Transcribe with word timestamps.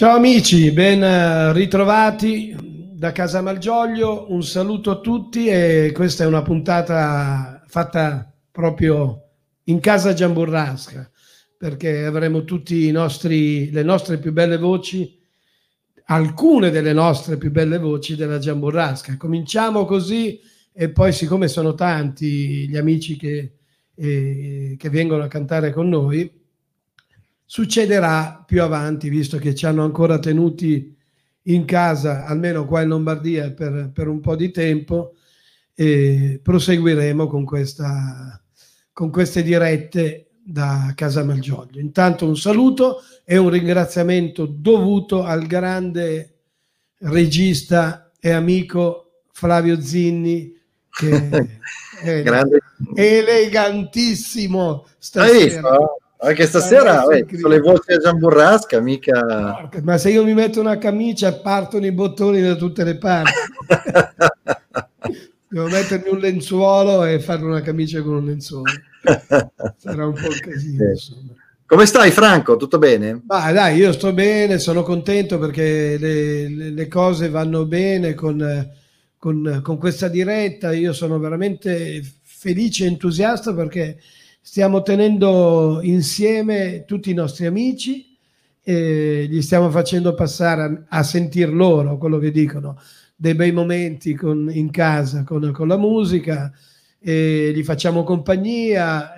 Ciao 0.00 0.16
amici, 0.16 0.70
ben 0.72 1.52
ritrovati 1.52 2.56
da 2.58 3.12
Casa 3.12 3.42
Malgioglio, 3.42 4.32
un 4.32 4.42
saluto 4.42 4.92
a 4.92 5.00
tutti 5.00 5.46
e 5.46 5.92
questa 5.94 6.24
è 6.24 6.26
una 6.26 6.40
puntata 6.40 7.62
fatta 7.66 8.34
proprio 8.50 9.24
in 9.64 9.78
casa 9.80 10.14
Giamburrasca 10.14 11.10
perché 11.54 12.06
avremo 12.06 12.42
nostri, 12.90 13.70
le 13.70 13.82
nostre 13.82 14.16
più 14.16 14.32
belle 14.32 14.56
voci, 14.56 15.20
alcune 16.04 16.70
delle 16.70 16.94
nostre 16.94 17.36
più 17.36 17.50
belle 17.50 17.76
voci 17.76 18.16
della 18.16 18.38
Giamburrasca. 18.38 19.18
Cominciamo 19.18 19.84
così 19.84 20.40
e 20.72 20.88
poi 20.88 21.12
siccome 21.12 21.46
sono 21.46 21.74
tanti 21.74 22.66
gli 22.70 22.78
amici 22.78 23.18
che, 23.18 23.56
eh, 23.96 24.76
che 24.78 24.88
vengono 24.88 25.24
a 25.24 25.28
cantare 25.28 25.70
con 25.74 25.90
noi, 25.90 26.39
succederà 27.50 28.44
più 28.46 28.62
avanti, 28.62 29.08
visto 29.08 29.36
che 29.38 29.56
ci 29.56 29.66
hanno 29.66 29.82
ancora 29.82 30.20
tenuti 30.20 30.96
in 31.42 31.64
casa, 31.64 32.24
almeno 32.24 32.64
qua 32.64 32.82
in 32.82 32.90
Lombardia, 32.90 33.50
per, 33.50 33.90
per 33.92 34.06
un 34.06 34.20
po' 34.20 34.36
di 34.36 34.52
tempo, 34.52 35.16
e 35.74 36.38
proseguiremo 36.40 37.26
con, 37.26 37.44
questa, 37.44 38.40
con 38.92 39.10
queste 39.10 39.42
dirette 39.42 40.28
da 40.44 40.92
Casa 40.94 41.24
Malgioglio. 41.24 41.80
Intanto 41.80 42.24
un 42.24 42.36
saluto 42.36 43.02
e 43.24 43.36
un 43.36 43.50
ringraziamento 43.50 44.46
dovuto 44.46 45.24
al 45.24 45.44
grande 45.48 46.36
regista 46.98 48.12
e 48.20 48.30
amico 48.30 49.22
Flavio 49.32 49.80
Zinni, 49.80 50.56
che 50.88 51.58
è 51.98 52.22
elegantissimo 52.94 54.86
stasera. 54.98 55.98
Anche 56.22 56.46
stasera 56.46 57.06
eh, 57.08 57.26
sono 57.30 57.48
le 57.48 57.60
voci 57.60 57.92
a 57.92 57.96
Gian 57.96 58.18
Burrasca, 58.18 58.78
mica... 58.80 59.70
Ma 59.82 59.96
se 59.96 60.10
io 60.10 60.22
mi 60.22 60.34
metto 60.34 60.60
una 60.60 60.76
camicia 60.76 61.32
partono 61.32 61.86
i 61.86 61.92
bottoni 61.92 62.42
da 62.42 62.56
tutte 62.56 62.84
le 62.84 62.98
parti. 62.98 63.32
Devo 65.48 65.66
mettermi 65.68 66.10
un 66.10 66.18
lenzuolo 66.18 67.04
e 67.04 67.20
fare 67.20 67.42
una 67.42 67.62
camicia 67.62 68.02
con 68.02 68.16
un 68.16 68.26
lenzuolo. 68.26 68.70
Sarà 69.78 70.06
un 70.06 70.12
po' 70.12 70.26
il 70.26 70.40
casino, 70.40 70.90
insomma. 70.90 71.32
Come 71.64 71.86
stai 71.86 72.10
Franco? 72.10 72.56
Tutto 72.56 72.78
bene? 72.78 73.22
Ah, 73.28 73.50
dai, 73.52 73.78
io 73.78 73.92
sto 73.92 74.12
bene, 74.12 74.58
sono 74.58 74.82
contento 74.82 75.38
perché 75.38 75.96
le, 75.98 76.48
le, 76.48 76.70
le 76.70 76.88
cose 76.88 77.30
vanno 77.30 77.64
bene 77.64 78.12
con, 78.12 78.68
con, 79.16 79.60
con 79.62 79.78
questa 79.78 80.08
diretta. 80.08 80.72
Io 80.72 80.92
sono 80.92 81.18
veramente 81.18 82.02
felice 82.22 82.84
e 82.84 82.88
entusiasta 82.88 83.54
perché 83.54 83.98
stiamo 84.40 84.82
tenendo 84.82 85.80
insieme 85.82 86.84
tutti 86.86 87.10
i 87.10 87.14
nostri 87.14 87.46
amici 87.46 88.16
e 88.62 89.26
gli 89.28 89.42
stiamo 89.42 89.70
facendo 89.70 90.14
passare 90.14 90.62
a, 90.88 90.98
a 90.98 91.02
sentir 91.02 91.52
loro 91.52 91.98
quello 91.98 92.18
che 92.18 92.30
dicono, 92.30 92.80
dei 93.14 93.34
bei 93.34 93.52
momenti 93.52 94.14
con, 94.14 94.50
in 94.52 94.70
casa 94.70 95.24
con, 95.24 95.50
con 95.52 95.68
la 95.68 95.76
musica, 95.76 96.52
gli 97.02 97.62
facciamo 97.62 98.02
compagnia, 98.02 99.14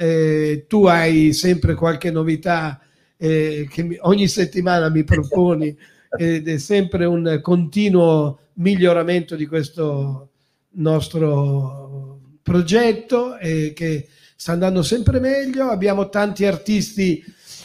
tu 0.69 0.87
hai 0.87 1.33
sempre 1.33 1.75
qualche 1.75 2.11
novità 2.11 2.81
eh, 3.17 3.69
che 3.71 3.99
ogni 4.01 4.27
settimana 4.27 4.89
mi 4.89 5.05
proponi 5.05 5.77
ed 6.19 6.49
è 6.49 6.59
sempre 6.59 7.05
un 7.05 7.39
continuo 7.41 8.39
miglioramento 8.55 9.37
di 9.37 9.47
questo 9.47 10.31
nostro 10.73 12.19
progetto 12.43 13.39
e 13.39 13.73
che 13.75 14.09
sta 14.43 14.51
andando 14.51 14.83
sempre 14.83 15.21
meglio, 15.21 15.69
abbiamo 15.69 16.09
tanti 16.09 16.45
artisti 16.45 17.23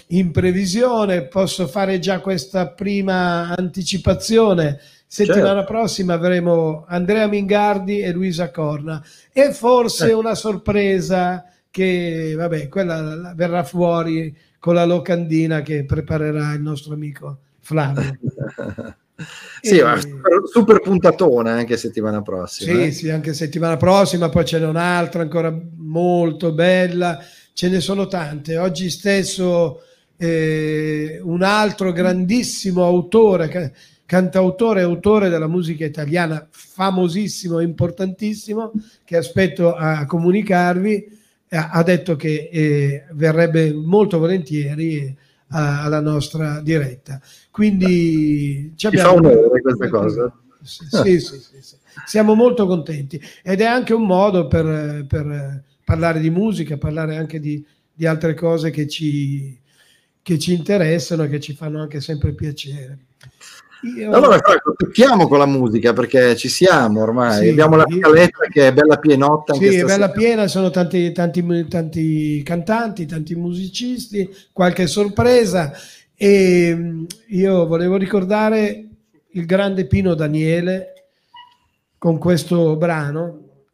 in 0.09 0.29
previsione, 0.29 1.23
posso 1.23 1.65
fare 1.65 1.97
già 1.97 2.19
questa 2.19 2.67
prima 2.67 3.55
anticipazione. 3.57 4.79
Settimana 5.07 5.61
certo. 5.61 5.71
prossima 5.71 6.13
avremo 6.13 6.85
Andrea 6.88 7.25
Mingardi 7.25 8.01
e 8.01 8.11
Luisa 8.11 8.51
Corna 8.51 9.03
e 9.33 9.53
forse 9.53 10.09
eh. 10.09 10.13
una 10.13 10.35
sorpresa 10.35 11.45
che, 11.71 12.35
vabbè, 12.38 12.67
quella 12.67 13.33
verrà 13.35 13.63
fuori 13.63 14.38
con 14.59 14.75
la 14.75 14.85
locandina 14.85 15.63
che 15.63 15.83
preparerà 15.83 16.53
il 16.53 16.61
nostro 16.61 16.94
amico 16.94 17.39
Flavio. 17.59 18.19
Sì, 19.61 19.78
e... 19.79 20.00
super, 20.00 20.41
super, 20.45 20.79
puntatona 20.79 21.51
anche 21.51 21.75
settimana 21.78 22.22
prossima. 22.22 22.73
Sì, 22.73 22.85
eh? 22.85 22.91
sì, 22.91 23.09
anche 23.09 23.33
settimana 23.33 23.75
prossima, 23.75 24.29
poi 24.29 24.45
ce 24.45 24.59
n'è 24.59 24.67
un'altra 24.67 25.23
ancora 25.23 25.55
molto 25.78 26.53
bella, 26.53 27.23
ce 27.53 27.69
ne 27.69 27.79
sono 27.79 28.07
tante. 28.07 28.57
Oggi 28.57 28.89
stesso 28.91 29.81
eh, 30.17 31.19
un 31.23 31.41
altro 31.41 31.91
grandissimo 31.91 32.83
autore, 32.83 33.73
cantautore 34.06 34.81
e 34.81 34.83
autore 34.83 35.29
della 35.29 35.47
musica 35.47 35.83
italiana, 35.83 36.47
famosissimo 36.50 37.59
e 37.59 37.63
importantissimo, 37.63 38.72
che 39.03 39.17
aspetto 39.17 39.73
a 39.73 40.06
comunicarvi, 40.06 41.16
ha 41.50 41.81
detto 41.81 42.16
che 42.16 42.50
eh, 42.51 43.06
verrebbe 43.13 43.73
molto 43.73 44.19
volentieri 44.19 45.16
alla 45.50 46.01
nostra 46.01 46.59
diretta. 46.61 47.22
Quindi 47.57 48.73
ci 48.75 48.85
abbiamo... 48.85 49.09
fa 49.09 49.16
onore 49.16 49.62
questa 49.62 49.90
cosa. 49.90 50.31
Sì, 50.62 50.85
sì, 51.19 51.40
sì, 51.40 51.59
sì, 51.59 51.75
siamo 52.06 52.35
molto 52.35 52.68
contenti 52.68 53.19
ed 53.41 53.62
è 53.62 53.66
anche 53.66 53.95
un 53.95 54.06
modo 54.06 54.45
per, 54.45 55.06
per 55.07 55.63
parlare 55.84 56.19
di 56.19 56.29
musica, 56.29 56.78
parlare 56.78 57.18
anche 57.18 57.40
di, 57.40 57.66
di 57.91 58.06
altre 58.06 58.35
cose 58.35 58.69
che 58.69 58.88
ci, 58.88 59.59
che 60.22 60.38
ci 60.38 60.53
interessano 60.53 61.23
e 61.23 61.29
che 61.29 61.40
ci 61.40 61.53
fanno 61.53 61.81
anche 61.81 62.00
sempre 62.00 62.34
piacere. 62.34 63.00
Io... 63.97 64.12
Allora, 64.12 64.38
Franco, 64.38 64.75
tocchiamo 64.78 65.28
con 65.28 65.39
la 65.39 65.47
musica 65.47 65.94
perché 65.94 66.35
ci 66.35 66.50
siamo 66.50 67.01
ormai. 67.01 67.41
Sì, 67.41 67.50
Abbiamo 67.50 67.75
la 67.75 67.88
scaletta 67.89 68.44
io... 68.44 68.50
che 68.51 68.68
è 68.68 68.74
bella 68.74 68.97
pienotta. 68.97 69.56
Sì, 69.56 69.66
è 69.66 69.84
bella 69.84 70.12
piena, 70.12 70.47
sono 70.47 70.69
tanti, 70.69 71.12
tanti, 71.12 71.66
tanti 71.68 72.44
cantanti, 72.44 73.07
tanti 73.07 73.34
musicisti, 73.34 74.29
qualche 74.53 74.85
sorpresa. 74.85 75.74
E 76.19 76.73
mm, 76.75 77.05
io 77.28 77.67
volevo 77.67 77.95
ricordare 77.95 78.88
il 79.33 79.45
grande 79.45 79.85
Pino 79.85 80.16
Daniele 80.16 80.94
con 82.00 82.17
questo 82.17 82.75
brano 82.75 83.66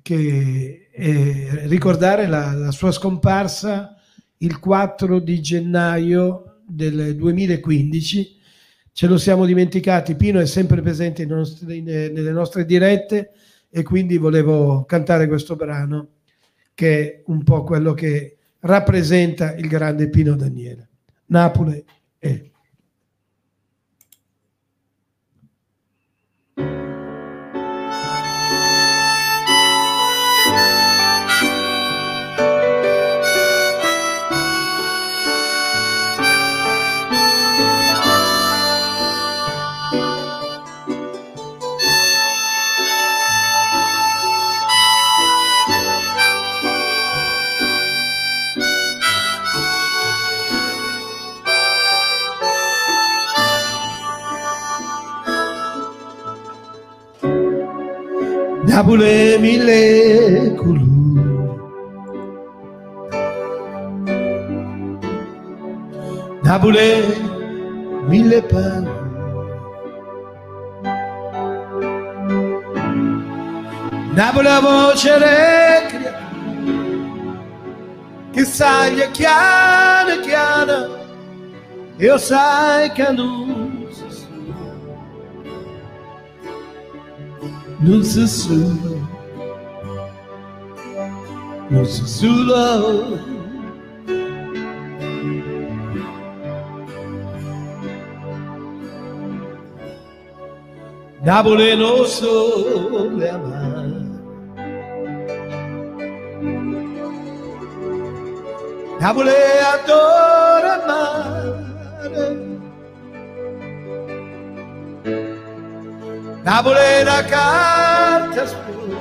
che 0.00 0.88
è, 0.92 1.66
ricordare 1.66 2.28
la, 2.28 2.52
la 2.52 2.70
sua 2.70 2.92
scomparsa 2.92 3.96
il 4.38 4.60
4 4.60 5.18
di 5.18 5.40
gennaio 5.40 6.60
del 6.64 7.16
2015 7.16 8.36
ce 8.92 9.06
lo 9.08 9.18
siamo 9.18 9.44
dimenticati. 9.44 10.14
Pino 10.14 10.38
è 10.38 10.46
sempre 10.46 10.80
presente 10.82 11.26
nostri, 11.26 11.82
nelle 11.82 12.30
nostre 12.30 12.64
dirette 12.64 13.32
e 13.68 13.82
quindi 13.82 14.18
volevo 14.18 14.84
cantare 14.84 15.26
questo 15.26 15.56
brano 15.56 16.10
che 16.74 17.00
è 17.00 17.22
un 17.26 17.42
po' 17.42 17.64
quello 17.64 17.92
che 17.92 18.36
rappresenta 18.60 19.54
il 19.56 19.66
grande 19.66 20.08
Pino 20.08 20.36
Daniele. 20.36 20.90
Napoli 21.26 21.84
è. 22.18 22.50
Napoli 58.76 59.38
mille 59.40 60.54
colori. 60.58 60.84
Napoli 66.44 66.88
mille. 68.06 68.42
Napoli 74.12 74.44
la 74.44 74.60
voce 74.60 75.18
recria 75.24 76.12
che 78.32 78.44
sai 78.44 79.10
chiana 79.12 80.20
chiana 80.20 80.88
io 81.96 82.18
sai 82.18 82.92
che 82.92 83.10
non 83.10 83.45
no 87.86 88.02
sussurro, 88.02 89.08
no 91.70 91.84
sussurro. 91.84 93.34
Napoli 101.22 101.76
non 101.76 102.06
sole 102.06 103.28
amare. 103.28 104.04
Napoli 108.98 109.30
adora 109.74 110.82
mare. 110.86 111.66
Napoli 116.42 116.78
è 116.78 117.02
una 117.02 117.24
carta 117.24 117.75
scura, 118.44 119.00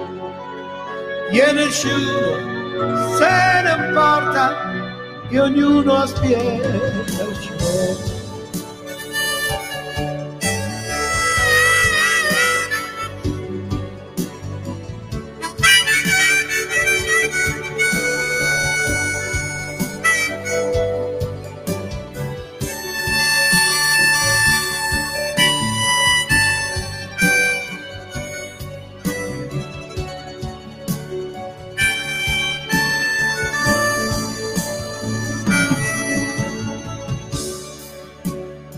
e 1.31 1.51
nessuno 1.51 2.53
se 3.17 3.61
ne 3.63 3.87
importa, 3.87 4.43
e 5.29 5.39
ognuno 5.39 5.93
aspetta 5.95 7.23
il 7.23 7.39
cielo. 7.41 8.14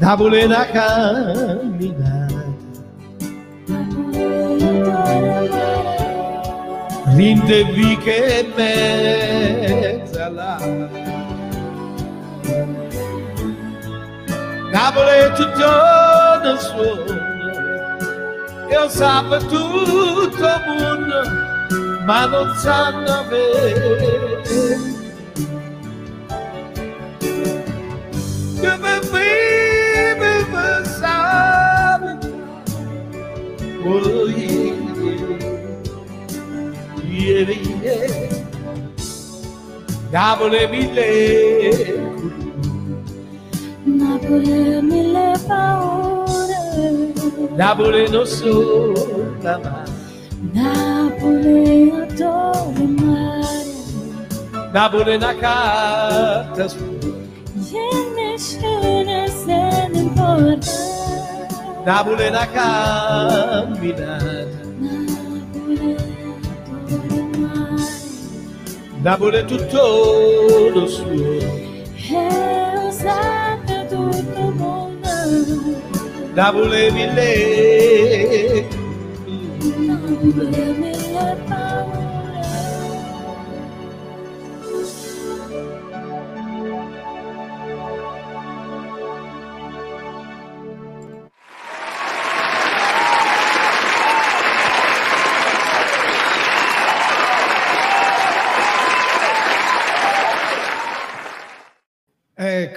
Napoli 0.07 0.45
una 0.45 0.65
camminata. 0.67 2.45
Rinde 7.13 7.63
viche 7.73 8.39
e 8.39 8.47
mezza 8.55 10.29
là. 10.29 10.55
È 14.71 15.31
tutto 15.33 15.71
nel 16.41 16.59
suono 16.59 17.25
e 18.69 18.75
lo 18.79 18.87
sa 18.87 19.25
per 19.27 19.43
tutto 19.43 20.45
il 20.45 20.61
mondo 20.79 21.21
ma 22.05 22.25
non 22.27 22.55
sanno 22.55 23.25
vedere 23.27 24.96
Oh, 33.89 34.27
yeah, 34.27 34.73
yeah, 37.05 37.51
yeah. 37.83 38.27
Napoli 40.11 40.67
mille 40.67 41.09
Napoli 43.85 44.81
mille 44.81 45.33
paure 45.47 46.59
Napoli 47.55 48.09
non 48.09 48.25
so 48.25 48.91
la 49.41 49.57
mare 49.57 49.91
Napoli 50.53 51.91
adoro 51.91 52.73
il 52.75 52.89
mare 52.89 53.73
Napoli 54.73 55.11
è 55.11 55.15
una 55.15 55.35
carta 55.35 56.65
E 56.65 57.87
nessuno 58.15 59.27
se 59.27 59.87
ne 59.91 59.99
importa 59.99 60.96
È 61.87 62.01
una 62.01 62.45
camminata 62.51 64.25
Napoli 68.97 69.37
è 69.37 69.45
tutto 69.45 70.69
lo 70.73 70.85
suo. 70.85 71.39
Sa 72.91 73.57
per 73.65 73.85
tutto 73.87 74.17
il 74.17 74.53
mondo 74.55 75.07
Napoli 76.33 76.91
mille 76.91 78.67
Napoli 79.87 80.73
mille 80.77 81.66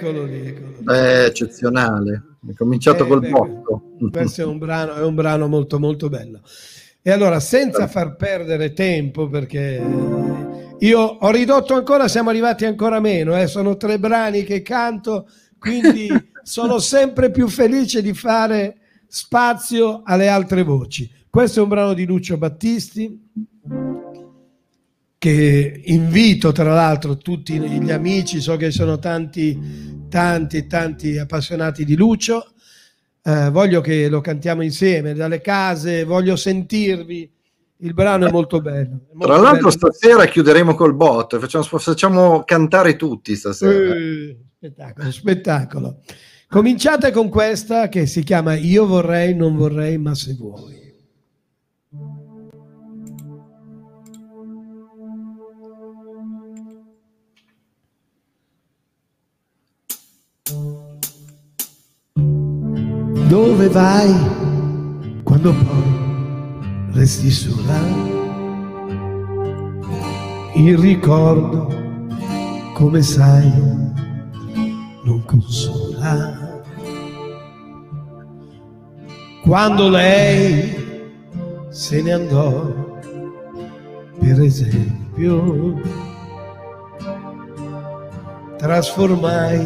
Eccolo 0.01 0.23
lì, 0.23 0.47
eccolo 0.47 0.73
lì. 0.79 0.85
È 0.85 1.23
eccezionale. 1.25 2.23
È 2.47 2.53
cominciato 2.55 3.03
Eh, 3.03 3.07
col 3.07 3.19
beh, 3.19 3.29
botto. 3.29 3.83
Questo 4.11 4.41
è 4.41 4.45
un 4.45 4.57
brano, 4.57 4.95
è 4.95 5.03
un 5.03 5.13
brano 5.13 5.47
molto 5.47 5.77
molto 5.79 6.09
bello. 6.09 6.41
E 7.03 7.11
allora, 7.11 7.39
senza 7.39 7.87
far 7.87 8.15
perdere 8.15 8.73
tempo, 8.73 9.29
perché 9.29 9.79
io 10.79 10.99
ho 10.99 11.29
ridotto 11.29 11.75
ancora, 11.75 12.07
siamo 12.07 12.31
arrivati 12.31 12.65
ancora 12.65 12.99
meno, 12.99 13.39
eh, 13.39 13.45
sono 13.45 13.77
tre 13.77 13.99
brani 13.99 14.43
che 14.43 14.63
canto, 14.63 15.27
quindi 15.59 16.07
sono 16.41 16.79
sempre 16.79 17.29
più 17.29 17.47
felice 17.47 18.01
di 18.01 18.13
fare 18.13 18.77
spazio 19.07 20.01
alle 20.03 20.27
altre 20.27 20.63
voci. 20.63 21.09
Questo 21.29 21.59
è 21.59 21.63
un 21.63 21.69
brano 21.69 21.93
di 21.93 22.05
Lucio 22.05 22.37
Battisti, 22.37 23.29
che 25.21 25.83
invito 25.85 26.51
tra 26.51 26.73
l'altro 26.73 27.15
tutti 27.15 27.59
gli 27.59 27.91
amici, 27.91 28.41
so 28.41 28.57
che 28.57 28.71
sono 28.71 28.97
tanti, 28.97 30.07
tanti, 30.09 30.65
tanti 30.65 31.19
appassionati 31.19 31.85
di 31.85 31.95
Lucio. 31.95 32.53
Eh, 33.21 33.51
voglio 33.51 33.81
che 33.81 34.09
lo 34.09 34.19
cantiamo 34.19 34.63
insieme 34.63 35.13
dalle 35.13 35.39
case, 35.39 36.05
voglio 36.05 36.35
sentirvi. 36.35 37.31
Il 37.77 37.93
brano 37.93 38.25
è 38.25 38.31
molto 38.31 38.61
bello. 38.61 39.01
è 39.11 39.13
molto 39.13 39.27
Tra 39.27 39.37
l'altro 39.37 39.69
bello. 39.69 39.91
stasera 39.91 40.25
chiuderemo 40.25 40.73
col 40.73 40.95
botto, 40.95 41.39
facciamo, 41.39 41.65
facciamo 41.65 42.43
cantare 42.43 42.95
tutti 42.95 43.35
stasera. 43.35 43.93
Eh, 43.93 44.37
spettacolo, 44.57 45.11
spettacolo. 45.11 45.99
Cominciate 46.47 47.11
con 47.11 47.29
questa 47.29 47.89
che 47.89 48.07
si 48.07 48.23
chiama 48.23 48.55
Io 48.55 48.87
vorrei, 48.87 49.35
non 49.35 49.55
vorrei, 49.55 49.99
ma 49.99 50.15
se 50.15 50.33
vuoi. 50.33 50.80
Dove 63.31 63.69
vai 63.69 64.13
quando 65.23 65.53
poi 65.53 66.91
resti 66.91 67.31
sola? 67.31 67.79
Il 70.55 70.77
ricordo, 70.77 71.69
come 72.73 73.01
sai, 73.01 73.49
non 75.05 75.23
consola. 75.25 76.61
Quando 79.43 79.87
lei 79.87 81.07
se 81.69 82.01
ne 82.01 82.11
andò, 82.11 82.99
per 84.19 84.41
esempio, 84.41 85.79
trasformai 88.57 89.65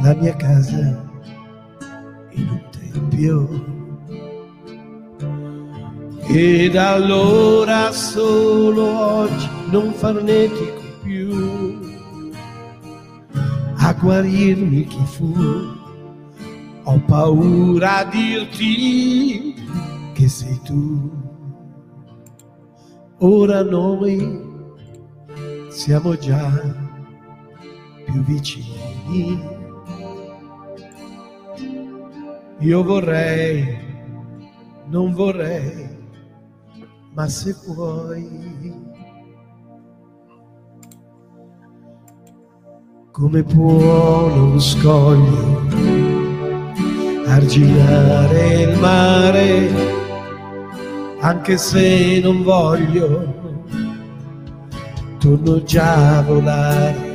la 0.00 0.14
mia 0.14 0.34
casa 0.34 1.07
in 2.38 2.48
un 2.48 2.62
tempio. 2.70 3.76
E 6.30 6.70
da 6.70 6.92
allora 6.92 7.90
solo 7.92 8.84
oggi 8.84 9.48
non 9.70 9.92
farnetico 9.92 10.82
più 11.02 11.80
a 13.76 13.92
guarirmi 13.94 14.86
chi 14.86 15.04
fu. 15.06 15.32
Ho 16.84 17.02
paura 17.06 17.98
a 17.98 18.04
dirti 18.04 19.54
che 20.12 20.28
sei 20.28 20.60
tu. 20.64 21.10
Ora 23.18 23.62
noi 23.62 24.46
siamo 25.68 26.16
già 26.16 26.50
più 28.04 28.22
vicini. 28.24 29.57
Io 32.60 32.82
vorrei, 32.82 33.78
non 34.88 35.12
vorrei, 35.14 35.88
ma 37.14 37.28
se 37.28 37.54
puoi, 37.64 38.74
come 43.12 43.44
può 43.44 44.26
lo 44.26 44.58
scoglio 44.58 45.60
arginare 47.28 48.62
il 48.62 48.78
mare, 48.80 49.70
anche 51.20 51.56
se 51.56 52.18
non 52.20 52.42
voglio, 52.42 53.34
torno 55.20 55.62
già 55.62 56.18
a 56.18 56.22
volare. 56.22 57.06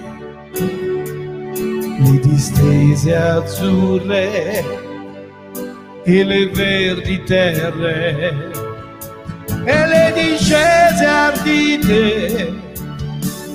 Le 1.99 2.19
distese 2.19 3.13
azzurre 3.13 4.82
e 6.05 6.23
le 6.23 6.47
verdi 6.47 7.23
terre 7.23 8.51
e 9.65 9.87
le 9.87 10.13
discese 10.13 11.05
ardite 11.05 12.61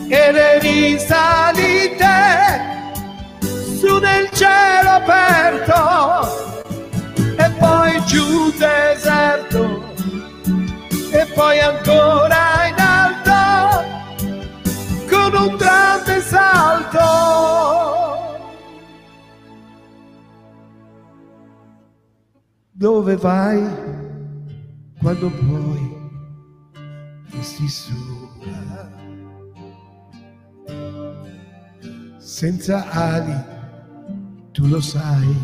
e 0.09 0.33
le 0.33 0.59
risalite 0.59 2.07
su 3.79 3.99
nel 3.99 4.31
cielo 4.33 4.91
aperto 4.91 5.77
e 7.37 7.51
poi 7.59 8.03
giù 8.07 8.51
deserto 8.53 9.93
e 11.11 11.27
poi 11.35 11.61
ancora 11.61 12.67
in 12.69 12.81
alto 12.81 13.85
con 15.11 15.35
un 15.35 15.57
grande 15.57 16.21
salto. 16.23 18.18
Dove 22.79 23.17
vai 23.17 23.61
quando 25.01 25.29
puoi? 25.31 25.97
Resti 27.33 27.69
sola. 27.69 28.89
Senza 32.19 32.89
ali, 32.89 33.35
tu 34.53 34.69
lo 34.69 34.81
sai, 34.81 35.37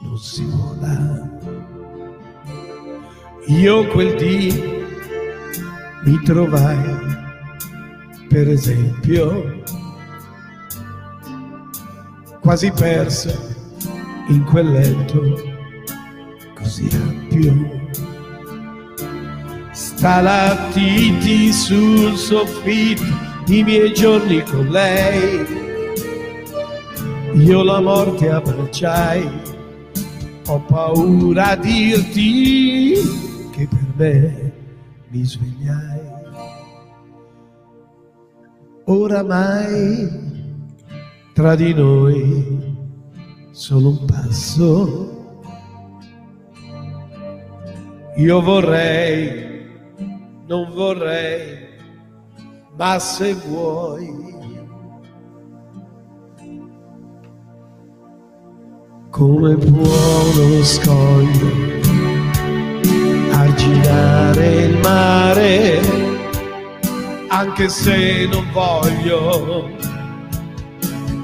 non 0.00 0.18
si 0.18 0.44
vola. 0.44 1.38
Io 3.46 3.86
quel 3.92 4.16
dì 4.16 4.52
mi 6.04 6.20
trovai, 6.24 6.96
per 8.28 8.48
esempio, 8.48 9.62
quasi 12.40 12.72
persa 12.72 13.32
in 14.26 14.42
quel 14.42 14.72
letto 14.72 15.49
così 16.60 16.88
ampio. 16.92 17.78
Stalattiti 19.72 21.52
sul 21.52 22.16
soffitto, 22.16 23.04
i 23.46 23.62
miei 23.62 23.92
giorni 23.92 24.42
con 24.42 24.68
lei. 24.68 25.58
Io 27.34 27.62
la 27.62 27.80
morte 27.80 28.30
abbracciai, 28.30 29.28
ho 30.46 30.60
paura 30.60 31.50
a 31.50 31.56
dirti 31.56 32.94
che 33.52 33.68
per 33.68 33.86
me 33.96 34.52
mi 35.08 35.24
svegliai. 35.24 36.00
Oramai 38.84 40.28
tra 41.32 41.54
di 41.54 41.72
noi 41.72 42.76
solo 43.50 43.90
un 43.90 44.04
passo. 44.04 45.09
Io 48.16 48.42
vorrei, 48.42 49.68
non 50.46 50.72
vorrei, 50.74 51.68
ma 52.76 52.98
se 52.98 53.34
vuoi, 53.34 54.12
come 59.10 59.54
può 59.54 60.22
uno 60.34 60.62
scoglio 60.64 61.78
arginare 63.30 64.54
il 64.64 64.78
mare, 64.78 65.80
anche 67.28 67.68
se 67.68 68.28
non 68.30 68.44
voglio, 68.52 69.70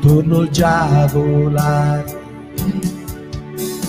torno 0.00 0.48
già 0.48 1.02
a 1.02 1.06
volare 1.08 2.25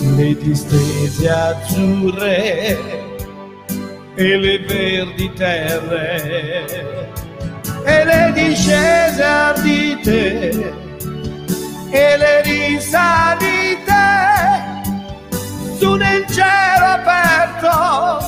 le 0.00 0.36
distese 0.36 1.28
azzurre 1.28 2.78
e 4.14 4.36
le 4.36 4.58
verdi 4.58 5.32
terre 5.34 7.10
e 7.84 8.04
le 8.04 8.32
discese 8.32 9.22
ardite 9.22 10.72
e 11.90 12.16
le 12.16 12.42
risalite 12.42 14.06
su 15.78 15.94
nel 15.94 16.24
cielo 16.28 16.84
aperto 16.84 18.18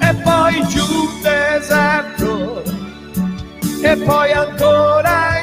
e 0.00 0.14
poi 0.22 0.66
giù 0.68 1.08
deserto 1.22 2.62
e 3.82 3.96
poi 3.96 4.32
ancora 4.32 5.38
in 5.38 5.39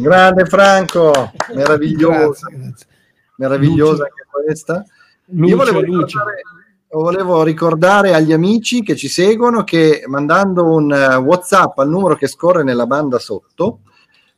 Grande 0.00 0.44
Franco, 0.46 1.32
meravigliosa, 1.54 2.48
Grazie, 2.48 2.58
grazie. 2.58 2.86
meravigliosa 3.36 3.92
Luce. 3.92 4.02
anche 4.02 4.26
questa. 4.30 4.84
Luce, 5.26 5.50
Io 5.50 5.56
volevo 5.56 5.80
ricordare, 5.80 6.42
volevo 6.88 7.42
ricordare 7.42 8.14
agli 8.14 8.32
amici 8.32 8.82
che 8.82 8.96
ci 8.96 9.08
seguono 9.08 9.64
che 9.64 10.02
mandando 10.06 10.64
un 10.64 10.92
eh, 10.92 11.16
WhatsApp 11.16 11.78
al 11.78 11.88
numero 11.88 12.16
che 12.16 12.26
scorre 12.26 12.62
nella 12.62 12.86
banda 12.86 13.18
sotto 13.18 13.80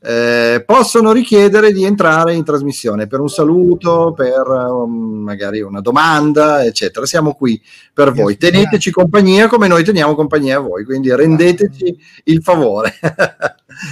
eh, 0.04 0.64
possono 0.66 1.12
richiedere 1.12 1.72
di 1.72 1.84
entrare 1.84 2.34
in 2.34 2.42
trasmissione 2.42 3.06
per 3.06 3.20
un 3.20 3.28
saluto, 3.28 4.12
per 4.12 4.48
um, 4.48 5.22
magari 5.22 5.60
una 5.60 5.80
domanda, 5.80 6.64
eccetera. 6.64 7.06
Siamo 7.06 7.34
qui 7.34 7.62
per 7.94 8.10
voi. 8.10 8.36
Teneteci 8.36 8.90
compagnia 8.90 9.46
come 9.46 9.68
noi 9.68 9.84
teniamo 9.84 10.16
compagnia 10.16 10.56
a 10.56 10.60
voi, 10.60 10.84
quindi 10.84 11.14
rendeteci 11.14 11.96
il 12.24 12.42
favore. 12.42 12.94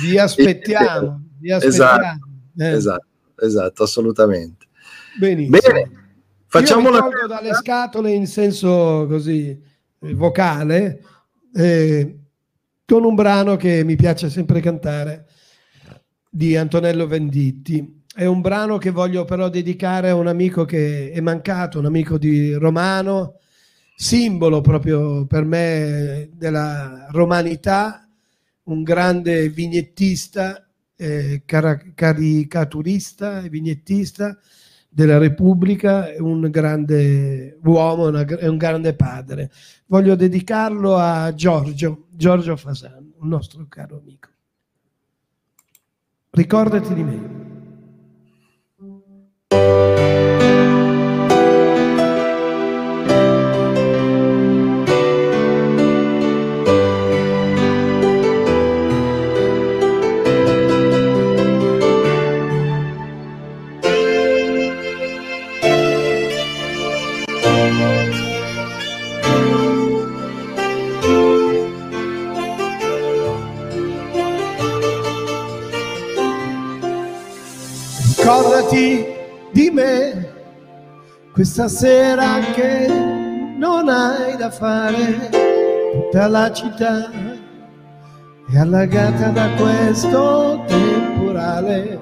Vi 0.03 0.19
aspettiamo, 0.19 1.29
vi 1.41 1.51
aspettiamo. 1.51 2.01
Esatto, 2.01 2.29
Eh, 2.59 2.73
esatto, 2.73 3.07
esatto, 3.41 3.83
assolutamente. 3.83 4.67
Benissimo. 5.19 5.59
Bene, 5.59 5.91
facciamo 6.47 6.91
Io 6.91 6.91
la 6.91 7.27
dalle 7.27 7.55
scatole 7.55 8.11
in 8.13 8.27
senso 8.27 9.07
così 9.09 9.61
eh, 10.01 10.15
vocale 10.15 11.03
eh, 11.55 12.19
con 12.85 13.05
un 13.05 13.15
brano 13.15 13.57
che 13.57 13.83
mi 13.85 13.97
piace 13.97 14.31
sempre 14.31 14.61
cantare 14.61 15.27
di 16.29 16.57
Antonello 16.57 17.07
Venditti. 17.07 18.03
È 18.13 18.25
un 18.27 18.41
brano 18.41 18.79
che 18.79 18.91
voglio 18.91 19.25
però 19.25 19.49
dedicare 19.49 20.11
a 20.11 20.15
un 20.15 20.27
amico 20.27 20.65
che 20.65 21.11
è 21.11 21.21
mancato, 21.21 21.79
un 21.79 21.87
amico 21.87 22.19
di 22.19 22.53
Romano, 22.55 23.39
simbolo 23.95 24.61
proprio 24.61 25.27
per 25.27 25.45
me 25.45 26.31
della 26.35 27.07
romanità, 27.11 28.09
un 28.65 28.83
grande 28.83 29.49
vignettista, 29.49 30.70
eh, 31.01 31.43
caricaturista 31.47 33.41
e 33.41 33.49
vignettista 33.49 34.37
della 34.87 35.17
Repubblica, 35.17 36.13
un 36.19 36.51
grande 36.51 37.59
uomo 37.65 38.11
è 38.13 38.47
un 38.47 38.57
grande 38.59 38.93
padre. 38.95 39.51
Voglio 39.87 40.15
dedicarlo 40.15 40.97
a 40.97 41.33
Giorgio, 41.33 42.07
Giorgio 42.11 42.57
Fasan, 42.57 43.13
un 43.19 43.29
nostro 43.29 43.65
caro 43.69 43.99
amico. 43.99 44.29
Ricordati 46.31 46.93
di 46.95 47.03
me. 47.03 47.39
ricordati 78.31 79.07
di 79.53 79.71
me. 79.71 80.33
Questa 81.33 81.67
sera 81.67 82.39
che 82.55 82.87
non 82.87 83.89
hai 83.89 84.37
da 84.37 84.51
fare 84.51 85.29
tutta 85.93 86.29
la 86.29 86.53
città 86.53 87.11
è 88.53 88.59
allagata 88.59 89.29
da 89.31 89.49
questo 89.57 90.63
temporale. 90.67 92.01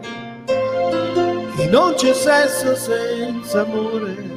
E 1.57 1.67
non 1.71 1.95
c'è 1.95 2.13
sesso 2.13 2.75
senza 2.77 3.63
amore. 3.63 4.37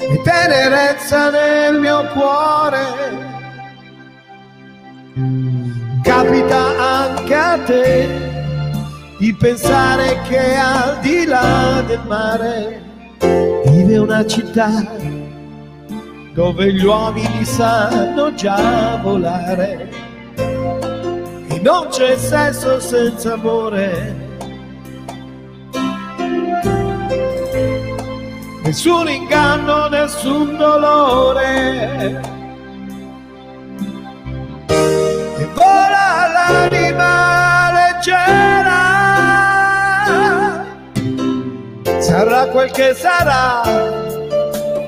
E 0.00 0.20
tenerezza 0.22 1.30
nel 1.30 1.80
mio 1.80 2.04
cuore 2.12 3.22
capita 6.04 7.06
anche 7.06 7.34
a 7.34 7.58
te 7.64 8.08
di 9.18 9.34
pensare 9.34 10.20
che 10.28 10.54
al 10.54 10.98
di 11.00 11.24
là 11.24 11.82
del 11.86 12.02
mare 12.06 12.82
vive 13.64 13.96
una 13.96 14.24
città 14.26 14.84
dove 16.34 16.72
gli 16.74 16.84
uomini 16.84 17.44
sanno 17.44 18.34
già 18.34 18.98
volare 19.02 19.88
e 20.36 21.60
non 21.62 21.88
c'è 21.88 22.18
sesso 22.18 22.78
senza 22.80 23.32
amore. 23.32 24.22
Nessun 28.62 29.08
inganno, 29.08 29.88
nessun 29.88 30.56
dolore. 30.56 32.33
Vola 35.54 36.28
l'anima 36.34 37.72
leggera. 37.72 38.82
Sarà 42.00 42.46
quel 42.48 42.70
che 42.70 42.94
sarà 42.94 44.02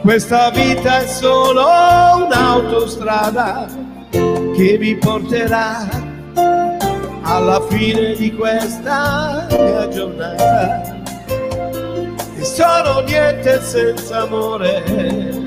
questa 0.06 0.50
vita 0.50 1.00
è 1.00 1.06
solo 1.08 1.66
un'autostrada 2.26 3.66
che 4.12 4.76
mi 4.78 4.96
porterà 4.96 5.88
alla 7.22 7.60
fine 7.68 8.14
di 8.14 8.32
questa 8.32 9.48
mia 9.50 9.88
giornata. 9.88 11.02
E 12.36 12.44
sono 12.44 13.00
niente 13.00 13.60
senza 13.62 14.22
amore. 14.22 15.45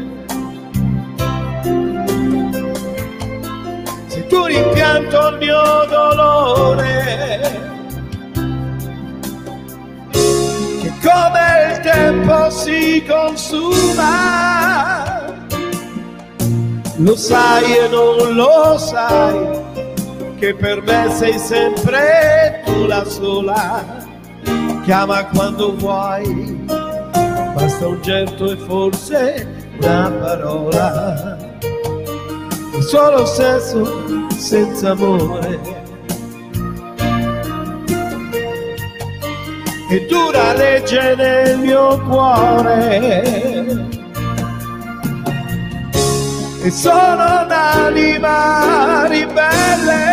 Se 4.30 4.36
tu 4.36 4.46
rimpianto 4.46 5.30
il 5.30 5.38
mio 5.38 5.86
dolore, 5.90 7.52
che 10.12 10.94
come 11.02 11.72
il 11.72 11.80
tempo 11.80 12.52
si 12.52 13.04
consuma. 13.08 14.06
Lo 16.98 17.16
sai 17.16 17.78
e 17.78 17.88
non 17.88 18.36
lo 18.36 18.78
sai, 18.78 19.64
che 20.38 20.54
per 20.54 20.84
me 20.84 21.10
sei 21.16 21.40
sempre 21.40 22.62
tu 22.66 22.86
la 22.86 23.04
sola. 23.06 23.84
Chiama 24.84 25.26
quando 25.26 25.76
vuoi, 25.76 26.66
basta 26.68 27.88
un 27.88 28.00
gesto 28.02 28.52
e 28.52 28.58
forse 28.58 29.48
una 29.82 30.12
parola. 30.22 31.48
Solo 32.90 33.24
sesso 33.28 34.28
senza 34.36 34.90
amore. 34.90 35.80
e 39.92 40.06
dura 40.08 40.54
legge 40.54 41.16
nel 41.16 41.58
mio 41.60 42.00
cuore. 42.08 43.22
E 46.62 46.72
sono 46.72 47.44
un'anima 47.44 49.06
ribelle, 49.08 50.06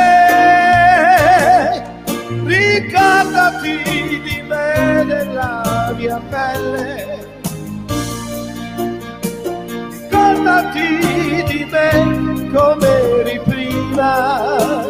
ricordati 2.44 4.20
di 4.22 4.42
me 4.48 5.04
della 5.06 5.94
mia 5.96 6.20
pelle. 6.30 7.24
Ricordati 10.08 11.44
di 11.46 11.64
me 11.70 12.25
come 12.56 12.88
eri 12.88 13.38
prima 13.40 14.84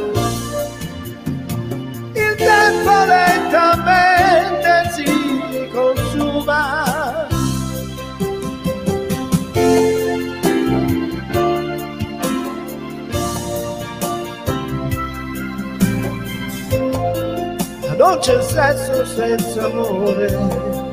il 2.12 2.34
tempo 2.36 3.04
lentamente 3.04 4.70
si 4.92 5.68
consuma. 5.72 7.26
Ma 17.82 17.94
non 17.96 18.18
c'è 18.20 18.40
sesso 18.42 19.04
senza 19.04 19.64
amore. 19.64 20.85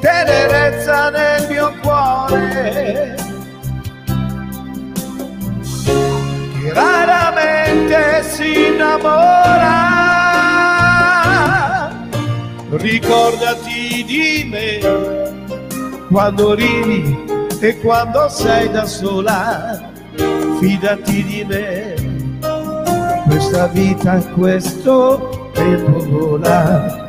Tenerezza 0.00 1.10
nel 1.10 1.46
mio 1.48 1.72
cuore. 1.82 3.28
che 6.60 6.72
raramente 6.72 8.22
si 8.22 8.66
innamora. 8.66 9.88
Ricordati 12.70 14.04
di 14.04 14.48
me 14.48 14.78
quando 16.08 16.54
ridi 16.54 17.16
e 17.60 17.78
quando 17.80 18.28
sei 18.28 18.70
da 18.70 18.84
sola. 18.84 19.88
Fidati 20.60 21.24
di 21.24 21.44
me, 21.44 21.94
questa 23.26 23.66
vita, 23.68 24.18
questo 24.34 25.50
tempo 25.54 25.98
vola. 26.06 26.99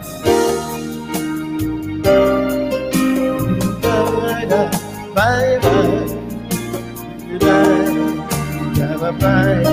bye. 9.22 9.71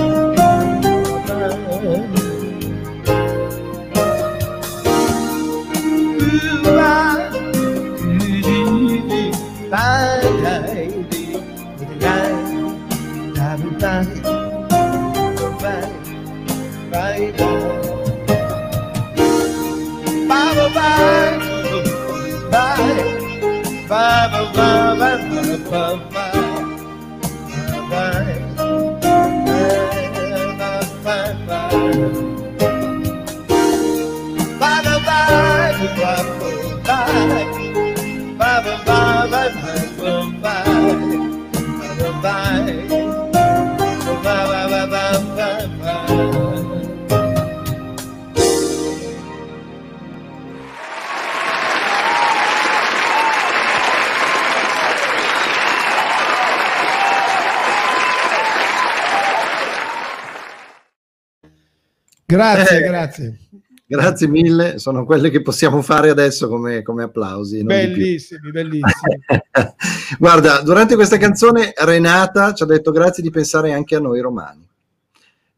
Grazie, 62.33 62.77
Eh, 62.77 62.81
grazie. 62.87 63.39
Grazie 63.87 64.27
mille, 64.27 64.77
sono 64.77 65.03
quelle 65.03 65.31
che 65.31 65.41
possiamo 65.41 65.81
fare 65.81 66.11
adesso 66.11 66.47
come, 66.47 66.83
come 66.83 67.01
applausi. 67.01 67.63
Bellissimi, 67.63 68.51
bellissimi. 68.51 68.83
Guarda, 70.19 70.61
durante 70.61 70.93
questa 70.93 71.17
canzone 71.17 71.73
Renata 71.75 72.53
ci 72.53 72.61
ha 72.61 72.67
detto 72.67 72.91
grazie 72.91 73.23
di 73.23 73.31
pensare 73.31 73.73
anche 73.73 73.95
a 73.95 73.99
noi 73.99 74.19
romani. 74.19 74.63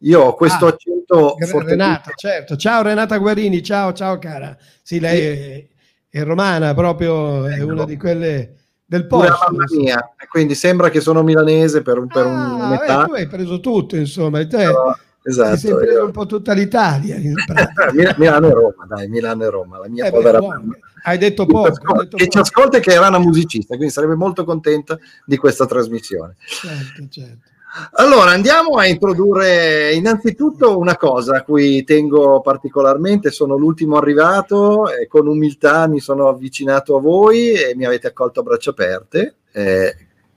Io 0.03 0.21
ho 0.21 0.33
questo 0.33 0.65
Ah, 0.65 0.69
accento 0.69 1.35
Renata, 1.65 2.11
certo. 2.15 2.55
Ciao 2.55 2.81
Renata 2.83 3.17
Guarini, 3.17 3.61
ciao, 3.61 3.91
ciao 3.91 4.17
cara. 4.17 4.55
Sì, 4.81 5.01
lei 5.01 5.67
è, 6.09 6.19
è 6.19 6.23
romana, 6.23 6.73
proprio 6.73 7.47
è 7.47 7.55
Ecco. 7.55 7.65
una 7.65 7.83
di 7.83 7.97
quelle 7.97 8.55
del 8.85 9.07
posto. 9.07 9.35
mamma 9.51 9.65
mia, 9.77 10.09
quindi 10.29 10.55
sembra 10.55 10.87
che 10.89 11.01
sono 11.01 11.21
milanese 11.21 11.81
per, 11.81 12.01
per 12.07 12.25
Ah, 12.25 12.55
un'età. 12.65 13.03
eh, 13.03 13.07
tu 13.07 13.11
hai 13.13 13.27
preso 13.27 13.59
tutto, 13.59 13.97
insomma. 13.97 14.37
te- 14.39 14.55
Però- 14.55 14.95
Esatto. 15.23 15.53
Ti 15.55 15.57
sei 15.59 15.75
preso 15.75 16.05
un 16.05 16.11
po' 16.11 16.25
tutta 16.25 16.53
l'Italia. 16.53 17.17
pratica. 17.45 17.91
Mil- 17.93 18.15
Milano 18.17 18.47
e 18.47 18.53
Roma, 18.53 18.85
dai, 18.87 19.07
Milano 19.07 19.43
e 19.43 19.49
Roma, 19.49 19.77
la 19.79 19.87
mia 19.87 20.05
Eh 20.05 20.09
beh, 20.09 20.15
povera 20.17 20.39
buono. 20.39 20.55
mamma. 20.59 20.77
Hai 21.03 21.17
detto 21.17 21.43
ci 21.45 21.51
poco. 21.51 21.65
hai 21.67 21.71
ascolta- 21.71 22.01
detto 22.03 22.17
che 22.17 22.23
ci 22.23 22.29
poco. 22.29 22.39
ascolta 22.41 22.77
e 22.77 22.79
che 22.81 22.91
era 22.91 23.07
una 23.07 23.19
musicista, 23.19 23.75
quindi 23.75 23.93
sarebbe 23.93 24.15
molto 24.15 24.43
contenta 24.43 24.97
di 25.25 25.37
questa 25.37 25.65
trasmissione. 25.65 26.35
Certo, 26.45 27.07
certo. 27.09 27.49
Allora, 27.93 28.31
andiamo 28.31 28.75
a 28.75 28.85
introdurre 28.85 29.93
innanzitutto 29.93 30.77
una 30.77 30.97
cosa 30.97 31.37
a 31.37 31.41
cui 31.43 31.83
tengo 31.85 32.41
particolarmente, 32.41 33.31
sono 33.31 33.55
l'ultimo 33.55 33.95
arrivato 33.97 34.89
e 34.91 35.07
con 35.07 35.25
umiltà 35.27 35.87
mi 35.87 36.01
sono 36.01 36.27
avvicinato 36.27 36.97
a 36.97 36.99
voi 36.99 37.51
e 37.53 37.73
mi 37.75 37.85
avete 37.85 38.07
accolto 38.07 38.41
a 38.41 38.43
braccia 38.43 38.71
aperte. 38.71 39.35
Eh, 39.53 39.95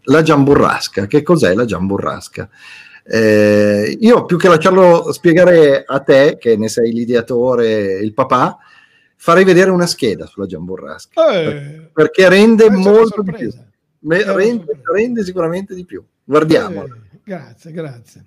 la 0.08 0.22
giamburrasca, 0.22 1.06
che 1.06 1.22
cos'è 1.22 1.54
la 1.54 1.64
giamburrasca? 1.64 2.48
Eh, 3.06 3.98
io 4.00 4.24
più 4.24 4.38
che 4.38 4.48
lasciarlo 4.48 5.12
spiegare 5.12 5.84
a 5.86 6.00
te, 6.00 6.38
che 6.40 6.56
ne 6.56 6.68
sei 6.68 6.90
l'ideatore, 6.92 7.98
il 8.00 8.14
papà, 8.14 8.56
farei 9.16 9.44
vedere 9.44 9.70
una 9.70 9.86
scheda 9.86 10.26
sulla 10.26 10.46
giamburrasca, 10.46 11.30
Eh, 11.32 11.90
perché 11.92 12.28
rende 12.28 12.70
molto 12.70 13.22
di 13.22 13.32
più. 13.32 13.52
rende, 14.06 14.80
rende 14.92 15.24
sicuramente 15.24 15.74
di 15.74 15.84
più. 15.84 16.02
Guardiamola. 16.24 16.94
Eh, 16.94 17.18
grazie, 17.22 17.72
grazie. 17.72 18.24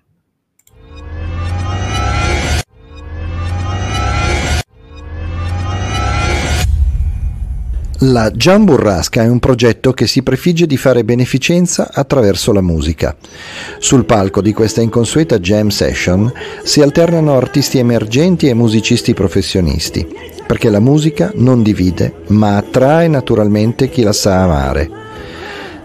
La 8.01 8.29
Giamburrasca 8.31 9.23
è 9.23 9.27
un 9.27 9.39
progetto 9.39 9.91
che 9.91 10.05
si 10.05 10.21
prefigge 10.21 10.67
di 10.67 10.77
fare 10.77 11.03
beneficenza 11.03 11.89
attraverso 11.91 12.51
la 12.51 12.61
musica. 12.61 13.15
Sul 13.79 14.05
palco 14.05 14.39
di 14.39 14.53
questa 14.53 14.81
inconsueta 14.81 15.39
jam 15.39 15.69
session 15.69 16.31
si 16.61 16.83
alternano 16.83 17.35
artisti 17.35 17.79
emergenti 17.79 18.49
e 18.49 18.53
musicisti 18.53 19.15
professionisti, 19.15 20.07
perché 20.45 20.69
la 20.69 20.79
musica 20.79 21.31
non 21.37 21.63
divide, 21.63 22.17
ma 22.27 22.57
attrae 22.57 23.07
naturalmente 23.07 23.89
chi 23.89 24.03
la 24.03 24.13
sa 24.13 24.43
amare. 24.43 25.06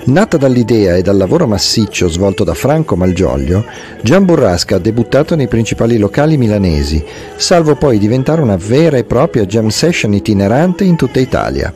Nata 0.05 0.37
dall'idea 0.37 0.97
e 0.97 1.03
dal 1.03 1.17
lavoro 1.17 1.47
massiccio 1.47 2.09
svolto 2.09 2.43
da 2.43 2.55
Franco 2.55 2.97
Malgioglio, 2.97 3.65
Gian 4.03 4.25
Burrasca 4.25 4.75
ha 4.75 4.79
debuttato 4.81 5.37
nei 5.37 5.47
principali 5.47 5.97
locali 5.97 6.37
milanesi, 6.37 7.05
salvo 7.37 7.77
poi 7.77 7.99
diventare 7.99 8.43
una 8.43 8.57
vera 8.57 8.97
e 8.97 9.05
propria 9.05 9.47
jam 9.47 9.69
session 9.69 10.13
itinerante 10.13 10.83
in 10.83 10.97
tutta 10.97 11.21
Italia. 11.21 11.73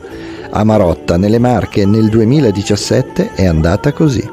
A 0.49 0.63
Marotta, 0.65 1.15
nelle 1.15 1.39
Marche, 1.39 1.85
nel 1.85 2.09
2017 2.09 3.31
è 3.33 3.45
andata 3.45 3.93
così. 3.93 4.29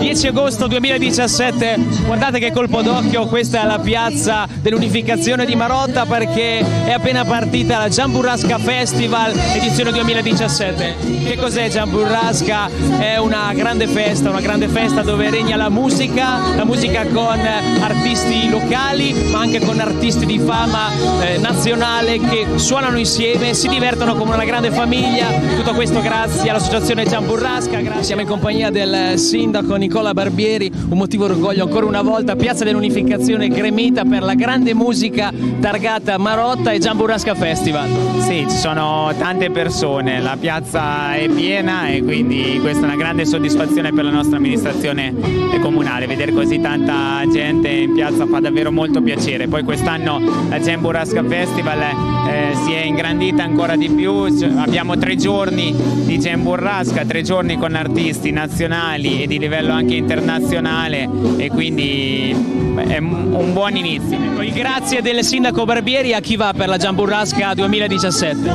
10 0.00 0.28
agosto 0.28 0.66
2017, 0.66 1.78
guardate 2.06 2.38
che 2.38 2.52
colpo 2.52 2.80
d'occhio, 2.80 3.26
questa 3.26 3.62
è 3.62 3.66
la 3.66 3.78
piazza 3.78 4.48
dell'unificazione 4.62 5.44
di 5.44 5.54
Marotta 5.54 6.06
perché 6.06 6.64
è 6.86 6.92
appena 6.92 7.26
partita 7.26 7.76
la 7.76 7.90
Giamburrasca 7.90 8.56
Festival 8.56 9.38
edizione 9.54 9.92
2017. 9.92 10.96
Che 11.22 11.36
cos'è 11.36 11.68
Giamburrasca? 11.68 12.70
È 12.98 13.18
una 13.18 13.52
grande 13.52 13.86
festa, 13.86 14.30
una 14.30 14.40
grande 14.40 14.68
festa 14.68 15.02
dove 15.02 15.28
regna 15.28 15.56
la 15.56 15.68
musica, 15.68 16.56
la 16.56 16.64
musica 16.64 17.04
con 17.06 17.38
artisti 17.38 18.48
locali 18.48 19.12
ma 19.30 19.40
anche 19.40 19.60
con 19.60 19.80
artisti 19.80 20.24
di 20.24 20.38
fama 20.38 20.88
eh, 21.20 21.36
nazionale 21.36 22.18
che 22.18 22.46
suonano 22.54 22.96
insieme, 22.96 23.52
si 23.52 23.68
divertono 23.68 24.14
come 24.14 24.32
una 24.32 24.46
grande 24.46 24.70
famiglia. 24.70 25.26
Tutto 25.56 25.74
questo 25.74 26.00
grazie 26.00 26.48
all'associazione 26.48 27.04
Giamburrasca. 27.04 27.80
Grazie. 27.80 28.02
Siamo 28.02 28.22
in 28.22 28.28
compagnia 28.28 28.70
del 28.70 29.18
sindaco 29.18 29.76
Nicola 29.90 30.14
Barbieri, 30.14 30.70
un 30.90 30.98
motivo 30.98 31.26
d'orgoglio 31.26 31.64
ancora 31.64 31.84
una 31.84 32.02
volta, 32.02 32.36
Piazza 32.36 32.62
dell'Unificazione 32.62 33.48
gremita 33.48 34.04
per 34.04 34.22
la 34.22 34.34
grande 34.34 34.72
musica 34.72 35.32
targata 35.58 36.16
Marotta 36.16 36.70
e 36.70 36.78
Giamburrasca 36.78 37.34
Festival. 37.34 37.88
Sì, 38.20 38.46
ci 38.48 38.56
sono 38.56 39.12
tante 39.18 39.50
persone, 39.50 40.20
la 40.20 40.36
piazza 40.38 41.14
è 41.14 41.28
piena 41.28 41.88
e 41.88 42.04
quindi 42.04 42.60
questa 42.60 42.82
è 42.82 42.84
una 42.84 42.94
grande 42.94 43.24
soddisfazione 43.24 43.92
per 43.92 44.04
la 44.04 44.12
nostra 44.12 44.36
amministrazione 44.36 45.12
comunale. 45.60 46.06
Vedere 46.06 46.32
così 46.32 46.60
tanta 46.60 47.22
gente 47.28 47.68
in 47.68 47.92
piazza 47.92 48.26
fa 48.26 48.38
davvero 48.38 48.70
molto 48.70 49.02
piacere. 49.02 49.48
Poi 49.48 49.64
quest'anno 49.64 50.20
la 50.48 50.60
Jam 50.60 50.82
Burrasca 50.82 51.24
Festival 51.24 51.80
eh, 51.80 52.54
si 52.64 52.72
è 52.72 52.84
ingrandita 52.84 53.42
ancora 53.42 53.74
di 53.74 53.88
più, 53.88 54.28
abbiamo 54.56 54.96
tre 54.96 55.16
giorni 55.16 55.74
di 56.04 56.16
Jam 56.18 56.44
Burrasca, 56.44 57.04
tre 57.04 57.22
giorni 57.22 57.56
con 57.58 57.74
artisti 57.74 58.30
nazionali 58.30 59.22
e 59.22 59.26
di 59.26 59.38
livello 59.38 59.72
anche 59.72 59.78
internazionale 59.88 61.08
e 61.36 61.48
quindi 61.48 62.34
è 62.76 62.98
un 62.98 63.52
buon 63.52 63.76
inizio. 63.76 64.18
Il 64.40 64.52
grazie 64.52 65.02
del 65.02 65.22
sindaco 65.22 65.64
Barbieri 65.64 66.14
a 66.14 66.20
chi 66.20 66.36
va 66.36 66.52
per 66.56 66.68
la 66.68 66.76
Giamburrasca 66.76 67.54
2017. 67.54 68.48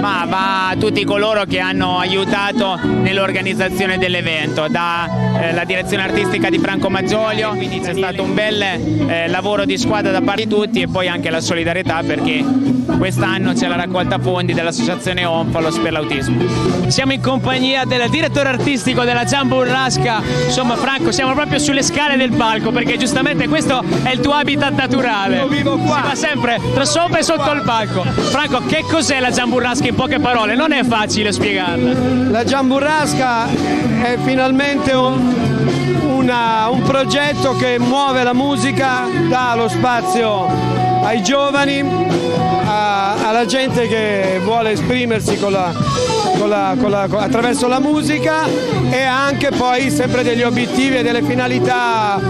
Ma 0.00 0.24
va 0.28 0.68
a 0.68 0.76
tutti 0.76 1.04
coloro 1.04 1.44
che 1.44 1.58
hanno 1.58 1.98
aiutato 1.98 2.78
nell'organizzazione 2.82 3.98
dell'evento, 3.98 4.66
dalla 4.68 5.64
direzione 5.64 6.04
artistica 6.04 6.48
di 6.50 6.58
Franco 6.58 6.88
Maggiolio, 6.88 7.50
quindi 7.50 7.80
c'è 7.80 7.94
stato 7.94 8.22
un 8.22 8.34
bel 8.34 8.62
eh, 8.62 9.28
lavoro 9.28 9.64
di 9.64 9.76
squadra 9.76 10.10
da 10.10 10.20
parte 10.20 10.44
di 10.44 10.48
tutti 10.48 10.80
e 10.80 10.88
poi 10.88 11.08
anche 11.08 11.30
la 11.30 11.40
solidarietà 11.40 12.02
perché 12.06 12.44
quest'anno 12.98 13.52
c'è 13.52 13.68
la 13.68 13.76
raccolta 13.76 14.18
fondi 14.18 14.54
dell'associazione 14.54 15.24
Onfalos 15.24 15.78
per 15.78 15.92
l'autismo. 15.92 16.88
Siamo 16.88 17.12
in 17.12 17.20
compagnia 17.20 17.84
del 17.84 18.08
direttore 18.08 18.48
artistico 18.48 19.04
della 19.04 19.24
Giamburrasca, 19.24 20.22
insomma 20.60 20.74
Franco 20.74 21.12
siamo 21.12 21.34
proprio 21.34 21.60
sulle 21.60 21.84
scale 21.84 22.16
del 22.16 22.32
palco 22.32 22.72
perché 22.72 22.96
giustamente 22.96 23.46
questo 23.46 23.80
è 24.02 24.10
il 24.10 24.18
tuo 24.18 24.32
habitat 24.32 24.72
naturale. 24.72 25.36
Io 25.36 25.46
vivo 25.46 25.76
qua. 25.76 26.00
Si 26.02 26.08
va 26.08 26.14
sempre 26.16 26.60
tra 26.74 26.84
sopra 26.84 27.18
e 27.18 27.22
sotto 27.22 27.52
il 27.52 27.62
palco. 27.62 28.02
Franco, 28.02 28.62
che 28.66 28.82
cos'è 28.90 29.20
la 29.20 29.30
Giamburrasca 29.30 29.86
in 29.86 29.94
poche 29.94 30.18
parole? 30.18 30.56
Non 30.56 30.72
è 30.72 30.82
facile 30.82 31.30
spiegarla. 31.30 31.92
La 32.30 32.42
Giamburrasca 32.42 33.46
è 34.02 34.18
finalmente 34.24 34.90
un, 34.94 35.32
una- 36.16 36.68
un 36.70 36.82
progetto 36.82 37.54
che 37.56 37.78
muove 37.78 38.24
la 38.24 38.34
musica, 38.34 39.02
dà 39.28 39.54
lo 39.54 39.68
spazio 39.68 40.48
ai 41.04 41.22
giovani, 41.22 41.84
a- 42.66 43.28
alla 43.28 43.46
gente 43.46 43.86
che 43.86 44.40
vuole 44.42 44.72
esprimersi 44.72 45.38
con 45.38 45.52
la- 45.52 45.72
con 46.38 46.48
la- 46.48 46.76
con 46.80 46.90
la- 46.90 47.02
attraverso 47.02 47.66
la 47.66 47.80
musica 47.80 48.46
e 48.90 49.02
anche 49.02 49.50
poi 49.50 49.90
sempre 49.90 50.22
degli 50.22 50.42
obiettivi 50.42 50.96
e 50.96 51.02
delle 51.02 51.22
finalità 51.22 52.20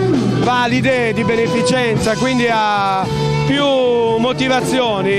valide 0.40 1.12
di 1.12 1.24
beneficenza, 1.24 2.14
quindi 2.16 2.46
ha 2.50 3.04
più 3.46 3.64
motivazioni. 4.18 5.12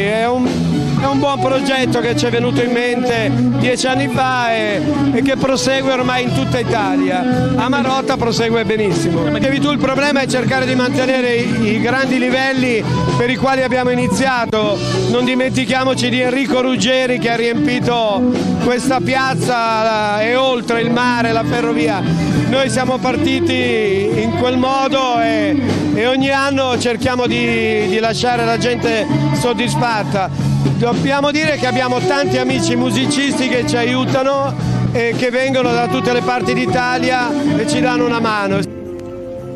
È 1.01 1.05
un, 1.05 1.19
buon 1.19 1.39
progetto 1.39 1.99
che 1.99 2.15
ci 2.17 2.25
è 2.25 2.29
venuto 2.29 2.61
in 2.61 2.71
mente 2.71 3.31
dieci 3.57 3.87
anni 3.87 4.09
fa 4.09 4.53
e, 4.53 4.81
e 5.13 5.21
che 5.21 5.37
prosegue 5.37 5.93
ormai 5.93 6.23
in 6.23 6.33
tutta 6.33 6.59
Italia. 6.59 7.53
A 7.55 7.69
Marotta 7.69 8.17
prosegue 8.17 8.65
benissimo. 8.65 9.23
Tu 9.23 9.71
il 9.71 9.77
problema 9.77 10.21
è 10.21 10.27
cercare 10.27 10.65
di 10.65 10.75
mantenere 10.75 11.35
i, 11.35 11.75
i 11.75 11.79
grandi 11.79 12.19
livelli 12.19 12.83
per 13.17 13.29
i 13.29 13.35
quali 13.35 13.63
abbiamo 13.63 13.89
iniziato. 13.91 14.77
Non 15.09 15.25
dimentichiamoci 15.25 16.09
di 16.09 16.19
Enrico 16.19 16.61
Ruggeri 16.61 17.17
che 17.17 17.29
ha 17.29 17.35
riempito 17.35 18.21
questa 18.63 18.99
piazza 18.99 20.21
e 20.21 20.35
oltre 20.35 20.81
il 20.81 20.91
mare, 20.91 21.31
la 21.31 21.43
ferrovia. 21.43 22.01
Noi 22.49 22.69
siamo 22.69 22.97
partiti 22.97 24.09
in 24.21 24.37
quel 24.39 24.57
modo 24.57 25.19
e, 25.19 25.55
e 25.93 26.07
ogni 26.07 26.31
anno 26.31 26.79
cerchiamo 26.79 27.27
di, 27.27 27.87
di 27.87 27.99
lasciare 27.99 28.43
la 28.43 28.57
gente 28.57 29.05
soddisfatta. 29.39 30.48
Dobbiamo 30.79 31.29
dire 31.31 31.57
che 31.57 31.67
abbiamo 31.67 31.99
tanti 31.99 32.37
amici 32.37 32.73
musicisti 32.77 33.49
che 33.49 33.67
ci 33.67 33.75
aiutano 33.75 34.53
e 34.93 35.13
che 35.17 35.29
vengono 35.29 35.73
da 35.73 35.89
tutte 35.89 36.13
le 36.13 36.21
parti 36.21 36.53
d'Italia 36.53 37.57
e 37.57 37.67
ci 37.67 37.81
danno 37.81 38.05
una 38.05 38.21
mano. 38.21 38.59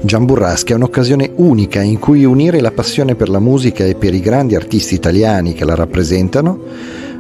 Giamburrasca 0.01 0.73
è 0.73 0.75
un'occasione 0.75 1.31
unica 1.35 1.81
in 1.81 1.97
cui 1.97 2.25
unire 2.25 2.59
la 2.59 2.71
passione 2.71 3.15
per 3.15 3.29
la 3.29 3.39
musica 3.39 3.85
e 3.85 3.95
per 3.95 4.13
i 4.13 4.19
grandi 4.19 4.55
artisti 4.55 4.95
italiani 4.95 5.53
che 5.53 5.63
la 5.63 5.75
rappresentano 5.75 6.59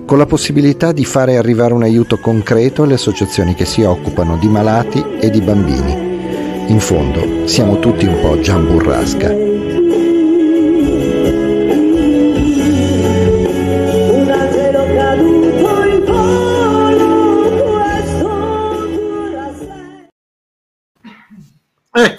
con 0.05 0.17
la 0.17 0.25
possibilità 0.25 0.91
di 0.91 1.05
fare 1.05 1.37
arrivare 1.37 1.73
un 1.73 1.83
aiuto 1.83 2.19
concreto 2.19 2.83
alle 2.83 2.95
associazioni 2.95 3.53
che 3.55 3.63
si 3.63 3.83
occupano 3.83 4.35
di 4.35 4.49
malati 4.49 5.01
e 5.17 5.29
di 5.29 5.39
bambini. 5.39 6.67
In 6.67 6.81
fondo 6.81 7.47
siamo 7.47 7.79
tutti 7.79 8.05
un 8.05 8.19
po' 8.19 8.37
Giamburrasca. 8.37 9.52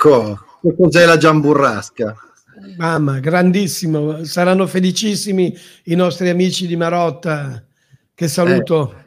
Ecco, 0.06 0.38
che 0.60 0.74
cos'è 0.76 1.06
la 1.06 1.16
giamburrasca? 1.16 2.14
Mamma, 2.76 3.20
grandissimo, 3.20 4.22
saranno 4.24 4.66
felicissimi 4.66 5.56
i 5.84 5.94
nostri 5.94 6.28
amici 6.28 6.66
di 6.66 6.76
Marotta 6.76 7.64
che 8.14 8.28
saluto 8.28 9.02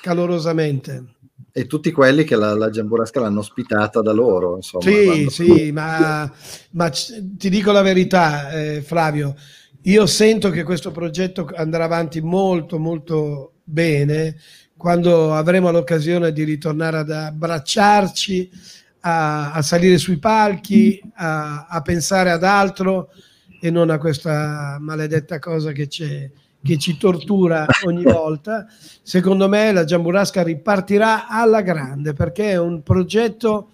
calorosamente. 0.00 1.04
e 1.52 1.66
tutti 1.66 1.92
quelli 1.92 2.24
che 2.24 2.36
la, 2.36 2.54
la 2.54 2.68
Giamburasca 2.70 3.20
l'hanno 3.20 3.40
ospitata 3.40 4.00
da 4.00 4.12
loro. 4.12 4.56
Insomma, 4.56 4.84
Sì, 4.84 5.04
quando- 5.04 5.30
sì, 5.30 5.70
ma, 5.72 6.32
ma 6.70 6.88
ti 6.90 7.48
dico 7.50 7.70
la 7.70 7.82
verità, 7.82 8.50
eh, 8.50 8.80
Flavio, 8.82 9.36
io 9.82 10.06
sento 10.06 10.48
che 10.50 10.62
questo 10.62 10.90
progetto 10.90 11.48
andrà 11.54 11.84
avanti 11.84 12.20
molto, 12.22 12.78
molto 12.78 13.52
bene 13.62 14.36
quando 14.76 15.32
avremo 15.34 15.70
l'occasione 15.70 16.32
di 16.32 16.42
ritornare 16.44 16.98
ad 16.98 17.10
abbracciarci, 17.10 18.50
a, 19.06 19.52
a 19.52 19.62
salire 19.62 19.98
sui 19.98 20.18
palchi, 20.18 21.00
a, 21.16 21.66
a 21.66 21.82
pensare 21.82 22.30
ad 22.30 22.42
altro 22.42 23.10
e 23.60 23.70
non 23.70 23.90
a 23.90 23.98
questa 23.98 24.78
maledetta 24.80 25.38
cosa 25.38 25.72
che, 25.72 25.86
c'è, 25.86 26.30
che 26.62 26.78
ci 26.78 26.96
tortura 26.96 27.66
ogni 27.84 28.02
volta. 28.04 28.66
Secondo 29.02 29.48
me 29.48 29.72
la 29.72 29.84
Giamburasca 29.84 30.42
ripartirà 30.42 31.28
alla 31.28 31.60
grande 31.60 32.14
perché 32.14 32.52
è 32.52 32.58
un 32.58 32.82
progetto 32.82 33.70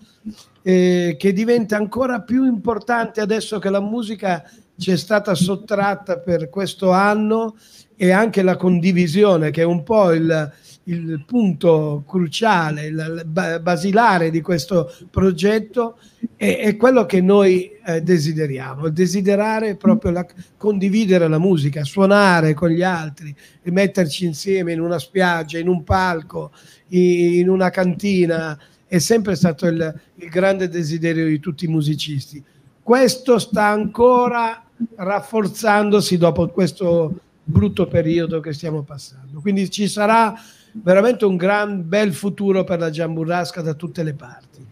eh, 0.62 1.14
che 1.16 1.33
diventa 1.33 1.77
ancora 1.77 2.21
più 2.21 2.45
importante 2.45 3.21
adesso 3.21 3.59
che 3.59 3.71
la 3.71 3.81
musica 3.81 4.43
ci 4.77 4.90
è 4.90 4.97
stata 4.97 5.35
sottratta 5.35 6.19
per 6.19 6.51
questo 6.51 6.90
anno 6.90 7.57
e 7.97 8.11
anche 8.11 8.43
la 8.43 8.57
condivisione 8.57 9.51
che 9.51 9.62
è 9.62 9.64
un 9.64 9.83
po' 9.83 10.12
il, 10.12 10.53
il 10.90 11.22
punto 11.24 12.03
cruciale, 12.07 12.87
il, 12.87 12.94
il 12.94 13.26
ba- 13.26 13.61
basilare 13.61 14.31
di 14.31 14.40
questo 14.40 14.92
progetto 15.09 15.98
è, 16.37 16.59
è 16.59 16.76
quello 16.76 17.07
che 17.07 17.20
noi 17.20 17.70
eh, 17.85 18.03
desideriamo, 18.03 18.88
desiderare 18.88 19.76
proprio 19.76 20.11
la, 20.11 20.26
condividere 20.57 21.29
la 21.29 21.38
musica, 21.38 21.85
suonare 21.85 22.55
con 22.55 22.70
gli 22.70 22.83
altri, 22.83 23.35
rimetterci 23.62 24.24
insieme 24.24 24.72
in 24.72 24.81
una 24.81 24.98
spiaggia, 24.98 25.59
in 25.59 25.68
un 25.68 25.85
palco, 25.85 26.50
in 26.88 27.48
una 27.48 27.70
cantina, 27.70 28.59
è 28.87 28.98
sempre 28.98 29.37
stato 29.37 29.66
il, 29.66 30.00
il 30.16 30.29
grande 30.29 30.68
desiderio 30.68 31.26
di 31.26 31.38
tutti 31.38 31.66
i 31.66 31.68
musicisti. 31.68 32.42
Questo 32.83 33.38
sta 33.38 33.66
ancora 33.66 34.64
rafforzandosi 34.96 36.16
dopo 36.16 36.48
questo 36.48 37.20
brutto 37.44 37.87
periodo 37.87 38.40
che 38.40 38.53
stiamo 38.53 38.83
passando. 38.83 39.40
Quindi 39.40 39.70
ci 39.70 39.87
sarà 39.87 40.35
veramente 40.72 41.24
un 41.24 41.37
gran 41.37 41.88
bel 41.88 42.12
futuro 42.12 42.64
per 42.64 42.78
la 42.78 42.90
Giamburrasca 42.90 43.61
da 43.62 43.74
tutte 43.74 44.02
le 44.02 44.14
parti. 44.14 44.66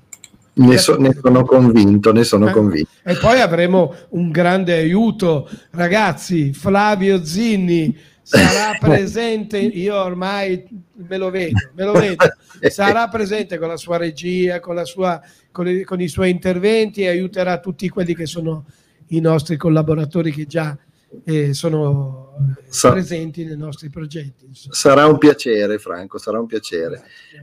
Ne, 0.54 0.76
so- 0.76 0.96
ne 0.98 1.16
sono 1.20 1.44
convinto, 1.44 2.12
ne 2.12 2.24
sono 2.24 2.48
Eh. 2.48 2.52
convinto. 2.52 2.90
E 3.04 3.14
poi 3.14 3.40
avremo 3.40 3.94
un 4.10 4.30
grande 4.30 4.72
aiuto, 4.74 5.48
ragazzi. 5.70 6.52
Flavio 6.52 7.24
Zinni 7.24 7.96
sarà 8.22 8.76
presente. 8.80 9.58
Io 9.58 9.94
ormai 9.94 10.66
me 11.06 11.16
lo 11.16 11.30
vedo, 11.30 11.58
me 11.74 11.84
lo 11.84 11.92
vedo. 11.92 12.24
Sarà 12.70 13.06
presente 13.06 13.56
con 13.56 13.68
la 13.68 13.76
sua 13.76 13.98
regia, 13.98 14.58
con, 14.58 14.74
la 14.74 14.84
sua, 14.84 15.22
con, 15.52 15.64
le- 15.64 15.84
con 15.84 16.00
i 16.00 16.08
suoi 16.08 16.30
interventi 16.30 17.02
e 17.02 17.08
aiuterà 17.08 17.60
tutti 17.60 17.88
quelli 17.88 18.16
che 18.16 18.26
sono 18.26 18.64
i 19.10 19.20
nostri 19.20 19.56
collaboratori 19.56 20.32
che 20.32 20.44
già 20.46 20.76
eh, 21.24 21.54
sono 21.54 22.34
eh, 22.58 22.64
Sa- 22.68 22.92
presenti 22.92 23.44
nei 23.44 23.56
nostri 23.56 23.88
progetti. 23.90 24.46
insomma. 24.46 24.74
Sarà 24.74 25.06
un 25.06 25.18
piacere, 25.18 25.78
Franco, 25.78 26.18
sarà 26.18 26.38
un 26.38 26.46
piacere. 26.46 27.02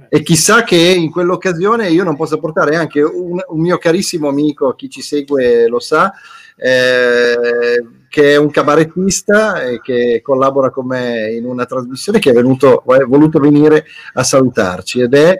E 0.09 0.21
chissà 0.21 0.63
che 0.63 0.75
in 0.77 1.11
quell'occasione 1.11 1.89
io 1.89 2.03
non 2.03 2.15
possa 2.15 2.37
portare 2.37 2.75
anche 2.75 3.01
un, 3.01 3.41
un 3.47 3.59
mio 3.59 3.77
carissimo 3.77 4.27
amico, 4.27 4.73
chi 4.75 4.89
ci 4.89 5.01
segue 5.01 5.67
lo 5.67 5.79
sa, 5.79 6.13
eh, 6.57 7.85
che 8.09 8.31
è 8.33 8.37
un 8.37 8.49
cabarettista 8.49 9.61
e 9.63 9.81
che 9.81 10.21
collabora 10.23 10.69
con 10.69 10.87
me 10.87 11.31
in 11.31 11.45
una 11.45 11.65
trasmissione 11.65 12.19
che 12.19 12.29
è 12.29 12.33
venuto, 12.33 12.83
è 12.85 13.03
voluto 13.03 13.39
venire 13.39 13.85
a 14.13 14.23
salutarci 14.23 15.01
ed 15.01 15.13
è 15.15 15.37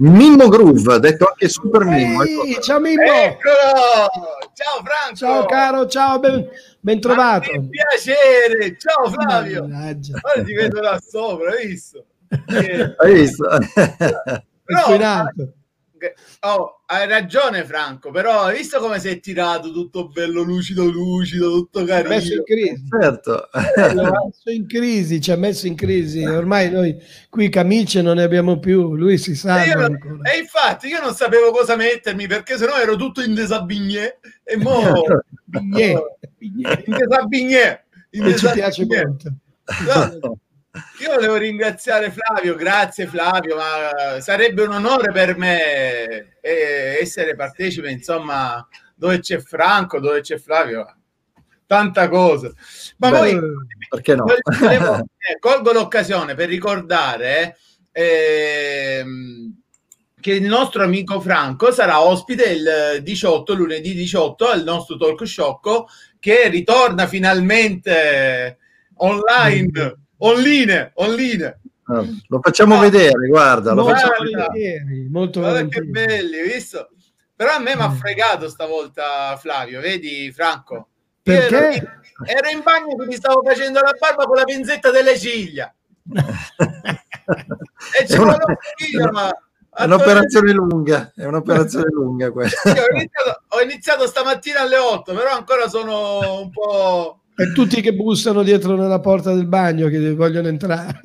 Mimmo 0.00 0.48
Groove, 0.48 1.00
detto 1.00 1.26
anche 1.28 1.48
Super 1.48 1.84
Mimmo. 1.84 2.22
Ehi, 2.22 2.52
Ecco. 2.52 2.60
ciao 2.60 2.80
Mimmo! 2.80 3.02
Eccolo! 3.02 3.56
Ciao 4.54 4.82
Franco! 4.84 5.16
Ciao 5.16 5.46
caro, 5.46 5.86
ciao, 5.86 6.18
ben, 6.20 6.48
ben 6.88 7.00
trovato. 7.00 7.50
Ma 7.52 7.60
che 7.60 7.68
piacere! 7.68 8.76
Ciao 8.78 9.10
Flavio! 9.10 9.66
Mannaggia. 9.66 10.18
Ora 10.22 10.42
ti 10.42 10.54
vedo 10.54 10.80
da 10.80 10.98
sopra, 11.06 11.50
hai 11.50 11.66
visto? 11.66 12.06
Hai 12.96 13.12
visto? 13.12 13.46
però-. 14.64 15.52
Oh, 16.40 16.82
hai 16.86 17.06
ragione 17.06 17.64
Franco, 17.64 18.10
però 18.10 18.42
hai 18.42 18.58
visto 18.58 18.78
come 18.78 18.98
si 18.98 19.08
è 19.08 19.20
tirato 19.20 19.72
tutto 19.72 20.08
bello 20.08 20.42
lucido 20.42 20.84
lucido, 20.84 21.50
tutto 21.50 21.80
ha 21.80 22.02
messo 22.02 22.34
in 22.34 22.42
carino. 22.44 22.44
crisi. 22.44 22.88
certo. 22.88 23.48
Ci 23.52 23.80
ha 23.80 23.92
messo 23.94 24.50
in 24.50 24.66
crisi, 24.66 25.20
ci 25.20 25.30
ha 25.30 25.36
messo 25.36 25.66
in 25.66 25.74
crisi. 25.74 26.24
Ormai 26.24 26.70
noi 26.70 26.96
qui 27.28 27.48
camicie 27.48 28.02
non 28.02 28.16
ne 28.16 28.22
abbiamo 28.22 28.58
più, 28.58 28.94
lui 28.94 29.18
si 29.18 29.34
sa. 29.34 29.62
E, 29.62 29.74
non- 29.74 29.98
e 30.22 30.38
infatti 30.38 30.88
io 30.88 31.00
non 31.00 31.14
sapevo 31.14 31.50
cosa 31.50 31.76
mettermi 31.76 32.26
perché 32.26 32.56
sennò 32.56 32.78
ero 32.78 32.96
tutto 32.96 33.22
in 33.22 33.34
desabigné 33.34 34.18
e 34.42 34.56
mo 34.56 35.04
Bignè, 35.44 35.94
in 36.38 36.96
desabigné 36.96 37.84
in 38.10 38.24
che 38.24 38.36
ci 38.36 38.48
piace 38.52 38.86
molto. 38.86 39.32
No, 40.20 40.38
io 41.00 41.14
volevo 41.14 41.36
ringraziare 41.36 42.10
Flavio, 42.10 42.54
grazie 42.54 43.06
Flavio, 43.06 43.56
ma 43.56 44.20
sarebbe 44.20 44.62
un 44.62 44.72
onore 44.72 45.12
per 45.12 45.36
me 45.36 46.36
eh, 46.40 46.98
essere 47.00 47.34
partecipe, 47.34 47.90
insomma, 47.90 48.66
dove 48.94 49.20
c'è 49.20 49.38
Franco, 49.40 49.98
dove 49.98 50.20
c'è 50.20 50.38
Flavio, 50.38 50.96
tanta 51.66 52.08
cosa. 52.08 52.52
Ma 52.98 53.10
Beh, 53.10 53.18
poi 53.18 53.40
Perché 53.88 54.14
no? 54.14 54.24
volevo- 54.24 54.96
eh, 55.18 55.38
colgo 55.38 55.72
l'occasione 55.72 56.34
per 56.34 56.48
ricordare 56.48 57.56
ehm, 57.92 59.54
che 60.20 60.32
il 60.32 60.44
nostro 60.44 60.82
amico 60.82 61.20
Franco 61.20 61.72
sarà 61.72 62.02
ospite 62.02 62.44
il 62.50 63.02
18, 63.02 63.54
lunedì 63.54 63.94
18, 63.94 64.46
al 64.48 64.64
nostro 64.64 64.96
talk 64.96 65.26
show 65.26 65.60
che 66.18 66.48
ritorna 66.48 67.06
finalmente 67.06 68.58
online, 68.96 69.96
online, 70.18 70.92
online. 70.96 71.60
Ah, 71.90 72.04
Lo 72.28 72.40
facciamo 72.42 72.74
No. 72.74 72.80
vedere, 72.82 73.26
guarda, 73.28 73.72
lo 73.72 73.82
Molto 73.84 73.98
facciamo 73.98 74.14
volentieri, 74.18 75.08
molto 75.10 75.40
Guarda 75.40 75.66
che 75.68 75.82
belli, 75.82 76.42
visto? 76.42 76.90
Però 77.34 77.54
a 77.54 77.58
me 77.58 77.74
mi 77.76 77.82
ha 77.82 77.88
Mm. 77.88 77.96
fregato 77.96 78.48
stavolta 78.48 79.36
Flavio, 79.38 79.80
vedi 79.80 80.30
Franco? 80.32 80.88
Perché? 81.22 81.56
Ero, 81.56 81.90
ero 82.24 82.48
in 82.50 82.60
bagno 82.62 82.94
che 82.96 83.06
mi 83.06 83.14
stavo 83.14 83.42
facendo 83.42 83.80
la 83.80 83.94
barba 83.98 84.24
con 84.24 84.36
la 84.36 84.44
pinzetta 84.44 84.90
delle 84.90 85.18
ciglia. 85.18 85.72
E 88.00 88.06
ci 88.06 88.14
È 88.14 88.18
una- 88.18 88.36
dire, 88.76 89.10
ma 89.10 89.30
È 89.70 89.84
un'operazione 89.84 90.52
lunga, 90.52 91.12
è 91.14 91.24
un'operazione 91.26 91.90
lunga 91.90 92.32
questa. 92.32 92.72
Io 92.72 92.82
ho 92.82 92.90
iniziato, 92.96 93.42
ho 93.48 93.60
iniziato 93.60 94.06
stamattina 94.06 94.60
alle 94.62 94.78
8, 94.78 95.14
però 95.14 95.30
ancora 95.30 95.68
sono 95.68 96.40
un 96.40 96.50
po'. 96.50 97.20
E 97.40 97.52
tutti 97.52 97.80
che 97.80 97.94
bussano 97.94 98.42
dietro 98.42 98.74
nella 98.74 98.98
porta 98.98 99.32
del 99.32 99.46
bagno 99.46 99.88
che 99.88 100.12
vogliono 100.14 100.48
entrare. 100.48 101.00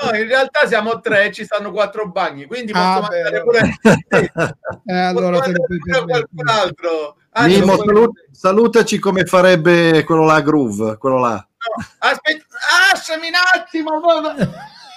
No, 0.00 0.16
in 0.16 0.28
realtà 0.28 0.66
siamo 0.66 1.00
tre, 1.00 1.32
ci 1.32 1.44
stanno 1.44 1.72
quattro 1.72 2.08
bagni, 2.10 2.46
quindi 2.46 2.70
posso 2.70 2.84
Ah, 2.84 3.00
mandare 3.00 3.30
beh, 3.30 3.42
pure, 3.42 3.76
Eh, 4.86 4.94
allora 4.96 5.38
posso 5.38 5.52
pure 5.52 6.04
qualcun 6.04 6.48
altro. 6.48 7.16
Anzi, 7.30 7.58
Mimmo, 7.58 7.74
non- 7.76 7.84
salu- 7.84 8.12
salutaci 8.30 8.98
come 9.00 9.24
farebbe 9.24 10.04
quello 10.04 10.24
là, 10.24 10.40
Groove, 10.40 10.96
quello 10.98 11.18
là. 11.18 11.34
no, 11.34 11.84
aspetta, 11.98 12.44
lasciami 12.92 13.26
un 13.28 13.34
attimo. 13.54 13.90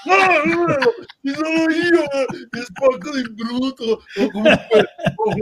Ci 0.04 1.34
sono 1.34 1.62
io 1.70 2.48
che 2.50 2.62
spacco 2.62 3.16
di 3.16 3.32
brutto. 3.34 4.04
O 4.18 4.32
comunque, 4.32 4.96
o 5.16 5.34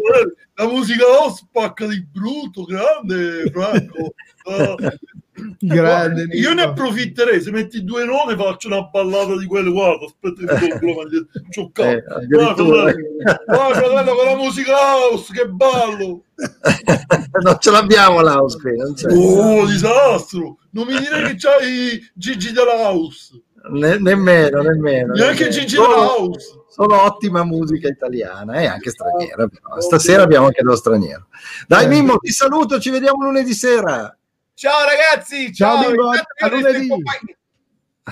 la 0.56 0.68
musica 0.68 1.04
oh, 1.06 1.34
spacca 1.34 1.86
di 1.86 2.04
brutto, 2.04 2.64
grande 2.64 3.50
Franco. 3.52 4.14
Grande 4.44 6.26
Guarda, 6.26 6.36
io 6.36 6.54
ne 6.54 6.62
approfitterei. 6.64 7.42
Se 7.42 7.52
metti 7.52 7.84
due 7.84 8.06
nome 8.06 8.36
faccio 8.36 8.68
una 8.68 8.84
ballata 8.84 9.38
di 9.38 9.46
quelle 9.46 9.70
guarda 9.70 10.06
aspetta 10.06 10.56
che 10.56 10.68
tolgo 10.68 10.88
la 10.88 10.96
maglietta. 10.96 11.40
C'ho 11.50 11.70
caldo. 11.72 12.20
Eh, 12.20 12.28
Guarda, 12.28 12.64
guarda, 12.64 13.74
fratello, 13.76 14.16
con 14.16 14.26
la 14.26 14.36
musica 14.36 14.74
house 14.74 15.34
che 15.34 15.48
ballo. 15.48 16.24
Non 17.40 17.58
ce 17.60 17.70
l'abbiamo 17.72 18.22
l'house 18.22 18.58
qui, 18.58 18.76
non 18.76 18.94
c'è. 18.94 19.08
oh 19.12 19.66
disastro. 19.68 20.58
Non 20.72 20.88
mi 20.88 20.98
dire 20.98 21.22
che 21.28 21.36
c'hai 21.38 22.10
Gigi 22.14 22.52
della 22.52 22.90
house 22.90 23.40
Ne- 23.70 23.98
nemmeno, 24.00 24.62
nemmeno. 24.62 25.14
neanche. 25.14 25.50
Gigi 25.50 25.76
Solo, 25.76 25.96
house 25.96 26.62
solo 26.70 27.02
ottima 27.02 27.44
musica 27.44 27.88
italiana 27.88 28.60
e 28.60 28.66
anche 28.68 28.90
straniera. 28.92 29.48
però. 29.48 29.80
Stasera 29.82 30.24
abbiamo 30.24 30.46
anche 30.48 30.62
dello 30.62 30.76
straniero. 30.76 31.28
Dai, 31.68 31.86
Eh. 31.86 31.88
Mimmo, 31.88 32.18
ti 32.18 32.32
saluto, 32.32 32.80
ci 32.80 32.90
vediamo 32.90 33.24
lunedì 33.24 33.54
sera. 33.54 34.16
ciao 34.54 34.86
ragazzi 34.86 35.54
Ciao, 35.54 35.82
ciao, 35.82 35.90
Mimmo, 35.92 36.10
a 36.12 36.48
lunedì. 36.50 36.88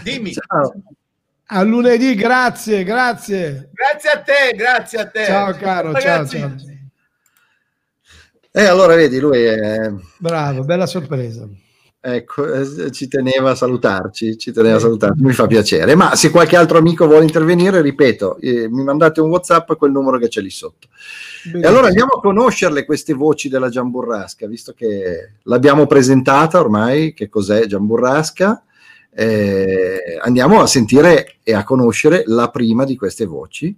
dimmi 0.04 0.32
Ciao. 0.34 0.74
A 1.48 1.62
lunedì, 1.64 2.16
grazie, 2.16 2.84
grazie. 2.84 3.70
grazie 3.72 4.10
a 4.10 4.20
te 4.20 4.56
grazie 4.56 5.00
a 5.00 5.08
te 5.08 5.26
Ciao 5.26 5.52
caro, 5.54 5.92
ciao, 5.92 6.02
Ragazzi, 6.02 6.40
ciao. 6.40 6.56
E 8.52 8.66
allora 8.66 8.96
vedi, 8.96 9.20
lui 9.20 9.44
è... 9.44 9.92
Bravo, 10.18 10.64
bella 10.64 10.86
sorpresa. 10.86 11.46
Ecco, 12.08 12.54
eh, 12.54 12.92
ci 12.92 13.08
teneva 13.08 13.50
a 13.50 13.56
salutarci, 13.56 14.38
ci 14.38 14.52
teneva 14.52 14.76
a 14.76 14.80
salutarci, 14.80 15.24
mi 15.24 15.34
fa 15.34 15.48
piacere. 15.48 15.96
Ma 15.96 16.16
se 16.16 16.30
qualche 16.30 16.56
altro 16.56 16.78
amico 16.78 17.08
vuole 17.08 17.24
intervenire, 17.24 17.82
ripeto, 17.82 18.38
eh, 18.42 18.70
mi 18.70 18.84
mandate 18.84 19.22
un 19.22 19.32
WhatsApp 19.32 19.72
a 19.72 19.76
quel 19.76 19.90
numero 19.90 20.20
che 20.20 20.28
c'è 20.28 20.40
lì 20.40 20.52
sotto. 20.52 20.88
E 21.52 21.66
allora 21.66 21.88
andiamo 21.88 22.12
a 22.12 22.20
conoscerle 22.20 22.86
queste 22.86 23.14
voci 23.14 23.50
della 23.50 23.70
Giamburrasca, 23.70 24.46
visto 24.46 24.74
che 24.74 25.32
l'abbiamo 25.46 25.88
presentata 25.88 26.60
ormai, 26.60 27.16
che 27.16 27.28
cos'è 27.28 27.66
Giamburrasca. 27.66 28.64
Eh, 29.12 30.20
andiamo 30.22 30.62
a 30.62 30.68
sentire 30.68 31.38
e 31.42 31.56
a 31.56 31.64
conoscere 31.64 32.22
la 32.28 32.52
prima 32.52 32.86
di 32.86 32.96
queste 32.98 33.26
voci. 33.26 33.76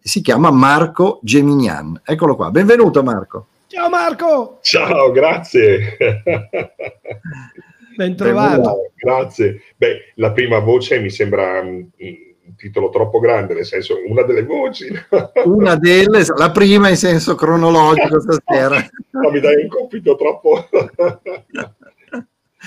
Si 0.00 0.22
chiama 0.22 0.50
Marco 0.50 1.20
Geminian. 1.22 2.00
Eccolo 2.02 2.36
qua, 2.36 2.50
benvenuto 2.50 3.02
Marco. 3.02 3.48
Ciao 3.76 3.90
Marco! 3.90 4.58
Ciao, 4.62 5.10
grazie. 5.10 5.98
Ben 7.94 8.16
trovato. 8.16 8.90
Grazie. 8.94 9.60
Beh, 9.76 10.12
la 10.14 10.32
prima 10.32 10.60
voce 10.60 10.98
mi 10.98 11.10
sembra 11.10 11.62
mm, 11.62 11.68
un 11.98 12.54
titolo 12.56 12.88
troppo 12.88 13.18
grande, 13.18 13.52
nel 13.52 13.66
senso 13.66 13.96
una 14.06 14.22
delle 14.22 14.44
voci. 14.44 14.88
Una 15.44 15.76
delle, 15.76 16.24
la 16.36 16.50
prima 16.52 16.88
in 16.88 16.96
senso 16.96 17.34
cronologico 17.34 18.18
stasera. 18.18 18.76
Ma 19.12 19.30
mi 19.30 19.40
dai 19.40 19.62
un 19.64 19.68
compito 19.68 20.16
troppo... 20.16 20.66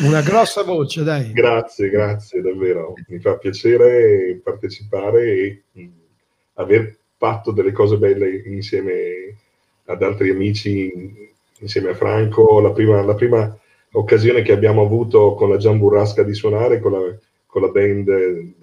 Una 0.02 0.22
grossa 0.22 0.62
voce, 0.62 1.04
dai. 1.04 1.32
Grazie, 1.32 1.90
grazie, 1.90 2.42
davvero. 2.42 2.94
Mi 3.08 3.18
fa 3.18 3.36
piacere 3.38 4.40
partecipare 4.44 5.24
e 5.24 5.64
mh, 5.72 5.88
aver 6.54 6.98
fatto 7.18 7.52
delle 7.52 7.72
cose 7.72 7.98
belle 7.98 8.44
insieme 8.46 9.38
ad 9.90 10.04
altri 10.04 10.30
amici, 10.30 10.92
insieme 11.60 11.90
a 11.90 11.96
Franco. 11.96 12.60
La 12.62 12.72
prima, 12.72 13.04
la 13.04 13.16
prima 13.16 13.58
occasione 13.92 14.42
che 14.42 14.52
abbiamo 14.52 14.84
avuto 14.84 15.34
con 15.34 15.50
la 15.50 15.58
Giamburrasca 15.58 16.24
di 16.24 16.34
suonare 16.34 16.80
con 16.80 16.92
la, 16.92 17.18
con 17.46 17.62
la 17.62 17.70
band 17.70 18.10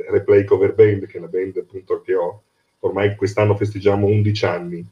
Replay 0.09 0.45
Cover 0.45 0.75
Band, 0.75 1.07
che 1.07 1.19
è 1.19 1.21
la 1.21 1.27
band 1.27 1.57
appunto 1.57 2.01
che 2.03 2.15
ho 2.15 2.43
ormai 2.81 3.17
quest'anno 3.17 3.57
festeggiamo 3.57 4.07
11 4.07 4.45
anni. 4.47 4.87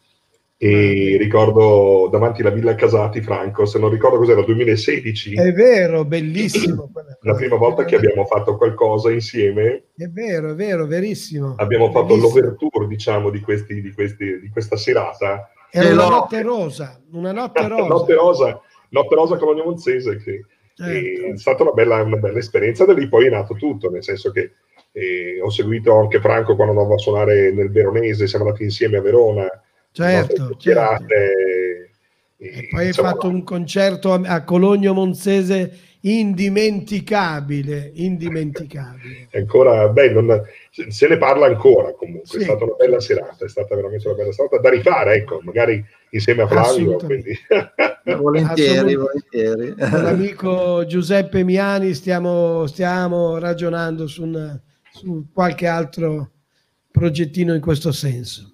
E 0.56 1.16
ricordo 1.18 2.08
davanti 2.10 2.40
alla 2.40 2.50
Villa 2.50 2.74
Casati, 2.74 3.20
Franco, 3.20 3.66
se 3.66 3.78
non 3.78 3.90
ricordo 3.90 4.18
cos'era, 4.18 4.42
2016. 4.42 5.34
È 5.34 5.52
vero, 5.52 6.04
bellissimo. 6.04 6.90
La 7.20 7.34
prima 7.34 7.56
volta 7.56 7.84
che 7.84 7.96
abbiamo 7.96 8.24
fatto 8.24 8.56
qualcosa 8.56 9.10
insieme, 9.10 9.84
È 9.96 10.06
vero, 10.06 10.52
è 10.52 10.54
vero, 10.54 10.86
verissimo. 10.86 11.54
abbiamo 11.56 11.90
fatto 11.90 12.14
l'overture, 12.16 12.86
diciamo, 12.86 13.30
di, 13.30 13.40
questi, 13.40 13.80
di, 13.80 13.92
questi, 13.92 14.40
di 14.40 14.48
questa 14.48 14.76
serata. 14.76 15.50
Era 15.76 15.88
Eh, 15.88 15.92
una 15.92 16.04
no. 16.04 16.08
notte 16.10 16.40
rosa, 16.42 17.00
una 17.12 17.32
notte 17.32 17.66
rosa. 17.66 17.86
Notte 17.88 18.14
rosa, 18.14 18.60
Notte 18.90 19.14
rosa 19.16 19.36
Colonia 19.38 19.64
Monzese, 19.64 20.16
che 20.18 20.44
Certo. 20.76 21.32
è 21.32 21.36
stata 21.36 21.62
una 21.64 21.72
bella, 21.72 22.00
una 22.02 22.16
bella 22.16 22.38
esperienza. 22.38 22.84
Da 22.84 22.92
lì 22.92 23.08
poi 23.08 23.26
è 23.26 23.30
nato 23.30 23.54
tutto, 23.54 23.90
nel 23.90 24.04
senso 24.04 24.30
che 24.30 24.52
eh, 24.92 25.40
ho 25.42 25.50
seguito 25.50 25.98
anche 25.98 26.20
Franco 26.20 26.54
quando 26.54 26.74
andavo 26.74 26.94
a 26.94 26.98
suonare 26.98 27.50
nel 27.52 27.72
Veronese, 27.72 28.28
siamo 28.28 28.44
andati 28.44 28.62
insieme 28.62 28.98
a 28.98 29.00
Verona. 29.00 29.48
Certo, 29.90 30.54
chiacchierate, 30.56 31.90
E 32.36 32.48
e, 32.58 32.68
poi 32.70 32.86
hai 32.86 32.92
fatto 32.92 33.26
un 33.28 33.42
concerto 33.42 34.12
a 34.12 34.20
a 34.24 34.44
Cologno 34.44 34.92
Monzese 34.94 35.76
indimenticabile, 36.06 37.90
indimenticabile. 37.94 39.28
è 39.30 39.38
ancora 39.38 39.88
bello, 39.88 40.20
non- 40.20 40.42
se- 40.88 41.08
ne 41.08 41.16
parla 41.16 41.46
ancora 41.46 41.92
comunque, 41.94 42.26
Sì. 42.28 42.38
è 42.38 42.42
stata 42.42 42.64
una 42.64 42.74
bella 42.74 43.00
serata, 43.00 43.44
è 43.44 43.48
stata 43.48 43.74
veramente 43.74 44.06
una 44.06 44.16
bella 44.16 44.32
serata 44.32 44.58
da 44.58 44.68
rifare, 44.70 45.14
ecco, 45.14 45.40
magari 45.42 45.84
insieme 46.10 46.42
a 46.42 46.46
Flavio. 46.46 46.96
Assolutamente. 46.96 47.06
Quindi. 47.06 47.38
Volentieri, 48.22 48.94
volentieri. 48.96 49.74
Con 49.78 50.02
l'amico 50.02 50.84
Giuseppe 50.86 51.42
Miani 51.42 51.94
stiamo, 51.94 52.66
stiamo 52.66 53.38
ragionando 53.38 54.06
su, 54.06 54.24
un- 54.24 54.60
su 54.92 55.26
qualche 55.32 55.66
altro 55.66 56.30
progettino 56.90 57.54
in 57.54 57.60
questo 57.62 57.92
senso. 57.92 58.52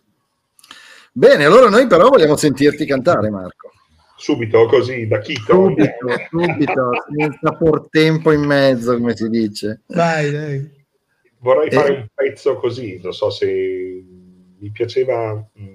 Bene, 1.12 1.44
allora 1.44 1.68
noi 1.68 1.86
però 1.88 2.08
vogliamo 2.08 2.36
sentirti 2.36 2.86
cantare, 2.86 3.28
Marco. 3.28 3.72
Subito, 4.20 4.66
così, 4.66 5.06
da 5.06 5.18
Chito. 5.18 5.54
Subito, 5.54 6.08
subito, 6.28 6.90
senza 7.16 7.52
portempo 7.56 8.32
in 8.32 8.42
mezzo, 8.42 8.94
come 8.98 9.16
si 9.16 9.30
dice. 9.30 9.80
Vai, 9.86 10.30
dai. 10.30 10.70
Vorrei 11.38 11.68
Eh. 11.68 11.70
fare 11.70 11.90
un 11.92 12.06
pezzo 12.14 12.56
così, 12.56 13.00
non 13.02 13.14
so 13.14 13.30
se 13.30 13.46
mi 14.58 14.70
piaceva 14.70 15.32
mh, 15.54 15.68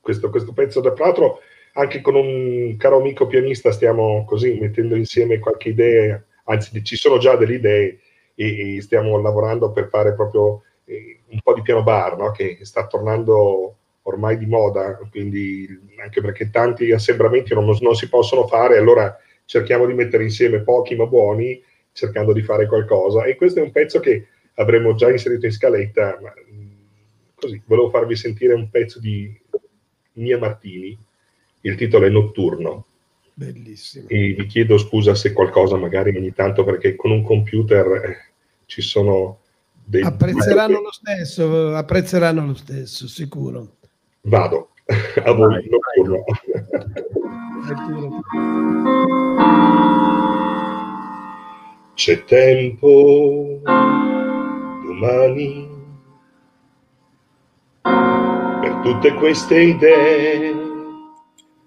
questo, 0.00 0.30
questo 0.30 0.54
pezzo. 0.54 0.80
Tra 0.80 0.94
l'altro, 0.98 1.40
anche 1.74 2.00
con 2.00 2.14
un 2.14 2.74
caro 2.78 3.00
amico 3.00 3.26
pianista 3.26 3.70
stiamo 3.70 4.24
così 4.24 4.56
mettendo 4.58 4.94
insieme 4.96 5.38
qualche 5.38 5.68
idea, 5.68 6.24
anzi 6.44 6.82
ci 6.82 6.96
sono 6.96 7.18
già 7.18 7.36
delle 7.36 7.56
idee 7.56 7.98
e, 8.34 8.76
e 8.76 8.80
stiamo 8.80 9.20
lavorando 9.20 9.72
per 9.72 9.88
fare 9.88 10.14
proprio 10.14 10.62
eh, 10.84 11.20
un 11.28 11.40
po' 11.42 11.52
di 11.52 11.60
piano 11.60 11.82
bar, 11.82 12.16
no? 12.16 12.30
che 12.30 12.58
sta 12.62 12.86
tornando 12.86 13.76
ormai 14.06 14.38
di 14.38 14.46
moda, 14.46 14.98
quindi 15.10 15.66
anche 16.02 16.20
perché 16.20 16.50
tanti 16.50 16.92
assembramenti 16.92 17.54
non, 17.54 17.64
non 17.80 17.94
si 17.94 18.08
possono 18.08 18.46
fare, 18.46 18.76
allora 18.76 19.18
cerchiamo 19.44 19.86
di 19.86 19.94
mettere 19.94 20.22
insieme 20.24 20.60
pochi 20.60 20.96
ma 20.96 21.06
buoni 21.06 21.62
cercando 21.92 22.32
di 22.32 22.42
fare 22.42 22.66
qualcosa 22.66 23.24
e 23.24 23.36
questo 23.36 23.60
è 23.60 23.62
un 23.62 23.70
pezzo 23.70 24.00
che 24.00 24.26
avremmo 24.54 24.94
già 24.94 25.10
inserito 25.10 25.46
in 25.46 25.52
scaletta 25.52 26.18
ma 26.20 26.30
mh, 26.30 27.34
così 27.34 27.62
volevo 27.66 27.90
farvi 27.90 28.16
sentire 28.16 28.54
un 28.54 28.68
pezzo 28.70 28.98
di 28.98 29.32
Mia 30.14 30.38
Martini 30.38 30.96
il 31.60 31.74
titolo 31.76 32.06
è 32.06 32.08
Notturno 32.08 32.86
Bellissimo. 33.32 34.08
e 34.08 34.34
vi 34.36 34.46
chiedo 34.46 34.78
scusa 34.78 35.14
se 35.14 35.32
qualcosa 35.32 35.76
magari 35.76 36.16
ogni 36.16 36.32
tanto 36.32 36.64
perché 36.64 36.96
con 36.96 37.10
un 37.10 37.22
computer 37.22 37.86
eh, 38.04 38.16
ci 38.66 38.82
sono 38.82 39.40
dei 39.86 40.02
Apprezzeranno 40.02 40.80
lo 40.80 40.92
stesso, 40.92 41.74
apprezzeranno 41.74 42.46
lo 42.46 42.54
stesso, 42.54 43.06
sicuro. 43.06 43.76
Vado 44.24 44.68
a 45.24 45.32
voi 45.32 45.68
Notturno. 45.68 46.24
C'è 51.94 52.24
tempo 52.24 53.60
domani 54.84 55.68
per 57.82 58.80
tutte 58.82 59.14
queste 59.14 59.60
idee, 59.60 60.54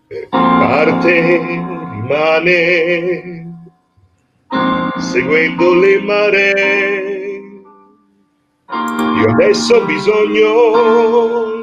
per 0.07 0.23
chi 0.23 0.27
parte 0.29 1.21
rimane 2.01 3.45
seguendo 4.97 5.73
le 5.75 6.01
maree. 6.01 7.35
Io 9.19 9.29
adesso 9.31 9.75
ho 9.75 9.85
bisogno 9.85 11.56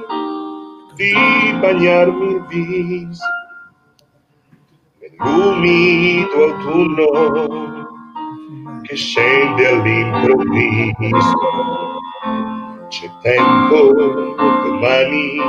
di 0.94 1.12
bagnarmi 1.60 2.34
il 2.34 2.44
viso 2.46 3.24
nell'umido 5.00 6.44
autunno 6.44 7.08
che 8.82 8.94
scende 8.96 9.68
all'improvviso. 9.68 11.38
C'è 12.88 13.10
tempo 13.22 13.92
domani 14.62 15.40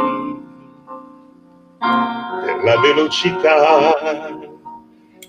per 2.46 2.64
la 2.64 2.80
velocità 2.80 3.94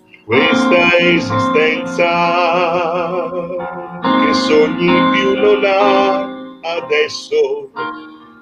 di 0.07 0.23
questa 0.25 0.97
esistenza 0.99 2.11
che 4.01 4.33
sogni 4.33 5.11
più 5.13 5.35
non 5.35 5.63
ha 5.65 6.25
adesso. 6.77 7.71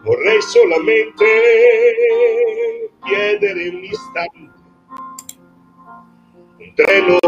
Vorrei 0.04 0.40
solamente 0.42 1.24
chiedere 3.00 3.68
un 3.68 3.82
istante. 3.84 4.52
Un 6.58 6.74
treno 6.74 7.18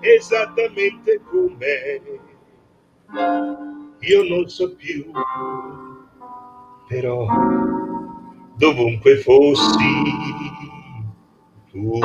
esattamente 0.00 1.20
come 1.30 2.02
io 4.00 4.22
non 4.28 4.48
so 4.48 4.74
più 4.76 5.10
però 6.86 7.26
dovunque 8.56 9.16
fossi 9.18 9.94
tu 11.70 11.98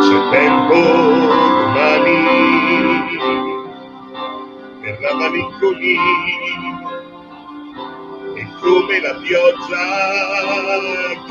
c'è 0.00 0.30
tempo 0.30 0.74
domani 0.74 2.18
per 4.82 5.00
la 5.00 5.14
malinconia 5.14 6.00
e 8.34 8.48
come 8.60 9.00
la 9.00 9.14
pioggia 9.22 9.86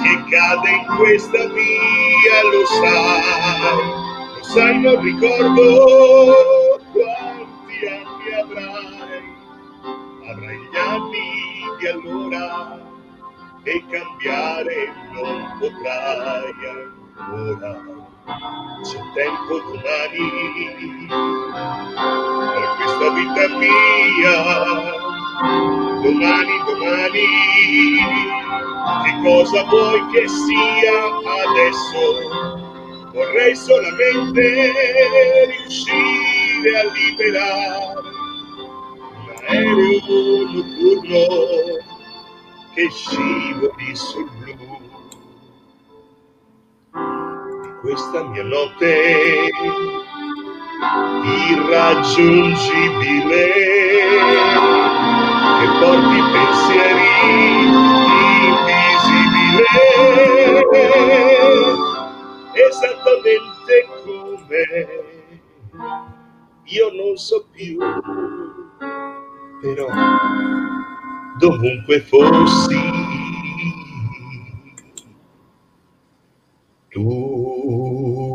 che 0.04 0.24
cade 0.30 0.70
in 0.70 0.86
questa 0.98 1.48
via 1.50 2.44
lo 2.52 2.66
sai 2.66 4.08
Lo 4.36 4.44
sai, 4.44 4.80
non 4.82 5.02
ricordo 5.02 5.64
quanti 6.92 7.86
anni 7.88 8.34
avrai. 8.42 9.29
Avrai 10.30 10.58
gli 10.58 10.78
anni 10.78 11.30
di 11.80 11.88
allora 11.88 12.78
e 13.64 13.84
cambiare 13.90 14.94
non 15.12 15.58
potrai 15.58 16.54
ancora. 17.18 17.72
C'è 18.84 19.00
tempo 19.16 19.60
domani 19.60 21.08
per 22.54 22.68
questa 22.78 23.10
vita 23.14 23.58
mia. 23.58 24.38
Domani, 26.04 26.56
domani, 26.68 27.26
che 29.04 29.12
cosa 29.24 29.64
vuoi 29.64 30.06
che 30.12 30.28
sia 30.28 30.98
adesso? 31.50 32.02
Vorrei 33.14 33.56
solamente 33.56 34.74
riuscire 35.48 36.80
a 36.80 36.84
liberare 36.92 38.09
aereo 39.50 40.46
notturno 40.54 41.24
che 42.74 42.90
scivoli 42.92 43.96
sul 43.96 44.30
blu. 44.38 44.78
Di 47.62 47.70
questa 47.82 48.24
mia 48.26 48.44
notte 48.44 49.50
irraggiungibile 51.50 53.46
che 55.58 55.68
porti 55.80 56.20
pensieri 56.32 57.10
invisibile 58.50 59.66
esattamente 62.54 63.74
come 64.04 64.64
io 66.66 66.88
non 66.94 67.18
so 67.18 67.46
più 67.52 67.78
però 69.62 69.88
dovunque 71.38 72.00
fossi 72.02 72.76
tu 76.90 78.28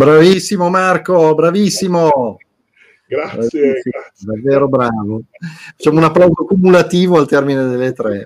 Bravissimo 0.00 0.70
Marco, 0.70 1.34
bravissimo. 1.34 2.38
Grazie, 3.06 3.36
Bravissimo, 3.36 3.82
grazie. 3.84 4.26
davvero 4.26 4.66
bravo. 4.66 5.22
Facciamo 5.76 5.98
un 5.98 6.04
applauso 6.04 6.44
cumulativo 6.46 7.18
al 7.18 7.28
termine 7.28 7.66
delle 7.66 7.92
tre. 7.92 8.24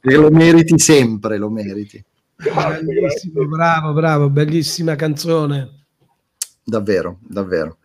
E 0.00 0.14
lo 0.14 0.30
meriti 0.30 0.78
sempre, 0.78 1.38
lo 1.38 1.50
meriti. 1.50 2.02
Grazie, 2.36 3.30
bravo, 3.32 3.92
bravo, 3.92 4.30
bellissima 4.30 4.94
canzone. 4.94 5.86
Davvero, 6.62 7.18
davvero. 7.22 7.78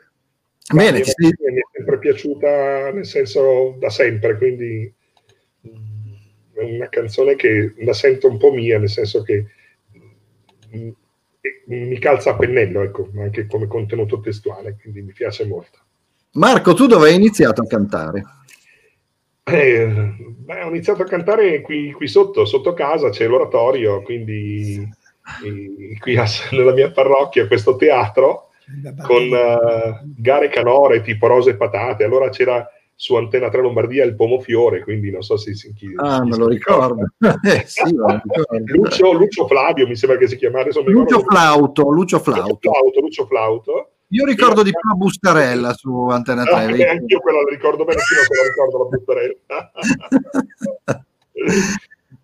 Ma 0.74 0.84
Bene, 0.84 1.02
ti 1.02 1.12
sei- 1.12 1.34
mi 1.40 1.60
è 1.60 1.68
sempre 1.72 1.98
piaciuta, 2.00 2.92
nel 2.92 3.06
senso 3.06 3.76
da 3.80 3.90
sempre, 3.90 4.38
quindi 4.38 4.94
mm, 5.68 6.14
è 6.54 6.64
una 6.76 6.90
canzone 6.90 7.36
che 7.36 7.74
la 7.78 7.94
sento 7.94 8.30
un 8.30 8.38
po' 8.38 8.54
mia, 8.54 8.78
nel 8.78 8.90
senso 8.90 9.24
che 9.24 9.46
mm, 10.76 10.90
e- 11.42 11.64
mi 11.66 12.00
calza 12.00 12.32
a 12.32 12.36
pennello, 12.36 12.82
ecco, 12.82 13.10
anche 13.18 13.46
come 13.48 13.68
contenuto 13.68 14.20
testuale, 14.20 14.78
quindi 14.80 15.02
mi 15.02 15.12
piace 15.12 15.46
molto. 15.46 15.80
Marco, 16.34 16.74
tu 16.74 16.88
dove 16.88 17.10
hai 17.10 17.16
iniziato 17.16 17.62
a 17.62 17.68
cantare? 17.68 18.24
Eh, 19.46 19.86
beh, 19.88 20.64
ho 20.64 20.70
iniziato 20.70 21.02
a 21.02 21.06
cantare 21.06 21.60
qui, 21.62 21.92
qui 21.92 22.08
sotto, 22.08 22.46
sotto 22.46 22.74
casa, 22.74 23.10
c'è 23.10 23.28
l'oratorio, 23.28 24.02
quindi 24.02 24.76
eh, 25.44 25.98
qui 26.00 26.16
a- 26.16 26.26
nella 26.52 26.72
mia 26.72 26.92
parrocchia 26.92 27.48
questo 27.48 27.76
teatro 27.76 28.50
con 29.06 29.22
eh, 29.22 30.02
gare 30.18 30.48
canore 30.48 31.02
tipo 31.02 31.28
rose 31.28 31.52
e 31.52 31.56
patate. 31.58 32.06
Allora 32.06 32.30
c'era 32.30 32.66
su 32.96 33.16
Antenna 33.16 33.50
3 33.50 33.62
Lombardia 33.62 34.06
il 34.06 34.16
pomofiore, 34.16 34.82
quindi 34.82 35.12
non 35.12 35.22
so 35.24 35.36
se 35.36 35.54
si 35.54 35.74
chi, 35.74 35.92
Ah, 35.98 36.22
chi 36.22 36.30
me 36.30 36.38
lo 36.38 36.48
ricordo. 36.48 37.04
Eh, 37.44 37.64
sì, 37.66 37.94
lo 37.94 38.06
ricordo. 38.08 38.64
Lucio, 38.74 39.12
Lucio 39.12 39.46
Flavio 39.46 39.86
mi 39.88 39.98
sembra 39.98 40.18
che 40.18 40.28
si 40.28 40.38
mi 40.84 40.92
Lucio 40.92 41.18
ricordo- 41.18 41.30
Flauto, 41.30 41.82
Lucio 41.92 42.18
Lucio 42.18 42.20
Flauto. 42.20 42.72
Flauto, 42.72 43.00
Lucio 43.02 43.26
Flauto. 43.26 43.88
Io 44.14 44.26
ricordo 44.26 44.62
di 44.64 44.70
più 44.70 44.80
la 44.90 44.96
Bustarella 44.96 45.74
su 45.74 46.08
Antena 46.10 46.44
3. 46.44 46.54
Ah, 46.54 46.66
vedi? 46.68 46.78
beh, 46.78 46.90
anch'io 46.90 47.20
quella 47.20 47.42
la 47.42 47.50
ricordo 47.50 47.84
bene, 47.84 48.00
sì, 48.02 48.14
non 48.16 48.24
se 48.26 48.36
la 48.36 48.48
ricordo 48.48 48.78
la 48.78 48.86
buttarella. 48.90 49.72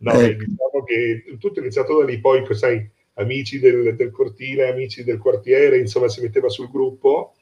No, 0.01 0.13
Ecco. 0.13 0.43
diciamo 0.45 0.83
che 0.85 1.25
tutto 1.39 1.59
è 1.59 1.61
iniziato 1.61 1.97
da 1.99 2.05
lì, 2.05 2.19
poi 2.19 2.45
sai, 2.55 2.89
amici 3.15 3.59
del, 3.59 3.95
del 3.97 4.11
cortile, 4.11 4.69
amici 4.69 5.03
del 5.03 5.17
quartiere, 5.17 5.77
insomma 5.77 6.07
si 6.07 6.21
metteva 6.21 6.47
sul 6.47 6.69
gruppo 6.71 7.33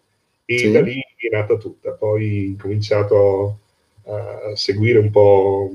e 0.43 0.57
Sì. 0.57 0.71
da 0.71 0.81
lì 0.81 0.95
è 1.17 1.35
nata 1.35 1.55
tutta. 1.57 1.91
Poi 1.91 2.55
ho 2.57 2.61
cominciato 2.61 3.59
a 4.05 4.55
seguire 4.55 4.97
un 4.97 5.11
po' 5.11 5.71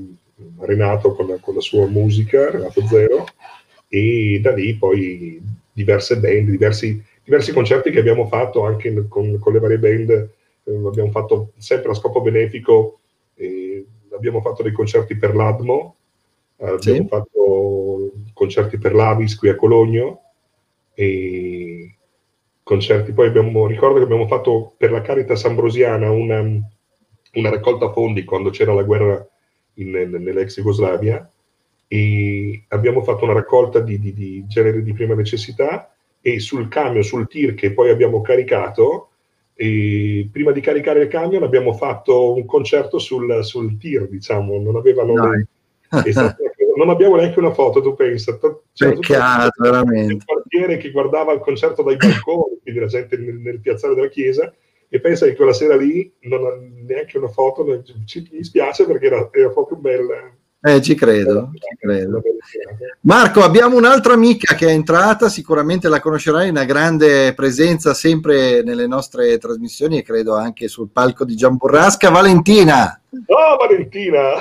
Renato 0.59 1.13
con 1.13 1.27
la, 1.27 1.37
con 1.39 1.53
la 1.55 1.61
sua 1.61 1.87
musica, 1.87 2.49
Renato 2.49 2.85
Zero, 2.87 3.25
e 3.87 4.39
da 4.41 4.51
lì 4.51 4.75
poi 4.75 5.39
diverse 5.71 6.17
band, 6.17 6.49
diversi, 6.49 7.01
diversi 7.23 7.53
concerti 7.53 7.89
che 7.91 7.99
abbiamo 7.99 8.27
fatto 8.27 8.65
anche 8.65 9.07
con, 9.07 9.37
con 9.39 9.53
le 9.53 9.59
varie 9.59 9.79
band, 9.79 10.09
eh, 10.09 10.85
abbiamo 10.85 11.09
fatto 11.11 11.51
sempre 11.57 11.91
a 11.91 11.95
scopo 11.95 12.21
benefico, 12.21 12.99
eh, 13.35 13.85
abbiamo 14.13 14.41
fatto 14.41 14.63
dei 14.63 14.71
concerti 14.71 15.15
per 15.15 15.35
l'Admo, 15.35 15.95
eh, 16.57 16.65
abbiamo 16.69 17.01
Sì. 17.01 17.07
fatto 17.07 18.11
concerti 18.33 18.77
per 18.77 18.93
l'Avis 18.93 19.37
qui 19.37 19.49
a 19.49 19.55
Cologno 19.55 20.21
e 20.93 21.95
concerti 22.61 23.11
poi 23.11 23.27
abbiamo 23.27 23.67
ricordo 23.67 23.97
che 23.97 24.03
abbiamo 24.03 24.27
fatto 24.27 24.73
per 24.77 24.91
la 24.91 25.01
Caritas 25.01 25.43
Ambrosiana 25.45 26.11
una, 26.11 26.39
una 26.41 27.49
raccolta 27.49 27.91
fondi 27.91 28.23
quando 28.23 28.49
c'era 28.49 28.73
la 28.73 28.83
guerra 28.83 29.25
in, 29.75 29.91
nell'ex 29.91 30.55
Jugoslavia 30.55 31.29
e 31.87 32.63
abbiamo 32.69 33.03
fatto 33.03 33.23
una 33.25 33.33
raccolta 33.33 33.79
di, 33.79 33.99
di- 33.99 34.13
di 34.13 34.45
generi 34.47 34.83
di 34.83 34.93
prima 34.93 35.15
necessità 35.15 35.92
e 36.25 36.39
sul 36.39 36.69
camion, 36.69 37.03
sul 37.03 37.27
tir 37.27 37.53
che 37.53 37.73
poi 37.73 37.89
abbiamo 37.89 38.21
caricato 38.21 39.09
e 39.55 40.29
prima 40.31 40.51
di 40.51 40.61
caricare 40.61 41.01
il 41.01 41.09
camion 41.09 41.43
abbiamo 41.43 41.73
fatto 41.73 42.33
un 42.33 42.45
concerto 42.45 42.97
sul, 42.97 43.43
sul 43.43 43.77
tir 43.77 44.07
diciamo 44.07 44.57
non 44.57 44.77
avevano 44.77 45.13
Dai. 45.13 45.45
è 46.05 46.11
stata- 46.11 46.37
non 46.75 46.89
abbiamo 46.89 47.15
neanche 47.17 47.39
una 47.39 47.53
foto, 47.53 47.81
tu 47.81 47.93
pensa. 47.93 48.37
C'era 48.37 48.53
tutto 48.93 48.99
Peccato, 49.01 49.45
il 49.45 49.71
veramente. 49.71 50.25
quartiere 50.25 50.77
che 50.77 50.91
guardava 50.91 51.33
il 51.33 51.39
concerto 51.39 51.83
dai 51.83 51.97
balconi, 51.97 52.59
quindi 52.61 52.79
la 52.79 52.87
gente 52.87 53.17
nel, 53.17 53.35
nel 53.35 53.59
piazzale 53.59 53.95
della 53.95 54.07
chiesa, 54.07 54.51
e 54.89 54.99
pensa 54.99 55.25
che 55.25 55.35
quella 55.35 55.53
sera 55.53 55.75
lì 55.75 56.11
non 56.21 56.45
ha 56.45 56.57
neanche 56.85 57.17
una 57.17 57.27
foto, 57.27 57.83
ci 58.05 58.27
mi 58.31 58.37
dispiace 58.37 58.85
perché 58.85 59.05
era, 59.07 59.29
era 59.31 59.49
proprio 59.49 59.77
bella. 59.77 60.35
Eh, 60.65 60.81
ci 60.81 60.95
credo, 60.95 61.51
ci 61.55 61.75
credo. 61.77 62.21
Marco, 63.01 63.43
abbiamo 63.43 63.75
un'altra 63.75 64.13
amica 64.13 64.55
che 64.55 64.67
è 64.67 64.71
entrata, 64.71 65.27
sicuramente 65.27 65.89
la 65.89 65.99
conoscerai, 65.99 66.47
una 66.47 66.63
grande 66.63 67.33
presenza 67.33 67.93
sempre 67.93 68.63
nelle 68.63 68.87
nostre 68.87 69.37
trasmissioni 69.39 69.97
e 69.97 70.03
credo 70.03 70.37
anche 70.37 70.69
sul 70.69 70.87
palco 70.89 71.25
di 71.25 71.35
Giamburrasca. 71.35 72.09
Valentina, 72.09 72.97
Oh, 73.27 73.57
Valentina! 73.57 74.35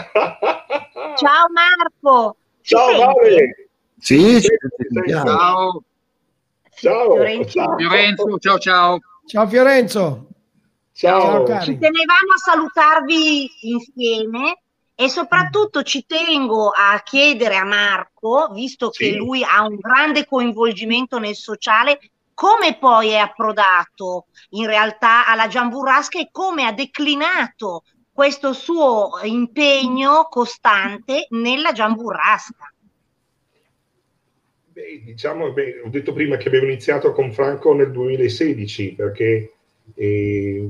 Ciao 1.16 1.46
Marco! 1.52 2.36
Ci 2.60 2.74
Ciao? 2.76 3.14
Vale! 3.14 3.68
sì, 3.98 4.40
ci 4.40 4.48
sentiamo. 4.92 5.24
Ciao, 5.24 5.82
Ciao! 6.70 7.12
Fiorenzo. 7.14 7.48
Ciao! 7.50 7.76
Fiorenzo, 7.76 8.38
ciao 8.38 8.58
ciao. 8.58 8.98
Ciao 9.26 9.48
Fiorenzo. 9.48 10.26
Ciao! 10.92 11.20
Ciao, 11.20 11.42
cari. 11.42 11.64
Ci 11.64 11.78
tenevamo 11.78 12.32
a 12.32 12.38
salutarvi 12.38 13.50
insieme 13.62 14.61
e 15.05 15.09
soprattutto 15.09 15.82
ci 15.82 16.05
tengo 16.07 16.68
a 16.70 17.00
chiedere 17.03 17.57
a 17.57 17.64
Marco, 17.64 18.48
visto 18.53 18.90
che 18.90 19.07
Sì. 19.07 19.16
lui 19.16 19.42
ha 19.44 19.62
un 19.66 19.76
grande 19.76 20.26
coinvolgimento 20.26 21.18
nel 21.18 21.34
sociale, 21.34 21.98
come 22.34 22.78
poi 22.78 23.11
è 23.11 23.16
approdato 23.16 24.26
in 24.50 24.66
realtà 24.66 25.26
alla 25.26 25.48
Giamburrasca 25.48 26.18
e 26.18 26.28
come 26.30 26.64
ha 26.66 26.72
declinato 26.72 27.82
questo 28.12 28.53
suo 28.53 29.18
impegno 29.22 30.26
costante 30.30 31.26
nella 31.30 31.72
Giamburrasca. 31.72 32.72
Beh, 34.72 35.03
diciamo, 35.05 35.53
beh, 35.53 35.82
ho 35.84 35.88
detto 35.90 36.12
prima 36.14 36.36
che 36.38 36.48
abbiamo 36.48 36.66
iniziato 36.66 37.12
con 37.12 37.30
Franco 37.32 37.74
nel 37.74 37.90
2016 37.92 38.94
perché 38.94 39.53
eh, 39.94 40.68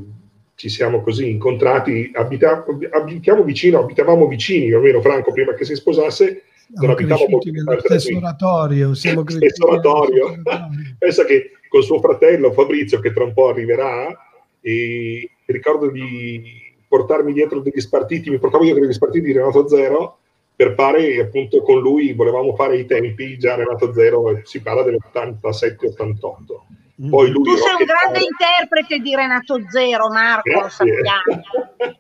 ci 0.55 0.69
siamo 0.69 1.03
così 1.03 1.31
incontrati, 1.31 2.11
abita- 2.15 2.65
abitiamo 2.91 3.43
vicino, 3.43 3.81
abitavamo 3.81 4.27
vicini, 4.27 4.73
almeno 4.73 5.01
Franco 5.01 5.33
prima 5.33 5.55
che 5.55 5.65
si 5.65 5.75
sposasse, 5.75 6.45
non 6.75 6.91
abitavo 6.91 7.25
cresciuti 7.25 7.51
molto 7.51 7.71
nello 7.71 7.81
stesso 7.81 8.17
oratorio. 8.17 8.95
Siamo 8.95 9.25
Stesso 9.27 9.67
oratorio. 9.67 10.29
stesso 10.29 10.41
oratorio. 10.47 10.97
Pensa 10.99 11.25
che 11.25 11.51
con 11.69 11.83
suo 11.83 12.01
fratello 12.01 12.53
Fabrizio, 12.53 13.01
che 13.01 13.13
tra 13.13 13.25
un 13.25 13.33
po' 13.33 13.49
arriverà, 13.49 14.17
e 14.61 15.31
ricordo 15.47 15.91
di 15.91 16.43
portarmi 16.87 17.33
dietro 17.33 17.61
degli 17.61 17.81
spartiti, 17.81 18.31
mi 18.31 18.39
portavo 18.39 18.65
dietro 18.65 18.83
degli 18.83 18.93
spartiti 18.93 19.27
di 19.27 19.33
Renato 19.33 19.67
Zero 19.67 20.19
per 20.55 20.75
fare 20.75 21.19
appunto 21.19 21.63
con 21.63 21.81
lui, 21.81 22.13
volevamo 22.13 22.55
fare 22.55 22.79
i 22.79 22.87
tempi, 22.87 23.39
già 23.39 23.55
Renato 23.55 23.93
Zero, 23.93 24.41
si 24.45 24.61
parla 24.61 24.83
dell'87-88. 24.83 26.82
Poi 26.95 27.31
lui 27.31 27.43
Tu 27.43 27.57
sei 27.57 27.75
un 27.75 27.85
grande 27.85 28.19
roll. 28.19 28.29
interprete 28.29 28.99
di 28.99 29.15
Renato 29.15 29.59
Zero, 29.71 30.09
Marco, 30.11 30.61
lo 30.61 30.69
sappiamo. 30.69 31.43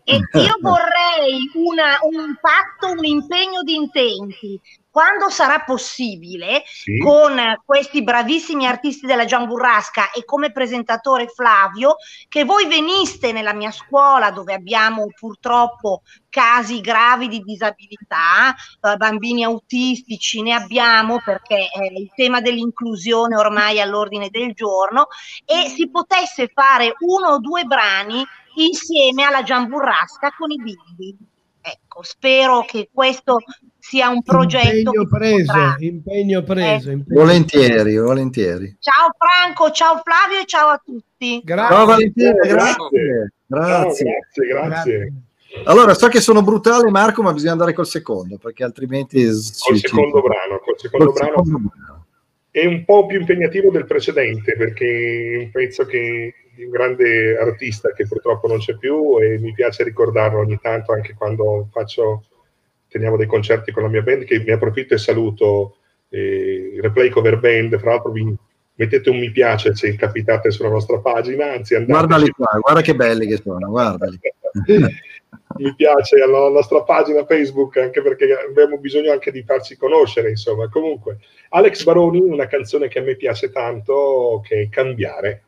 E 0.04 0.16
io 0.32 0.54
vorrei 0.60 1.50
una- 1.54 1.98
un 2.02 2.36
patto, 2.40 2.92
un 2.92 3.04
impegno 3.04 3.62
di 3.62 3.74
intenti. 3.74 4.60
Quando 4.92 5.30
sarà 5.30 5.60
possibile, 5.60 6.64
Sì. 6.66 6.98
con 6.98 7.34
questi 7.64 8.02
bravissimi 8.02 8.66
artisti 8.66 9.06
della 9.06 9.24
Gian 9.24 9.46
Burrasca 9.46 10.10
e 10.10 10.22
come 10.26 10.52
presentatore 10.52 11.28
Flavio, 11.28 11.96
che 12.28 12.44
voi 12.44 12.66
veniste 12.66 13.32
nella 13.32 13.54
mia 13.54 13.70
scuola 13.70 14.30
dove 14.30 14.52
abbiamo 14.52 15.06
purtroppo 15.18 16.02
casi 16.28 16.82
gravi 16.82 17.28
di 17.28 17.40
disabilità, 17.40 18.54
eh, 18.82 18.96
bambini 18.96 19.44
autistici, 19.44 20.42
ne 20.42 20.52
abbiamo 20.52 21.22
perché 21.24 21.70
eh, 21.70 21.86
il 21.98 22.10
tema 22.14 22.42
dell'inclusione 22.42 23.34
ormai 23.34 23.78
è 23.78 23.80
all'ordine 23.80 24.28
del 24.28 24.52
giorno 24.52 25.06
e 25.46 25.70
si 25.70 25.88
potesse 25.88 26.50
fare 26.52 26.92
uno 26.98 27.28
o 27.28 27.38
due 27.38 27.64
brani 27.64 28.22
insieme 28.56 29.22
alla 29.24 29.42
Gian 29.42 29.68
Burrasca 29.68 30.34
con 30.36 30.50
i 30.50 30.56
bimbi. 30.56 31.16
Ecco, 31.64 32.02
spero 32.02 32.64
che 32.66 32.88
questo 32.92 33.36
sia 33.78 34.08
un 34.08 34.22
progetto 34.22 34.90
impegno 34.92 35.06
preso, 35.06 35.52
potrà. 35.52 35.76
impegno 35.78 36.42
preso. 36.42 36.90
impegno- 36.90 37.20
Volentieri, 37.20 37.96
volentieri. 37.98 38.76
Ciao 38.80 39.10
Franco, 39.16 39.70
ciao 39.70 40.02
Flavio 40.04 40.40
e 40.42 40.44
ciao 40.46 40.68
a 40.70 40.82
tutti. 40.84 41.40
Grazie. 41.44 41.74
Ciao 41.76 41.86
Valentina, 41.86 42.32
Grazie. 42.32 43.32
Grazie. 43.46 44.04
grazie, 44.04 44.46
grazie. 44.46 45.12
Allora, 45.64 45.94
so 45.94 46.08
che 46.08 46.20
sono 46.20 46.42
brutale 46.42 46.90
Marco, 46.90 47.22
ma 47.22 47.32
bisogna 47.32 47.52
andare 47.52 47.74
col 47.74 47.86
secondo, 47.86 48.38
perché 48.38 48.64
altrimenti... 48.64 49.22
Col 49.24 49.34
secondo 49.76 50.20
brano, 50.22 50.58
col 50.64 50.78
secondo 50.78 51.04
Col 51.12 51.14
brano 51.14 51.44
secondo 51.44 51.70
brano. 51.76 52.06
è 52.50 52.64
un 52.66 52.84
po' 52.84 53.06
più 53.06 53.20
impegnativo 53.20 53.70
del 53.70 53.84
precedente 53.84 54.56
perché 54.56 54.84
è 54.86 55.36
un 55.44 55.50
pezzo 55.50 55.84
che, 55.84 56.34
di 56.54 56.64
un 56.64 56.70
grande 56.70 57.36
artista 57.38 57.92
che 57.92 58.06
purtroppo 58.06 58.46
non 58.46 58.58
c'è 58.58 58.76
più 58.76 59.18
e 59.20 59.38
mi 59.38 59.52
piace 59.52 59.84
ricordarlo 59.84 60.40
ogni 60.40 60.58
tanto 60.60 60.92
anche 60.92 61.14
quando 61.14 61.68
faccio 61.70 62.24
teniamo 62.88 63.16
dei 63.16 63.26
concerti 63.26 63.72
con 63.72 63.82
la 63.82 63.88
mia 63.88 64.02
band 64.02 64.24
che 64.24 64.38
mi 64.38 64.50
approfitto 64.50 64.94
e 64.94 64.98
saluto 64.98 65.76
eh, 66.10 66.78
Replay 66.80 67.08
Cover 67.08 67.38
Band 67.38 67.78
fra 67.78 67.92
l'altro 67.92 68.12
vi 68.12 68.34
mettete 68.74 69.10
un 69.10 69.18
mi 69.18 69.30
piace 69.30 69.74
se 69.74 69.94
capitate 69.96 70.50
sulla 70.50 70.68
nostra 70.68 70.98
pagina 70.98 71.52
anzi 71.52 71.74
andate 71.74 71.92
Guardali 71.92 72.30
qua, 72.30 72.58
guarda 72.60 72.80
che 72.80 72.94
belli 72.94 73.26
che 73.26 73.36
sono, 73.36 73.68
guardali. 73.68 74.20
mi 75.56 75.74
piace 75.74 76.20
alla 76.20 76.48
nostra 76.48 76.82
pagina 76.82 77.24
Facebook 77.24 77.76
anche 77.78 78.02
perché 78.02 78.26
abbiamo 78.46 78.78
bisogno 78.78 79.12
anche 79.12 79.30
di 79.30 79.42
farci 79.42 79.76
conoscere 79.76 80.30
insomma 80.30 80.68
comunque 80.68 81.18
Alex 81.50 81.84
Baroni 81.84 82.20
una 82.20 82.46
canzone 82.46 82.88
che 82.88 82.98
a 82.98 83.02
me 83.02 83.16
piace 83.16 83.50
tanto 83.50 84.42
che 84.46 84.62
è 84.62 84.68
Cambiare 84.68 85.44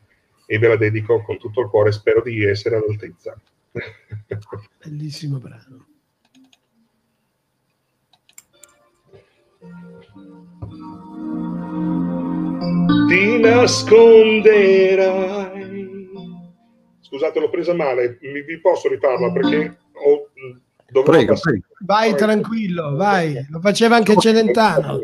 e 0.47 0.59
ve 0.59 0.69
la 0.69 0.77
dedico 0.77 1.23
con 1.23 1.39
tutto 1.39 1.61
il 1.63 1.69
cuore 1.69 1.93
spero 1.93 2.21
di 2.23 2.45
essere 2.45 2.77
all'altezza 2.77 3.35
Bellissimo 4.85 5.39
brano. 5.39 5.87
ti 13.09 13.39
nasconderai 13.41 15.73
scusate 17.01 17.41
l'ho 17.41 17.51
presa 17.51 17.75
male 17.75 18.19
mi, 18.23 18.43
vi 18.43 18.61
posso 18.61 18.89
rifarla 18.89 19.31
perché 19.33 19.77
ho, 19.93 20.29
dovrò 20.91 21.13
Prego, 21.13 21.33
passare- 21.33 21.59
prego. 21.61 21.67
Vai 21.81 22.15
tranquillo, 22.17 22.97
vai. 22.97 23.47
Lo 23.51 23.61
faceva 23.61 23.97
anche 23.97 24.17
Celentano. 24.17 25.01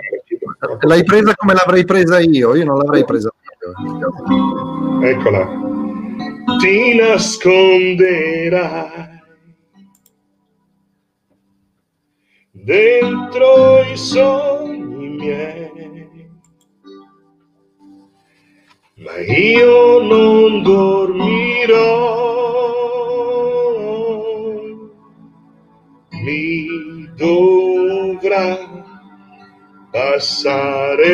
L'hai 0.81 1.05
presa 1.05 1.35
come 1.35 1.53
l'avrei 1.55 1.85
presa 1.85 2.19
io, 2.21 2.55
io 2.55 2.65
non 2.65 2.79
l'avrei 2.79 3.05
presa. 3.05 3.33
Eccola. 5.03 5.45
Ti 6.61 6.95
nasconderai 6.95 8.09
dentro 12.53 13.83
i 13.83 13.97
sogni 13.99 15.09
miei, 15.11 16.31
ma 18.97 19.19
io 19.19 20.03
non 20.05 20.63
dormirò. 20.63 22.09
Mi 26.23 26.67
dovrà 27.15 28.57
passare 29.91 31.11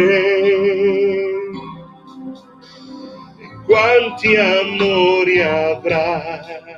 quanti 3.66 4.36
amori 4.36 5.42
avrai. 5.42 6.74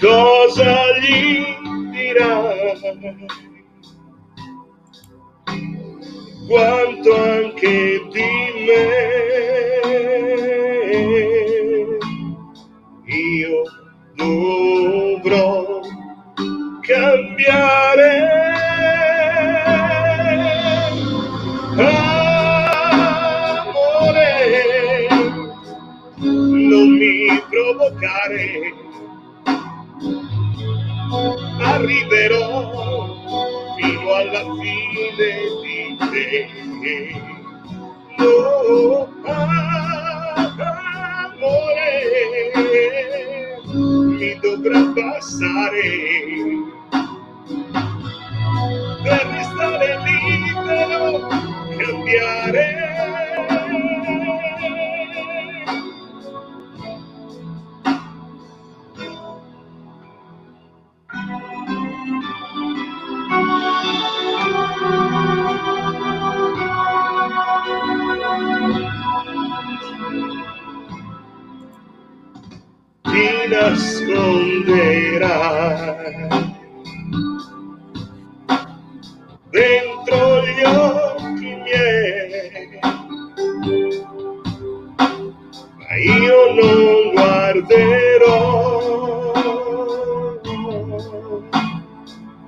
Cosa 0.00 0.98
gli 0.98 1.44
dirai? 1.90 3.26
Quanto 6.48 7.16
anche 7.16 8.02
di 8.10 8.30
me 8.66 9.22
io 13.06 13.62
dovrò 14.14 15.80
cambiare. 16.80 18.51
Provocare, 27.72 28.74
arriverò 31.60 33.06
fino 33.76 34.12
alla 34.12 34.44
fine 34.60 35.16
di 35.62 35.96
te. 36.10 36.48
No, 38.18 39.08
amore, 41.24 41.90
mi 43.74 44.38
dovrà 44.40 44.80
passare 44.94 45.86
per 49.02 49.26
restare 49.26 49.98
libero, 50.04 51.26
cambiare. 51.78 52.91
Ti 73.12 73.28
nasconderai 73.52 75.20
dentro 79.50 80.20
gli 80.46 80.62
occhi 80.64 81.50
miei, 81.62 82.80
ma 85.76 85.92
io 85.98 86.40
non 86.54 87.12
guarderò. 87.12 88.34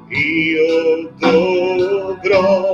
Io 0.09 1.11
dovrò 1.19 2.74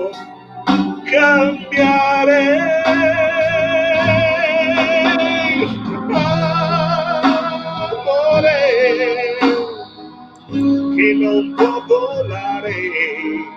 volare 12.60 13.48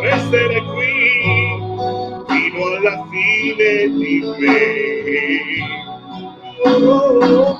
restare 0.00 0.62
qui 0.62 0.92
fino 2.26 2.64
alla 2.76 3.06
fine 3.10 3.88
di 3.88 4.22
me. 4.38 4.54
Oh, 6.64 6.68
amore, 6.68 7.55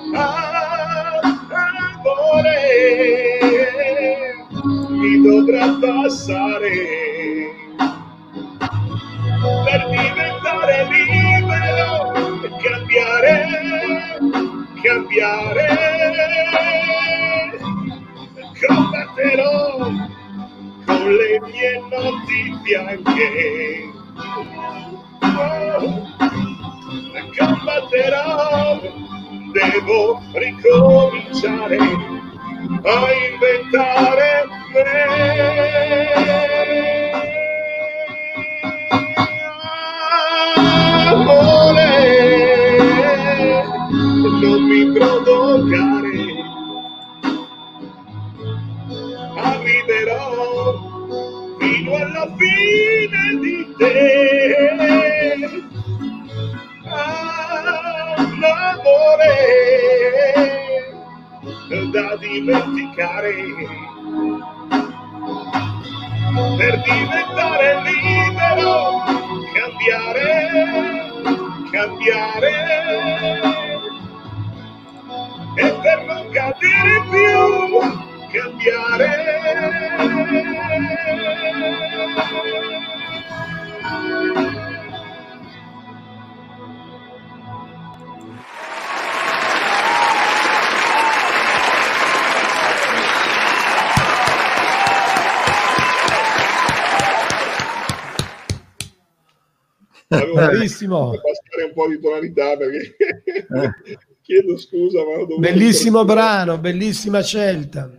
Fatto 100.86 101.20
passare 101.20 101.68
un 101.68 101.72
po' 101.74 101.88
di 101.88 102.00
tonalità 102.00 102.56
perché 102.56 102.96
chiedo 104.22 104.56
scusa, 104.58 104.98
ma 105.04 105.10
ho 105.10 105.26
dovuto... 105.26 105.38
Bellissimo 105.40 106.04
brano, 106.04 106.58
bellissima 106.58 107.22
scelta. 107.22 107.90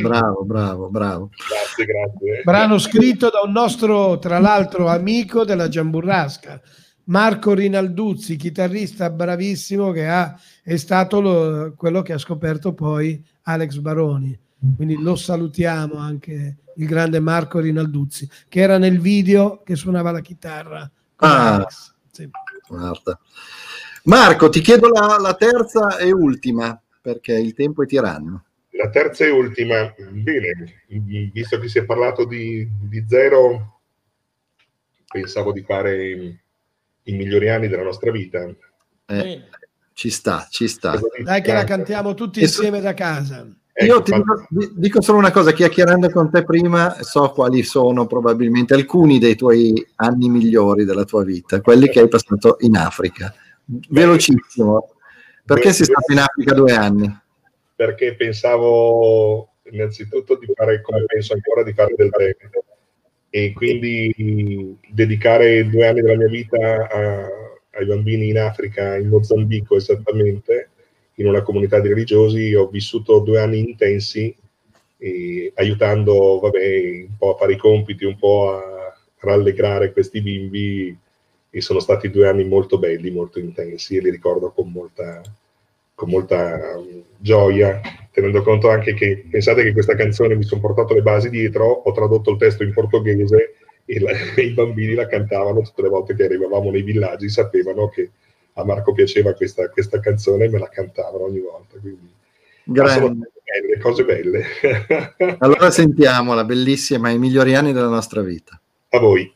Bravo, 0.00 0.44
bravo, 0.44 0.88
bravo. 0.88 1.30
Grazie, 1.48 1.84
grazie. 1.84 2.42
Brano 2.44 2.78
scritto 2.78 3.30
da 3.30 3.40
un 3.44 3.50
nostro, 3.52 4.18
tra 4.18 4.38
l'altro, 4.38 4.86
amico 4.86 5.44
della 5.44 5.68
Giamburrasca, 5.68 6.60
Marco 7.04 7.52
Rinalduzzi, 7.52 8.36
chitarrista 8.36 9.10
bravissimo 9.10 9.90
che 9.90 10.06
ha, 10.06 10.38
è 10.62 10.76
stato 10.76 11.20
lo- 11.20 11.74
quello 11.76 12.00
che 12.02 12.12
ha 12.12 12.18
scoperto 12.18 12.74
poi 12.74 13.20
Alex 13.42 13.78
Baroni. 13.78 14.38
Quindi 14.76 14.96
lo 15.02 15.16
salutiamo 15.16 15.96
anche 15.96 16.58
il 16.76 16.86
grande 16.86 17.18
Marco 17.18 17.58
Rinalduzzi, 17.58 18.28
che 18.48 18.60
era 18.60 18.78
nel 18.78 19.00
video 19.00 19.62
che 19.64 19.74
suonava 19.74 20.12
la 20.12 20.20
chitarra. 20.20 20.88
con 21.16 21.28
Ah. 21.28 21.54
Alex. 21.54 21.91
Sì. 22.12 22.28
Guarda. 22.68 23.18
Marco, 24.04 24.50
ti 24.50 24.60
chiedo 24.60 24.88
la, 24.88 25.16
la 25.18 25.34
terza 25.34 25.96
e 25.96 26.12
ultima, 26.12 26.78
perché 27.00 27.32
il 27.32 27.54
tempo 27.54 27.82
è 27.82 27.86
tiranno. 27.86 28.44
La 28.70 28.90
terza 28.90 29.24
e 29.24 29.30
ultima, 29.30 29.94
bene, 30.10 30.84
visto 31.32 31.58
che 31.58 31.68
si 31.68 31.78
è 31.78 31.84
parlato 31.84 32.24
di, 32.24 32.68
di 32.80 33.04
zero, 33.08 33.80
pensavo 35.06 35.52
di 35.52 35.62
fare 35.62 36.06
i, 36.06 36.40
i 37.04 37.12
migliori 37.12 37.48
anni 37.48 37.68
della 37.68 37.82
nostra 37.82 38.10
vita. 38.10 38.46
Eh, 39.06 39.48
ci 39.94 40.10
sta, 40.10 40.46
ci 40.50 40.68
sta. 40.68 41.00
Dai 41.22 41.42
che 41.42 41.52
la 41.52 41.64
cantiamo 41.64 42.14
tutti 42.14 42.40
E 42.40 42.46
su- 42.46 42.62
insieme 42.62 42.80
da 42.80 42.94
casa. 42.94 43.46
Io 43.74 43.94
Ecco, 43.94 44.02
ti 44.02 44.10
fa- 44.10 44.16
dico, 44.18 44.46
di- 44.50 44.70
dico 44.74 45.00
solo 45.00 45.18
una 45.18 45.30
cosa, 45.30 45.52
chiacchierando 45.52 46.10
con 46.10 46.30
te 46.30 46.44
prima, 46.44 46.94
so 47.00 47.30
quali 47.30 47.62
sono 47.62 48.06
probabilmente 48.06 48.74
alcuni 48.74 49.18
dei 49.18 49.34
tuoi 49.34 49.72
anni 49.96 50.28
migliori 50.28 50.84
della 50.84 51.04
tua 51.04 51.24
vita, 51.24 51.60
quelli 51.62 51.88
che 51.88 52.00
hai 52.00 52.08
passato 52.08 52.56
in 52.60 52.76
Africa. 52.76 53.34
Velocissimo. 53.88 54.90
Perché 55.44 55.72
sei 55.72 55.86
stato 55.86 56.12
in 56.12 56.18
Africa 56.18 56.54
due 56.54 56.72
anni? 56.72 57.20
perché 57.74 58.14
pensavo 58.14 59.54
innanzitutto 59.72 60.36
di 60.38 60.46
fare, 60.54 60.80
come 60.82 61.04
penso 61.04 61.32
ancora, 61.32 61.64
di 61.64 61.72
fare 61.72 61.94
del 61.96 62.10
bene 62.10 62.36
e 63.30 63.52
quindi 63.54 64.78
dedicare 64.88 65.68
due 65.68 65.88
anni 65.88 66.00
della 66.02 66.16
mia 66.16 66.28
vita 66.28 66.58
a- 66.58 67.28
ai 67.72 67.86
bambini 67.86 68.28
in 68.28 68.38
Africa, 68.38 68.96
in 68.96 69.08
Mozambico 69.08 69.74
esattamente, 69.76 70.68
in 71.16 71.26
una 71.26 71.42
comunità 71.42 71.80
di 71.80 71.88
religiosi. 71.88 72.54
Ho 72.54 72.68
vissuto 72.68 73.20
due 73.20 73.40
anni 73.40 73.58
intensi 73.58 74.34
e 74.98 75.52
aiutando, 75.56 76.38
vabbè, 76.40 77.04
un 77.08 77.16
po' 77.18 77.34
a 77.34 77.36
fare 77.36 77.54
i 77.54 77.58
compiti, 77.58 78.04
un 78.04 78.16
po' 78.16 78.52
a 78.52 78.96
rallegrare 79.18 79.92
questi 79.92 80.20
bimbi 80.20 80.96
e 81.50 81.60
sono 81.60 81.80
stati 81.80 82.08
due 82.10 82.28
anni 82.28 82.44
molto 82.44 82.78
belli, 82.78 83.10
molto 83.10 83.38
intensi 83.38 83.96
e 83.96 84.00
li 84.00 84.10
ricordo 84.10 84.50
con 84.52 84.70
molta, 84.70 85.20
con 85.94 86.08
molta 86.08 86.76
um, 86.76 87.02
gioia, 87.18 87.80
tenendo 88.10 88.42
conto 88.42 88.70
anche 88.70 88.94
che 88.94 89.26
pensate 89.28 89.62
che 89.62 89.72
questa 89.72 89.94
canzone 89.94 90.34
mi 90.34 90.44
sono 90.44 90.60
portato 90.60 90.94
le 90.94 91.02
basi 91.02 91.28
dietro, 91.30 91.66
ho 91.66 91.92
tradotto 91.92 92.30
il 92.30 92.38
testo 92.38 92.62
in 92.62 92.72
portoghese 92.72 93.54
e, 93.84 94.00
la- 94.00 94.12
i 94.40 94.50
bambini 94.50 94.94
la 94.94 95.06
cantavano 95.06 95.60
tutte 95.60 95.82
le 95.82 95.88
volte 95.88 96.14
che 96.14 96.24
arrivavamo 96.24 96.70
nei 96.70 96.82
villaggi, 96.82 97.28
sapevano 97.28 97.88
che 97.88 98.10
a 98.54 98.64
Marco 98.64 98.92
piaceva 98.92 99.32
questa, 99.34 99.68
questa 99.68 100.00
canzone 100.00 100.44
e 100.44 100.48
me 100.48 100.58
la 100.58 100.68
cantavano 100.68 101.24
ogni 101.24 101.40
volta. 101.40 101.78
Quindi, 101.78 102.10
belle, 102.64 103.78
cose 103.80 104.04
belle. 104.04 104.44
Allora 105.38 105.70
sentiamola, 105.70 106.44
bellissima, 106.44 107.10
i 107.10 107.18
migliori 107.18 107.54
anni 107.54 107.72
della 107.72 107.88
nostra 107.88 108.22
vita. 108.22 108.60
a 108.90 108.98
voi. 108.98 109.32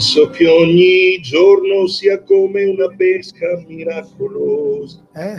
Penso 0.00 0.30
che 0.30 0.48
ogni 0.48 1.20
giorno 1.20 1.86
sia 1.86 2.22
come 2.22 2.64
una 2.64 2.88
pesca 2.88 3.62
miracolosa. 3.66 5.06
Eh? 5.14 5.36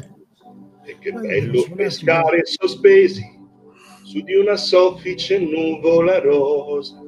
E 0.85 0.97
che 0.99 1.09
Ah, 1.09 1.19
bello 1.19 1.65
pescare 1.75 2.45
sospesi 2.45 3.23
su 4.03 4.21
di 4.21 4.35
una 4.35 4.57
soffice 4.57 5.39
nuvola 5.39 6.19
rosa. 6.19 7.01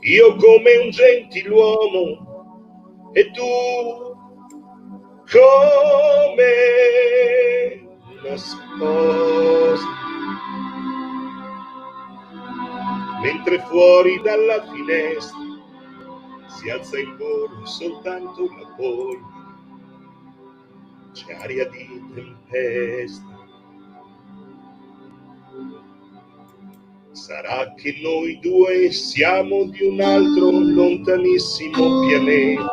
Io 0.00 0.34
come 0.34 0.76
un 0.78 0.90
gentiluomo 0.90 3.10
e 3.12 3.30
tu 3.30 3.46
come 5.30 6.52
una 8.20 8.36
sposa. 8.36 9.86
Mentre 13.22 13.58
fuori 13.60 14.20
dalla 14.24 14.66
finestra 14.72 15.46
si 16.58 16.70
alza 16.70 16.98
in 16.98 17.16
volo 17.16 17.64
soltanto 17.64 18.42
la 18.42 18.74
polvere 18.76 19.36
c'è 21.12 21.34
aria 21.34 21.68
di 21.68 21.86
tempesta. 22.14 23.36
Sarà 27.12 27.74
che 27.74 27.98
noi 28.02 28.38
due 28.40 28.90
siamo 28.90 29.64
di 29.64 29.84
un 29.84 30.00
altro 30.00 30.50
lontanissimo 30.50 32.06
pianeta, 32.06 32.70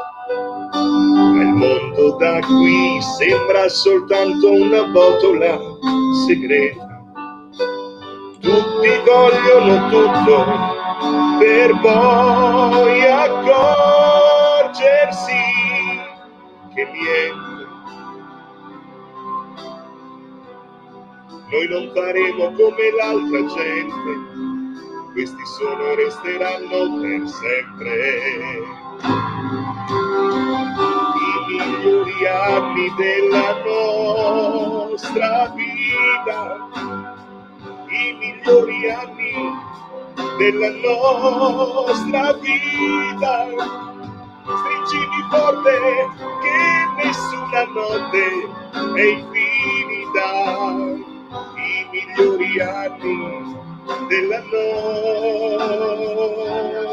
ma 0.74 1.42
il 1.42 1.54
mondo 1.54 2.16
da 2.18 2.40
qui 2.40 3.02
sembra 3.18 3.68
soltanto 3.70 4.52
una 4.52 4.84
botola 4.88 5.60
segreta. 6.26 6.85
Tutti 8.46 8.92
vogliono 9.04 9.90
tutto 9.90 10.38
per 11.40 11.80
poi 11.82 13.02
accorgersi 13.02 13.74
che 16.76 16.84
niente 16.92 17.56
Noi 21.56 21.68
non 21.70 21.92
faremo 21.94 22.52
come 22.52 22.92
l'altra 22.98 23.46
gente, 23.56 24.12
questi 25.14 25.46
sono 25.46 25.86
e 25.86 25.96
resteranno 25.96 27.00
per 27.00 27.28
sempre. 27.30 27.94
I 31.16 31.38
migliori 31.48 32.26
anni 32.26 32.94
della 32.98 33.62
nostra 33.64 35.54
vita, 35.56 36.68
i 37.96 38.14
migliori 38.20 38.90
anni 38.90 39.34
della 40.38 40.70
nostra 40.70 42.34
vita. 42.34 43.48
Stringimi 44.44 45.22
forte 45.30 45.76
che 46.42 46.58
nessuna 46.98 47.64
notte 47.74 48.26
è 48.96 49.02
infinita. 49.02 50.28
I 51.56 51.88
migliori 51.92 52.60
anni 52.60 53.20
della 54.10 54.42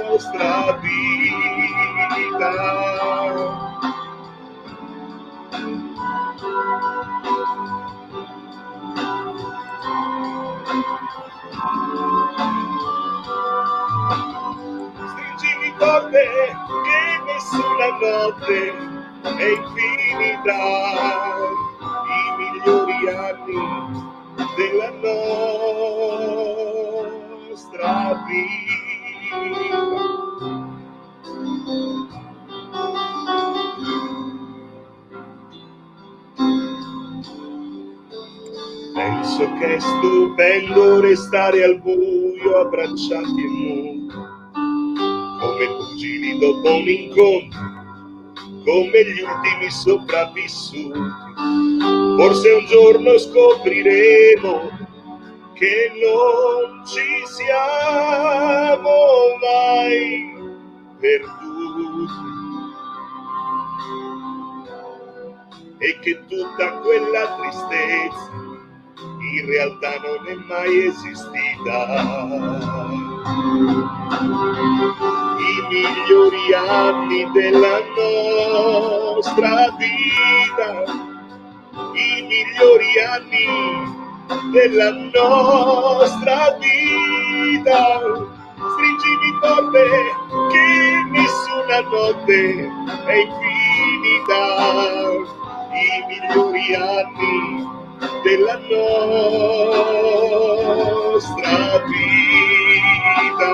nostra 0.08 0.78
vita. 0.80 1.32
Stringimi 15.08 15.70
forte 15.78 16.24
che 16.84 17.00
nessuna 17.26 17.88
notte 18.00 18.60
è 19.22 19.46
infinita. 19.56 20.60
I 22.04 22.22
migliori 22.38 23.00
anni 23.08 23.64
della 24.56 24.90
nostra 27.42 27.92
vita. 28.26 28.70
Penso 38.94 39.50
che 39.54 39.76
è 39.76 39.80
stupendo 39.80 41.00
restare 41.00 41.64
al 41.64 41.80
buio 41.80 42.60
abbracciati 42.60 43.40
e 43.40 43.48
nudi, 43.48 44.06
come 45.40 45.66
cugini 45.78 46.38
dopo 46.38 46.74
un 46.74 46.86
incontro, 46.86 47.60
come 48.64 49.04
gli 49.06 49.22
ultimi 49.22 49.70
sopravvissuti. 49.70 51.00
Forse 52.18 52.50
un 52.50 52.66
giorno 52.66 53.16
scopriremo 53.16 54.70
che 55.54 55.92
non 56.02 56.84
ci 56.84 57.24
siamo 57.24 58.90
mai 59.40 60.34
perduti 61.00 62.30
e 65.78 65.98
che 66.00 66.20
tutta 66.28 66.72
quella 66.80 67.36
tristezza 67.38 68.51
in 69.32 69.46
realtà 69.46 69.92
non 70.02 70.26
è 70.26 70.34
mai 70.46 70.86
esistita. 70.88 71.86
I 75.38 75.54
migliori 75.70 76.52
anni 76.54 77.30
della 77.32 77.78
nostra 77.96 79.74
vita, 79.78 80.84
i 81.94 82.22
migliori 82.22 82.92
anni 83.10 83.46
della 84.52 84.90
nostra 85.14 86.58
vita. 86.60 88.00
Stringimi 88.54 89.30
forte 89.40 89.84
che 90.50 90.66
nessuna 91.10 91.80
notte 91.90 92.40
è 93.06 93.14
infinita. 93.16 94.40
I 95.72 96.04
migliori 96.06 96.74
anni 96.74 97.80
della 98.22 98.58
nostra 98.58 99.92
vita, 101.86 103.48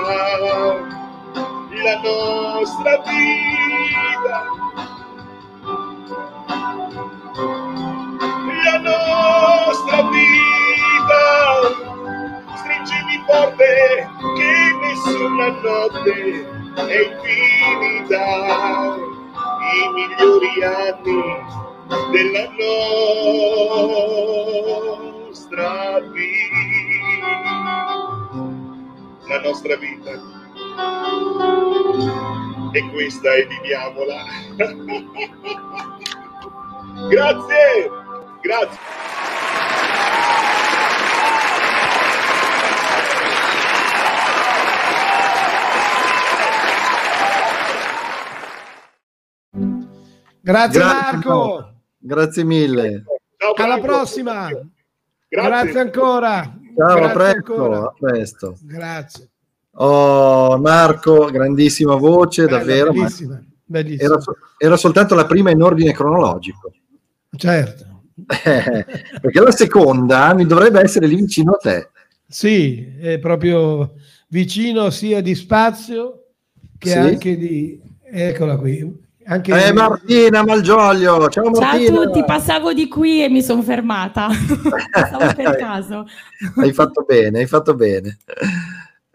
la 1.83 1.95
nostra 2.01 2.93
vita, 3.05 4.37
la 8.63 8.77
nostra 8.79 9.97
vita. 10.09 11.23
Stringimi 12.55 13.17
forte 13.25 13.71
che 14.35 14.53
nessuna 14.81 15.47
notte 15.61 16.17
è 16.75 16.99
infinita, 17.09 18.25
i 19.71 19.89
migliori 19.93 20.53
anni 20.63 21.67
della 22.11 22.49
nostra 25.19 25.99
vita. 26.11 26.57
La 29.27 29.39
nostra 29.41 29.75
vita. 29.77 30.11
E 32.71 32.89
questa 32.91 33.33
e 33.33 33.47
viviamola. 33.47 34.23
Grazie, 37.09 37.89
grazie. 38.41 38.77
Grazie, 50.41 50.79
Grazie, 50.79 50.79
Marco. 50.79 51.68
Grazie 51.99 52.43
mille. 52.43 53.03
Ciao, 53.37 53.53
Alla 53.53 53.73
Franco. 53.77 53.85
prossima. 53.87 54.47
Grazie. 54.49 54.69
Grazie 55.49 55.79
ancora. 55.79 56.59
Ciao, 56.75 56.87
a 56.87 56.95
Grazie 56.95 57.13
presto. 57.13 57.53
ancora. 57.53 57.77
A 57.79 57.93
presto. 57.99 58.57
Grazie. 58.61 59.29
Oh, 59.73 60.57
Marco, 60.57 61.25
grandissima 61.25 61.95
voce, 61.95 62.45
Bella, 62.45 62.57
davvero. 62.57 62.87
ma 62.93 63.03
Bellissima. 63.03 63.43
bellissima. 63.65 64.03
Era, 64.13 64.23
era 64.57 64.77
soltanto 64.77 65.15
la 65.15 65.25
prima 65.25 65.51
in 65.51 65.61
ordine 65.61 65.93
cronologico. 65.93 66.71
Certo. 67.35 67.85
Eh, 68.45 68.85
perché 69.21 69.39
la 69.39 69.51
seconda 69.51 70.33
mi 70.33 70.45
dovrebbe 70.45 70.81
essere 70.81 71.07
lì 71.07 71.15
vicino 71.15 71.51
a 71.53 71.57
te. 71.57 71.89
Sì, 72.27 72.93
è 72.99 73.19
proprio 73.19 73.93
vicino 74.29 74.89
sia 74.89 75.21
di 75.21 75.33
spazio 75.35 76.25
che 76.77 76.89
Sì. 76.89 76.97
anche 76.97 77.37
di... 77.37 77.81
Eccola 78.11 78.57
qui. 78.57 79.07
Anche 79.29 79.67
Eh, 79.67 79.71
Martina 79.73 80.43
Malgioglio, 80.43 81.29
ciao 81.29 81.51
Ciao 81.53 81.57
a 81.57 81.71
Martina. 81.73 82.03
tutti, 82.03 82.23
passavo 82.25 82.73
di 82.73 82.87
qui 82.87 83.23
e 83.23 83.29
mi 83.29 83.43
sono 83.43 83.61
fermata. 83.61 84.27
Stavo 84.33 85.33
per 85.35 85.55
caso. 85.61 86.07
hai 86.55 86.73
fatto 86.73 87.03
bene, 87.07 87.37
hai 87.39 87.45
fatto 87.45 87.75
bene. 87.75 88.17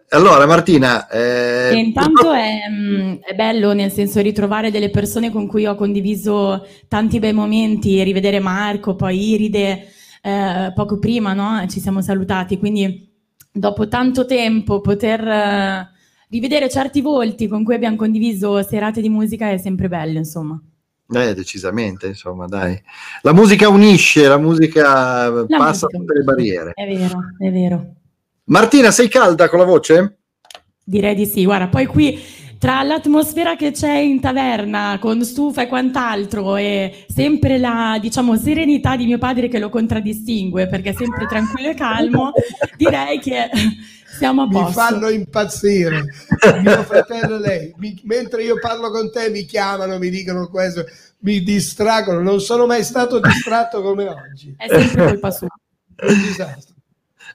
Allora, 0.09 0.45
Martina, 0.45 1.09
eh, 1.09 1.73
intanto 1.75 2.31
è, 2.31 2.59
mm, 2.69 3.15
è 3.27 3.33
bello 3.35 3.73
nel 3.73 3.91
senso 3.91 4.21
ritrovare 4.21 4.71
delle 4.71 4.89
persone 4.89 5.31
con 5.31 5.47
cui 5.47 5.65
ho 5.65 5.75
condiviso 5.75 6.65
tanti 6.87 7.19
bei 7.19 7.33
momenti, 7.33 8.01
rivedere 8.01 8.39
Marco, 8.39 8.95
poi 8.95 9.31
Iride, 9.31 9.87
eh, 10.21 10.71
poco 10.73 10.97
prima 10.97 11.33
no? 11.33 11.65
ci 11.67 11.81
siamo 11.81 12.01
salutati, 12.01 12.57
quindi 12.57 13.11
dopo 13.51 13.89
tanto 13.89 14.25
tempo 14.25 14.79
poter 14.79 15.27
eh, 15.27 15.89
rivedere 16.29 16.69
certi 16.69 17.01
volti 17.01 17.47
con 17.47 17.63
cui 17.63 17.75
abbiamo 17.75 17.95
condiviso 17.95 18.61
serate 18.63 19.01
di 19.01 19.09
musica 19.09 19.49
è 19.51 19.57
sempre 19.57 19.87
bello, 19.87 20.17
insomma. 20.17 20.59
eh, 21.13 21.33
decisamente, 21.33 22.07
insomma, 22.07 22.47
dai. 22.47 22.79
La 23.21 23.33
musica 23.33 23.69
unisce, 23.69 24.27
la 24.27 24.37
musica 24.37 25.29
La 25.29 25.45
passa 25.57 25.87
musica. 25.91 25.97
tutte 25.97 26.13
le 26.13 26.23
barriere. 26.23 26.71
È 26.73 26.85
vero, 26.85 27.19
è 27.37 27.51
vero. 27.51 27.93
Martina, 28.45 28.91
sei 28.91 29.07
calda 29.07 29.49
con 29.49 29.59
la 29.59 29.65
voce? 29.65 30.17
Direi 30.83 31.15
di 31.15 31.25
sì, 31.25 31.45
guarda, 31.45 31.67
poi 31.67 31.85
qui 31.87 32.19
tra 32.57 32.81
l'atmosfera 32.83 33.55
che 33.55 33.71
c'è 33.71 33.97
in 33.97 34.19
taverna 34.19 34.97
con 34.99 35.23
stufa 35.23 35.63
e 35.63 35.67
quant'altro 35.67 36.55
e 36.55 37.05
sempre 37.07 37.57
la, 37.57 37.97
diciamo, 37.99 38.37
serenità 38.37 38.95
di 38.95 39.05
mio 39.05 39.17
padre 39.17 39.47
che 39.47 39.59
lo 39.59 39.69
contraddistingue 39.69 40.67
perché 40.67 40.91
è 40.91 40.93
sempre 40.93 41.25
tranquillo 41.27 41.69
e 41.69 41.73
calmo, 41.73 42.31
direi 42.77 43.19
che 43.19 43.49
siamo 44.17 44.43
a 44.43 44.45
mi 44.47 44.53
posto. 44.53 44.71
fanno 44.71 45.09
impazzire. 45.09 46.05
Mio 46.61 46.83
fratello 46.83 47.35
e 47.35 47.39
lei, 47.39 47.73
mi- 47.77 47.99
mentre 48.03 48.43
io 48.43 48.59
parlo 48.59 48.89
con 48.91 49.11
te, 49.11 49.29
mi 49.29 49.45
chiamano, 49.45 49.97
mi 49.97 50.09
dicono 50.09 50.47
questo, 50.47 50.85
mi 51.19 51.41
distraggono. 51.41 52.21
Non 52.21 52.39
sono 52.39 52.65
mai 52.65 52.83
stato 52.83 53.19
distratto 53.19 53.81
come 53.81 54.07
oggi. 54.07 54.53
È 54.57 54.67
sempre 54.67 55.05
colpa 55.05 55.31
sua. 55.31 55.47
Un 56.01 56.21
disastro. 56.21 56.73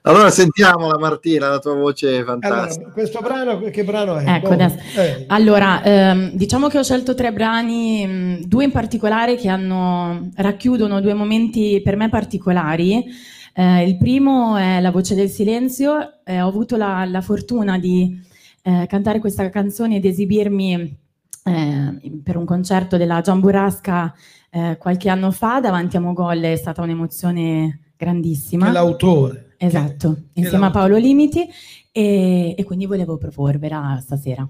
Allora 0.03 0.31
sentiamola 0.31 0.97
Martina, 0.97 1.49
la 1.49 1.59
tua 1.59 1.75
voce 1.75 2.19
è 2.19 2.23
fantastica. 2.23 2.85
Allora, 2.85 2.93
questo 2.93 3.19
brano, 3.19 3.59
che 3.69 3.83
brano 3.83 4.17
è? 4.17 4.27
Ecco, 4.27 4.55
Boh, 4.55 4.75
eh, 4.95 5.25
Allora, 5.27 5.83
ehm, 5.83 6.31
diciamo 6.31 6.69
che 6.69 6.79
ho 6.79 6.83
scelto 6.83 7.13
tre 7.13 7.31
brani, 7.31 8.07
mh, 8.07 8.45
due 8.47 8.63
in 8.63 8.71
particolare 8.71 9.35
che 9.35 9.47
hanno, 9.47 10.31
racchiudono 10.35 11.01
due 11.01 11.13
momenti 11.13 11.81
per 11.83 11.97
me 11.97 12.09
particolari. 12.09 13.05
Eh, 13.53 13.87
il 13.87 13.97
primo 13.97 14.55
è 14.57 14.79
La 14.81 14.91
voce 14.91 15.15
del 15.15 15.29
silenzio. 15.29 16.23
Eh, 16.23 16.41
ho 16.41 16.47
avuto 16.47 16.77
la, 16.77 17.05
la 17.05 17.21
fortuna 17.21 17.77
di 17.77 18.19
eh, 18.63 18.85
cantare 18.87 19.19
questa 19.19 19.49
canzone 19.49 19.97
ed 19.97 20.05
esibirmi 20.05 20.97
eh, 21.43 22.19
per 22.23 22.37
un 22.37 22.45
concerto 22.45 22.97
della 22.97 23.21
Gian 23.21 23.39
Burrasca 23.39 24.13
eh, 24.49 24.77
qualche 24.77 25.09
anno 25.09 25.31
fa 25.31 25.59
davanti 25.59 25.97
a 25.97 25.99
Mogol. 25.99 26.39
È 26.39 26.55
stata 26.55 26.81
un'emozione 26.81 27.79
grandissima. 27.97 28.65
che 28.65 28.69
è 28.71 28.73
l'autore. 28.73 29.45
Esatto, 29.57 30.13
che 30.33 30.39
insieme 30.39 30.63
la- 30.63 30.67
a 30.67 30.71
Paolo 30.71 30.97
Limiti 30.97 31.47
e, 31.91 32.55
e 32.57 32.63
quindi 32.63 32.85
volevo 32.85 33.17
proporvela 33.17 33.99
stasera. 34.01 34.47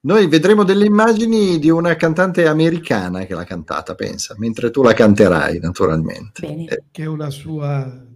Noi 0.00 0.28
vedremo 0.28 0.62
delle 0.62 0.84
immagini 0.86 1.58
di 1.58 1.70
una 1.70 1.96
cantante 1.96 2.46
americana 2.46 3.24
che 3.24 3.34
l'ha 3.34 3.42
cantata, 3.44 3.96
pensa, 3.96 4.34
mentre 4.38 4.70
tu 4.70 4.82
la 4.82 4.92
canterai, 4.94 5.58
naturalmente. 5.58 6.46
Bene, 6.46 6.66
Eh, 6.66 6.84
che 6.92 7.02
è 7.02 7.06
una 7.06 7.30
sua 7.30 8.06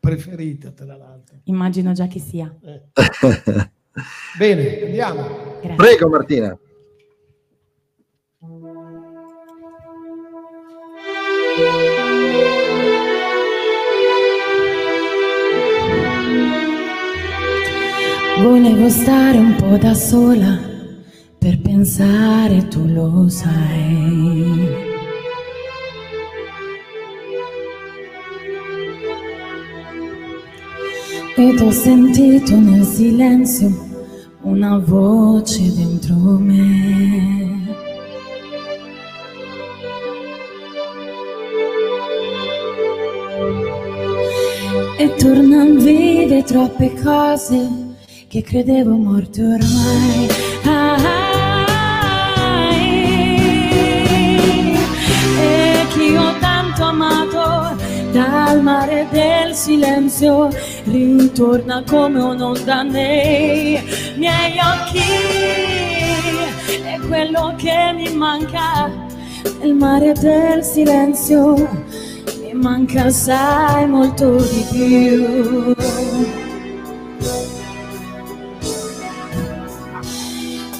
preferita, 0.00 0.70
tra 0.70 0.96
l'altro. 0.96 1.36
immagino 1.44 1.92
già 1.92 2.06
chi 2.06 2.18
sia. 2.18 2.50
Bene, 4.38 4.80
andiamo. 4.84 5.58
Grazie. 5.60 5.74
Prego, 5.76 6.08
Martina. 6.08 6.58
Volevo 18.40 18.88
stare 18.88 19.38
un 19.38 19.54
po' 19.56 19.76
da 19.76 19.94
sola 19.94 20.67
per 21.38 21.60
pensare, 21.60 22.66
tu 22.68 22.84
lo 22.86 23.28
sai. 23.28 24.86
Ed 31.36 31.60
ho 31.60 31.70
sentito 31.70 32.56
nel 32.56 32.84
silenzio 32.84 33.86
una 34.42 34.78
voce 34.78 35.72
dentro 35.72 36.14
me. 36.16 37.46
E 44.98 45.14
tornan 45.14 45.78
vive 45.78 46.42
troppe 46.42 46.92
cose 47.00 47.96
che 48.26 48.42
credevo 48.42 48.96
morte 48.96 49.42
ormai. 49.42 50.47
E 55.40 55.86
chi 55.90 56.16
ho 56.16 56.38
tanto 56.38 56.82
amato 56.84 57.76
dal 58.12 58.62
mare 58.62 59.06
del 59.10 59.54
silenzio 59.54 60.48
ritorna 60.84 61.82
come 61.86 62.20
un'onda 62.20 62.82
nei 62.82 63.80
miei 64.16 64.58
occhi. 64.58 65.02
E 66.66 66.98
quello 67.06 67.54
che 67.56 67.92
mi 67.94 68.12
manca 68.14 68.90
nel 69.60 69.74
mare 69.74 70.12
del 70.12 70.62
silenzio 70.64 71.54
mi 72.42 72.52
manca 72.54 73.10
sai 73.10 73.86
molto 73.86 74.36
di 74.36 74.66
più. 74.70 75.74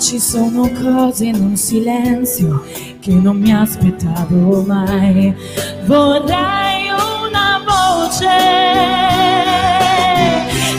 Ci 0.08 0.18
sono 0.20 0.70
cose 0.70 1.26
in 1.26 1.34
un 1.34 1.54
silenzio 1.54 2.64
che 2.98 3.12
non 3.12 3.36
mi 3.36 3.52
aspettavo 3.52 4.62
mai. 4.62 5.34
Vorrei 5.84 6.88
una 6.88 7.60
voce 7.62 8.26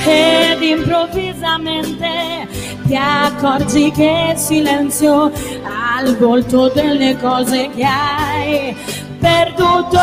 ed 0.03 0.59
improvvisamente 0.63 2.47
ti 2.87 2.95
accorgi 2.95 3.91
che 3.91 4.31
il 4.33 4.37
silenzio 4.39 5.25
ha 5.25 6.01
il 6.03 6.17
volto 6.17 6.69
delle 6.69 7.15
cose 7.19 7.69
che 7.75 7.83
hai 7.85 8.75
perduto. 9.19 9.99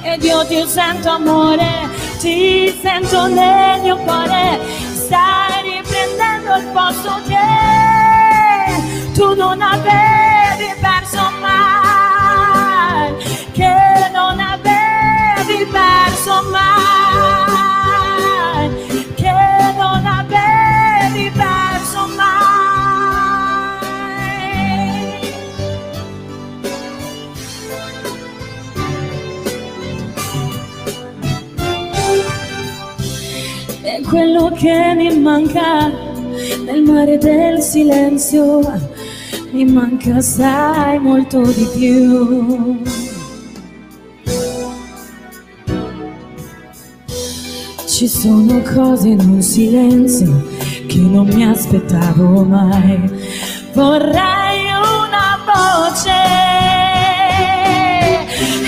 Ed 0.00 0.22
io 0.22 0.46
ti 0.46 0.64
sento 0.66 1.10
amore, 1.10 1.90
ti 2.20 2.74
sento 2.80 3.26
nel 3.26 3.82
mio 3.82 3.98
cuore, 3.98 4.58
stai 4.94 5.73
riprendendo 6.44 6.56
il 6.56 6.66
posto 6.72 7.20
che 7.26 7.38
tu 9.14 9.34
non 9.34 9.60
avevi 9.60 10.74
perso 10.80 11.30
mai, 11.40 13.14
che 13.52 14.10
non 14.12 14.38
avevi 14.38 15.64
perso 15.66 16.42
mai, 16.50 16.68
che 19.14 19.32
non 19.76 20.06
avevi 20.06 21.30
perso 21.30 22.08
mai. 22.16 22.42
è 33.82 34.00
quello 34.00 34.50
che 34.50 34.94
mi 34.96 35.18
manca 35.18 36.03
nel 36.64 36.82
mare 36.82 37.18
del 37.18 37.60
silenzio, 37.60 38.60
mi 39.52 39.64
manca 39.64 40.20
sai 40.20 40.98
molto 40.98 41.42
di 41.42 41.68
più. 41.76 42.82
Ci 47.86 48.08
sono 48.08 48.62
cose 48.62 49.08
in 49.08 49.20
un 49.20 49.42
silenzio 49.42 50.46
che 50.86 50.98
non 50.98 51.26
mi 51.26 51.44
aspettavo 51.44 52.44
mai. 52.44 52.98
Vorrei 53.72 54.64
una 54.72 55.38
voce 55.44 56.12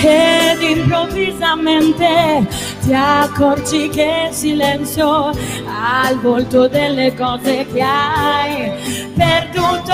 ed 0.05 0.61
improvvisamente 0.61 2.47
ti 2.81 2.93
accorgi 2.93 3.89
che 3.89 4.27
il 4.29 4.33
silenzio 4.33 5.31
ha 5.79 6.09
il 6.09 6.19
volto 6.19 6.67
delle 6.67 7.13
cose 7.13 7.67
che 7.71 7.81
hai 7.81 8.71
perduto. 9.15 9.93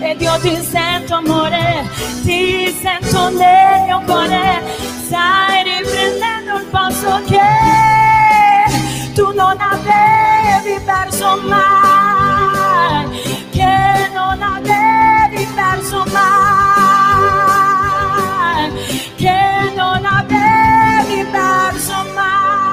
Ed 0.00 0.20
io 0.20 0.38
ti 0.40 0.56
sento 0.56 1.14
amore 1.14 1.88
ti 2.22 2.74
sento 2.80 3.28
nel 3.30 3.82
mio 3.86 4.02
cuore. 4.04 4.62
Stai 5.06 5.62
riprendendo 5.62 6.56
il 6.58 6.66
posto 6.70 7.20
che 7.26 7.40
tu 9.14 9.32
non 9.32 9.56
avevi 9.58 10.80
perso 10.84 11.40
mai 11.46 13.08
che 13.50 14.10
non 14.12 14.42
avevi 14.42 15.46
perso 15.54 16.04
mai 16.12 17.12
che 19.14 19.72
non 19.76 20.04
avevi 20.04 21.24
perso 21.30 22.04
mai 22.14 22.63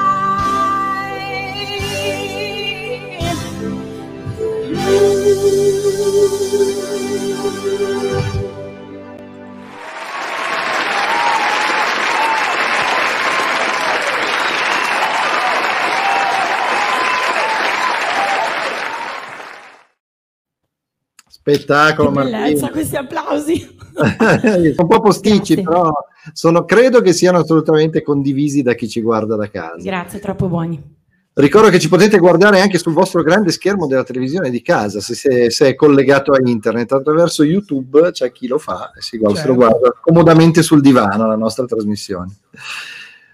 Spettacolo, 21.27 22.11
Martina. 22.11 22.69
questi 22.69 22.95
applausi. 22.95 23.75
sono 23.91 24.73
un 24.77 24.87
po' 24.87 24.99
posticci, 24.99 25.55
Grazie. 25.55 25.63
però 25.63 25.91
sono- 26.33 26.65
credo 26.65 27.01
che 27.01 27.13
siano 27.13 27.39
assolutamente 27.39 28.03
condivisi 28.03 28.61
da 28.61 28.73
chi 28.75 28.87
ci 28.87 29.01
guarda 29.01 29.35
da 29.35 29.49
casa. 29.49 29.81
Grazie, 29.81 30.19
troppo 30.19 30.47
buoni. 30.47 30.99
Ricordo 31.33 31.69
che 31.69 31.79
ci 31.79 31.87
potete 31.87 32.17
guardare 32.17 32.59
anche 32.59 32.77
sul 32.77 32.91
vostro 32.91 33.23
grande 33.23 33.51
schermo 33.51 33.87
della 33.87 34.03
televisione 34.03 34.49
di 34.49 34.61
casa, 34.61 34.99
se, 34.99 35.49
se- 35.49 35.67
è 35.67 35.75
collegato 35.75 36.33
a 36.33 36.39
internet. 36.43 36.91
Attraverso 36.91 37.43
YouTube 37.43 38.11
c'è 38.11 38.33
chi 38.33 38.47
lo 38.47 38.57
fa 38.57 38.91
e 38.97 39.01
si 39.01 39.17
guarda, 39.17 39.37
lo 39.39 39.45
Certo. 39.45 39.55
guarda 39.55 39.93
comodamente 40.01 40.61
sul 40.61 40.81
divano 40.81 41.25
la 41.27 41.37
nostra 41.37 41.63
trasmissione. 41.65 42.35
Ne 42.51 42.59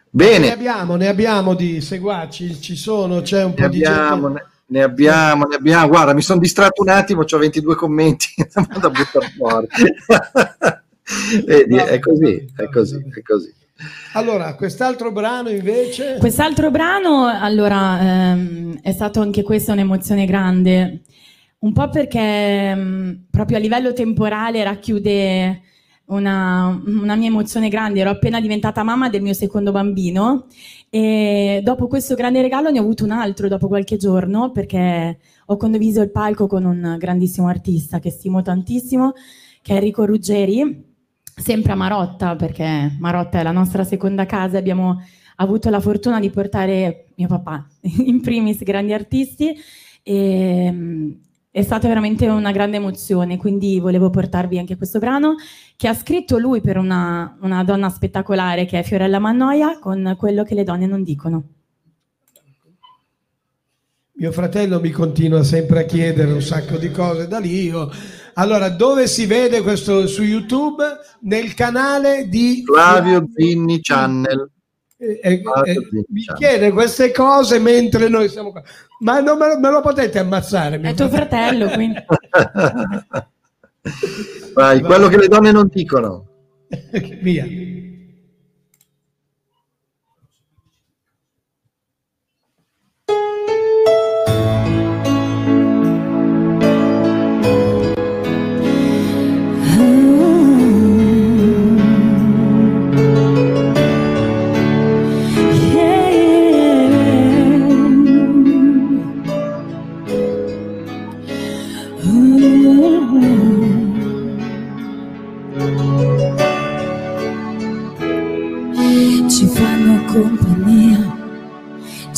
Bene, 0.09 0.51
abbiamo, 0.51 0.95
ne 0.95 1.07
abbiamo 1.07 1.55
di 1.55 1.81
seguaci, 1.81 2.61
ci 2.61 2.75
sono, 2.75 3.21
c'è 3.21 3.43
un 3.43 3.53
ne 3.57 3.63
po' 3.63 3.67
di 3.67 3.83
abbiamo, 3.83 4.27
gente. 4.27 4.43
ne, 4.67 4.79
ne 4.79 4.83
abbiamo, 4.83 5.45
ne 5.45 5.55
abbiamo. 5.55 5.87
Guarda, 5.87 6.13
mi 6.13 6.21
sono 6.21 6.39
distratto 6.39 6.83
un 6.83 6.89
attimo, 6.89 7.23
ho 7.27 7.37
22 7.37 7.75
commenti 7.75 8.27
da 8.79 8.89
buttare 8.89 9.33
fuori. 9.35 9.67
Vedi, 11.45 11.75
è 11.75 11.99
così, 11.99 12.47
è 12.55 12.69
così, 12.69 12.95
è 12.95 13.21
così. 13.23 13.53
Allora, 14.13 14.55
quest'altro 14.55 15.11
brano 15.11 15.49
invece... 15.49 16.17
Quest'altro 16.19 16.71
brano, 16.71 17.27
allora, 17.27 18.31
ehm, 18.31 18.79
è 18.81 18.91
stato 18.91 19.21
anche 19.21 19.43
questa 19.43 19.73
un'emozione 19.73 20.25
grande, 20.25 21.03
un 21.59 21.73
po' 21.73 21.89
perché 21.89 22.73
mh, 22.73 23.25
proprio 23.29 23.57
a 23.57 23.59
livello 23.59 23.93
temporale 23.93 24.63
racchiude 24.63 25.61
una, 26.07 26.81
una 26.85 27.15
mia 27.15 27.27
emozione 27.27 27.69
grande. 27.69 27.99
Ero 27.99 28.09
appena 28.09 28.39
diventata 28.39 28.83
mamma 28.83 29.09
del 29.09 29.21
mio 29.21 29.33
secondo 29.33 29.71
bambino 29.71 30.47
e 30.89 31.61
dopo 31.63 31.87
questo 31.87 32.15
grande 32.15 32.41
regalo 32.41 32.69
ne 32.69 32.79
ho 32.79 32.83
avuto 32.83 33.03
un 33.03 33.11
altro 33.11 33.47
dopo 33.47 33.67
qualche 33.67 33.97
giorno 33.97 34.51
perché 34.51 35.19
ho 35.45 35.57
condiviso 35.57 36.01
il 36.01 36.11
palco 36.11 36.47
con 36.47 36.65
un 36.65 36.95
grandissimo 36.97 37.47
artista 37.47 37.99
che 37.99 38.09
stimo 38.09 38.41
tantissimo, 38.41 39.13
che 39.61 39.73
è 39.73 39.75
Enrico 39.75 40.05
Ruggeri 40.05 40.86
sempre 41.37 41.71
a 41.71 41.75
Marotta, 41.75 42.35
perché 42.35 42.95
Marotta 42.99 43.39
è 43.39 43.43
la 43.43 43.51
nostra 43.51 43.83
seconda 43.83 44.25
casa, 44.25 44.57
abbiamo 44.57 45.01
avuto 45.35 45.69
la 45.69 45.79
fortuna 45.79 46.19
di 46.19 46.31
portare 46.31 47.09
mio 47.15 47.27
papà, 47.27 47.65
in 48.05 48.21
primis 48.21 48.63
grandi 48.63 48.93
artisti, 48.93 49.55
e 50.01 51.17
è 51.51 51.61
stata 51.61 51.87
veramente 51.87 52.27
una 52.27 52.51
grande 52.51 52.77
emozione, 52.77 53.37
quindi 53.37 53.79
volevo 53.79 54.09
portarvi 54.09 54.57
anche 54.57 54.77
questo 54.77 54.99
brano 54.99 55.35
che 55.75 55.87
ha 55.87 55.93
scritto 55.93 56.37
lui 56.37 56.61
per 56.61 56.77
una, 56.77 57.37
una 57.41 57.63
donna 57.63 57.89
spettacolare 57.89 58.65
che 58.65 58.79
è 58.79 58.83
Fiorella 58.83 59.19
Mannoia 59.19 59.79
con 59.79 60.15
quello 60.17 60.43
che 60.43 60.55
le 60.55 60.63
donne 60.63 60.85
non 60.85 61.03
dicono. 61.03 61.43
Mio 64.19 64.31
fratello 64.31 64.79
mi 64.79 64.89
continua 64.89 65.43
sempre 65.43 65.81
a 65.81 65.85
chiedere 65.85 66.31
un 66.31 66.41
sacco 66.41 66.77
di 66.77 66.89
cose 66.89 67.27
da 67.27 67.39
lì. 67.39 67.63
Io... 67.65 67.89
Allora, 68.39 68.69
dove 68.69 69.07
si 69.07 69.25
vede 69.25 69.61
questo 69.61 70.05
su 70.05 70.21
YouTube? 70.21 70.83
Nel 71.21 71.55
canale 71.55 72.27
di 72.29 72.61
Flavio 72.63 73.25
Zinni 73.33 73.81
Channel. 73.81 74.51
Eh, 74.95 75.19
eh, 75.23 75.41
eh, 75.65 75.89
mi 76.09 76.21
chiede 76.35 76.71
queste 76.71 77.11
cose 77.11 77.57
mentre 77.59 78.07
noi 78.09 78.29
siamo 78.29 78.51
qua. 78.51 78.61
Ma 78.99 79.19
non 79.21 79.39
me 79.39 79.47
lo, 79.47 79.59
me 79.59 79.71
lo 79.71 79.81
potete 79.81 80.19
ammazzare? 80.19 80.79
È 80.79 80.93
tuo 80.93 81.09
fratello, 81.09 81.67
quindi. 81.69 81.97
Vai, 84.53 84.81
quello 84.81 85.07
che 85.07 85.17
le 85.17 85.27
donne 85.27 85.51
non 85.51 85.67
dicono. 85.71 86.27
Via. 87.21 87.43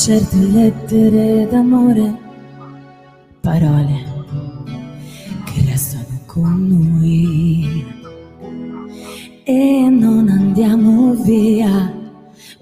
Certe 0.09 0.37
lettere 0.37 1.47
d'amore, 1.51 2.17
parole 3.41 4.03
che 5.45 5.63
restano 5.69 6.21
con 6.25 6.65
noi. 6.67 7.85
E 9.43 9.87
non 9.87 10.27
andiamo 10.29 11.13
via, 11.13 11.93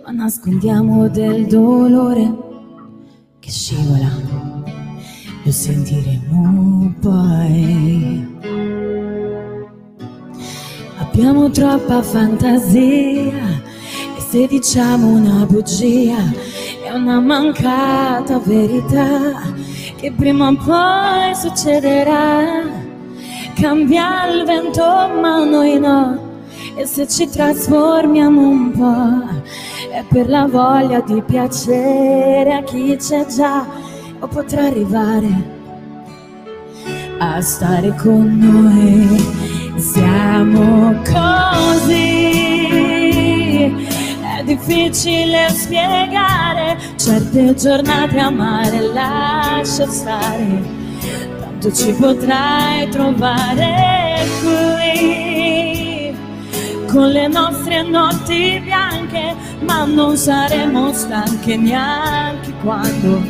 ma 0.04 0.12
nascondiamo 0.12 1.08
del 1.08 1.46
dolore 1.46 2.36
che 3.40 3.50
scivola, 3.50 4.12
lo 5.44 5.52
sentiremo 5.52 6.96
poi. 7.00 8.28
Abbiamo 10.98 11.50
troppa 11.50 12.02
fantasia 12.02 13.64
e 14.18 14.20
se 14.30 14.48
diciamo 14.48 15.08
una 15.08 15.46
bugia 15.46 16.47
una 16.98 17.20
mancata 17.20 18.40
verità 18.40 19.42
che 19.96 20.12
prima 20.12 20.50
o 20.50 20.56
poi 20.56 21.36
succederà. 21.36 22.64
Cambia 23.56 24.28
il 24.32 24.46
vento 24.46 24.84
ma 24.84 25.44
noi 25.44 25.80
no 25.80 26.26
e 26.76 26.86
se 26.86 27.08
ci 27.08 27.28
trasformiamo 27.28 28.40
un 28.40 28.72
po' 28.72 29.42
è 29.92 30.04
per 30.08 30.30
la 30.30 30.46
voglia 30.46 31.02
di 31.02 31.22
piacere 31.24 32.54
a 32.54 32.62
chi 32.64 32.96
c'è 32.98 33.26
già 33.26 33.66
o 34.20 34.28
potrà 34.28 34.66
arrivare 34.66 35.56
a 37.20 37.42
stare 37.42 37.96
con 37.96 38.38
noi. 38.38 39.46
Siamo 39.80 40.94
così, 41.04 41.96
difficile 44.48 45.50
spiegare. 45.50 46.78
Certe 46.96 47.54
giornate 47.56 48.18
amare, 48.18 48.80
lascia 48.94 49.86
stare, 49.88 50.64
tanto 51.40 51.72
ci 51.74 51.92
potrai 51.92 52.88
trovare 52.90 54.26
qui, 54.42 56.16
con 56.88 57.10
le 57.10 57.28
nostre 57.28 57.84
notti 57.84 58.62
bianche, 58.64 59.36
ma 59.60 59.84
non 59.84 60.16
saremo 60.16 60.94
stanche 60.94 61.58
neanche 61.58 62.54
quando 62.64 63.22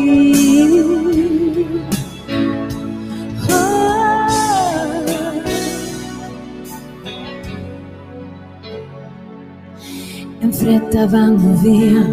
Fretta 10.65 11.05
vanno 11.05 11.53
via 11.57 12.03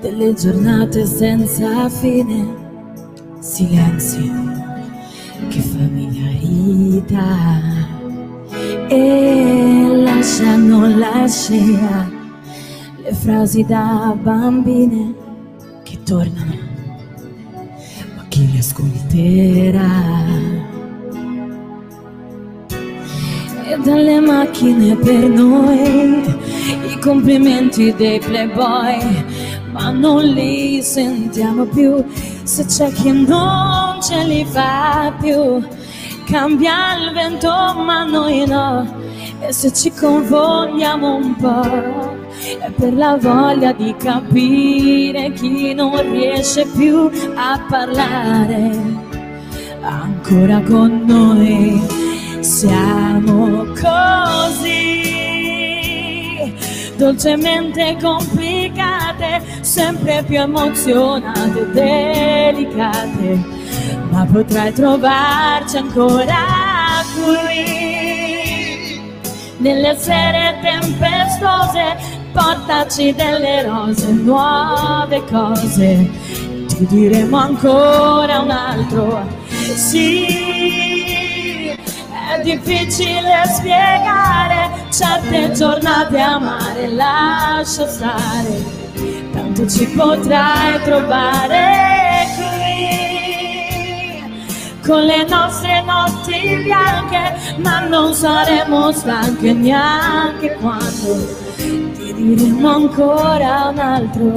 delle 0.00 0.34
giornate 0.34 1.04
senza 1.04 1.88
fine, 1.88 2.46
silenzi 3.40 4.30
che 5.48 5.58
familiarità 5.58 7.18
e 8.86 9.88
lasciano 9.96 10.96
la 10.96 11.26
scena 11.26 12.08
le 13.02 13.12
frasi 13.14 13.64
da 13.64 14.16
bambine 14.22 15.12
che 15.82 16.00
tornano, 16.04 16.54
ma 18.14 18.24
chi 18.28 18.52
le 18.52 18.58
ascolterà? 18.60 20.79
E 23.70 23.76
dalle 23.78 24.18
macchine 24.18 24.96
per 24.96 25.28
noi 25.28 26.24
i 26.88 26.98
complimenti 26.98 27.94
dei 27.94 28.18
playboy, 28.18 28.98
ma 29.70 29.90
non 29.90 30.24
li 30.24 30.82
sentiamo 30.82 31.64
più 31.66 32.04
se 32.42 32.66
c'è 32.66 32.90
chi 32.90 33.12
non 33.12 34.02
ce 34.02 34.24
li 34.24 34.44
fa 34.44 35.14
più. 35.20 35.64
Cambia 36.24 36.96
il 36.96 37.12
vento, 37.12 37.48
ma 37.48 38.02
noi 38.02 38.44
no. 38.44 38.92
E 39.38 39.52
se 39.52 39.72
ci 39.72 39.92
confondiamo 39.92 41.14
un 41.14 41.36
po', 41.36 42.18
è 42.58 42.70
per 42.72 42.92
la 42.92 43.16
voglia 43.20 43.70
di 43.72 43.94
capire 43.96 45.30
chi 45.30 45.74
non 45.74 46.10
riesce 46.10 46.66
più 46.76 47.08
a 47.36 47.64
parlare 47.68 48.72
ancora 49.80 50.60
con 50.60 51.04
noi. 51.06 52.18
Siamo 52.50 53.64
così 53.80 54.98
dolcemente 56.96 57.96
complicate, 58.02 59.40
sempre 59.60 60.24
più 60.26 60.40
emozionate 60.40 61.60
e 61.60 61.66
delicate, 61.68 63.40
ma 64.10 64.26
potrai 64.30 64.72
trovarci 64.72 65.76
ancora 65.76 67.04
qui. 67.14 69.00
Nelle 69.58 69.96
sere 69.96 70.58
tempestose, 70.60 71.96
portaci 72.32 73.14
delle 73.14 73.62
rose, 73.62 74.10
nuove 74.10 75.22
cose, 75.30 76.10
ti 76.66 76.84
diremo 76.86 77.36
ancora 77.36 78.40
un 78.40 78.50
altro 78.50 79.24
sì. 79.76 81.19
Difficile 82.42 83.42
spiegare 83.54 84.70
certe 84.90 85.52
giornate 85.52 86.18
amare, 86.18 86.88
lascia 86.88 87.86
stare, 87.86 88.64
tanto 89.32 89.68
ci 89.68 89.86
potrai 89.88 90.82
trovare 90.82 92.26
qui. 92.36 92.58
Con 94.86 95.02
le 95.02 95.24
nostre 95.28 95.82
notti 95.82 96.62
bianche, 96.64 97.56
ma 97.58 97.80
non 97.86 98.14
saremo 98.14 98.90
stanche 98.92 99.52
neanche 99.52 100.56
quando 100.60 101.48
ti 101.58 102.14
diremo 102.14 102.68
ancora 102.74 103.68
un 103.68 103.78
altro 103.78 104.32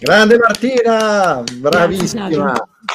Grande 0.00 0.38
Martina, 0.38 1.44
bravissima. 1.58 2.28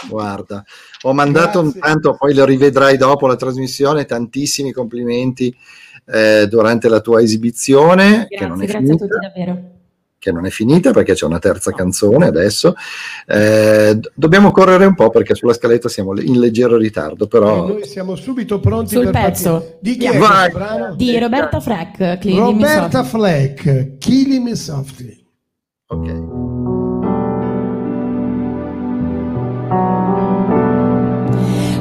Guarda, 0.10 0.64
ho 1.04 1.14
mandato 1.14 1.60
un 1.60 1.72
tanto, 1.78 2.16
poi 2.16 2.34
lo 2.34 2.46
rivedrai 2.46 2.98
dopo 2.98 3.28
la 3.28 3.36
trasmissione, 3.36 4.06
tantissimi 4.06 4.72
complimenti 4.72 5.56
eh, 6.08 6.48
durante 6.50 6.90
la 6.90 7.00
tua 7.00 7.22
esibizione. 7.22 8.26
che 8.28 8.48
non 8.48 8.62
è 8.62 8.66
Grazie, 8.66 8.68
grazie 8.68 8.78
a 8.78 8.80
finita 8.80 9.06
tutti 9.06 9.20
davvero. 9.20 9.75
Che 10.26 10.32
non 10.32 10.48
è 10.48 10.50
finita 10.50 10.92
perché 10.92 11.14
c'è 11.14 11.26
una 11.26 11.38
terza 11.38 11.72
canzone 11.72 12.26
adesso. 12.26 12.74
Eh, 13.28 14.00
dobbiamo 14.16 14.50
correre 14.50 14.86
un 14.86 14.96
po' 14.96 15.12
perché 15.12 15.36
sulla 15.36 15.54
scaletta 15.54 15.88
siamo 15.88 16.20
in 16.20 16.40
leggero 16.40 16.78
ritardo, 16.78 17.28
però 17.28 17.68
Noi 17.68 17.86
siamo 17.86 18.16
subito 18.16 18.60
pronti 18.60 18.96
Sul 18.96 19.04
per 19.04 19.12
pezzo. 19.12 19.52
partire. 19.52 19.78
Di 19.82 19.98
chi 19.98 20.06
è 20.08 20.18
Vai. 20.18 20.52
brano? 20.52 20.96
Di 20.96 21.20
Roberta 21.20 21.60
Fleck, 21.60 22.18
Roberta 22.26 23.04
Fleck, 23.04 23.98
Killing 24.00 24.44
Me 24.44 24.56
Softly. 24.56 25.24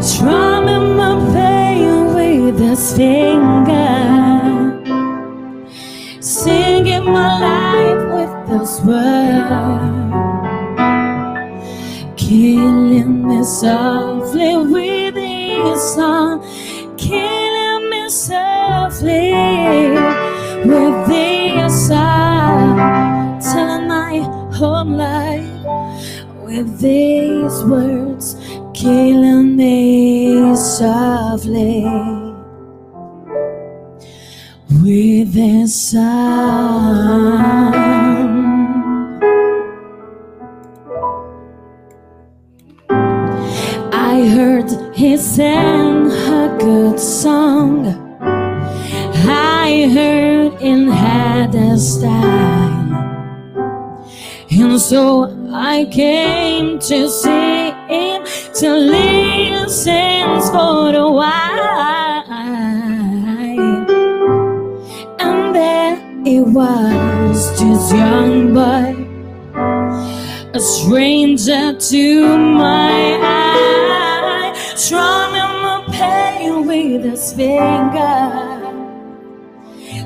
Strumming 0.01 0.97
my 0.97 1.15
pain 1.33 2.15
with 2.15 2.59
his 2.59 2.93
finger, 2.95 3.81
singing 6.21 7.05
my 7.05 7.31
life 7.41 8.04
this 8.47 8.81
word, 8.83 10.13
killing 12.17 13.27
me 13.27 13.43
softly 13.45 14.57
with 14.57 15.15
his 15.15 15.95
song, 15.95 16.43
killing 16.97 17.91
me 17.91 18.09
softly 18.11 19.33
with 20.65 21.09
this 21.09 21.89
song, 21.89 22.77
telling 23.41 23.89
my 23.89 24.19
whole 24.53 24.85
life 24.85 25.49
with 26.45 26.81
these 26.81 27.65
words, 27.65 28.37
killing 28.75 29.57
me 29.57 30.55
softly. 30.57 31.85
With 34.83 35.33
this 35.33 35.75
sound, 35.93 37.75
I 44.25 44.29
heard 44.29 44.71
he 44.97 45.19
sang 45.19 46.11
a 46.11 46.57
good 46.59 46.99
song. 46.99 47.87
I 49.29 49.87
heard 49.93 50.63
in 50.63 50.89
had 50.89 51.53
style. 51.79 52.89
And 54.51 54.81
so 54.81 55.29
I 55.53 55.85
came 55.93 56.79
to 56.79 57.09
see 57.11 57.71
him 57.93 58.25
to 58.61 58.71
listen 58.97 60.41
for 60.53 60.95
a 60.97 61.11
while. 61.11 62.25
And 65.21 65.55
there 65.55 65.99
it 66.25 66.47
was, 66.47 67.61
this 67.61 67.93
young 67.93 68.55
boy, 68.55 68.97
a 70.55 70.61
stranger 70.61 71.77
to 71.79 72.39
my 72.39 73.19
eye, 73.21 74.04
strumming 74.77 75.63
my 75.63 75.85
pain 75.91 76.67
with 76.67 77.05
his 77.05 77.33
finger, 77.33 78.31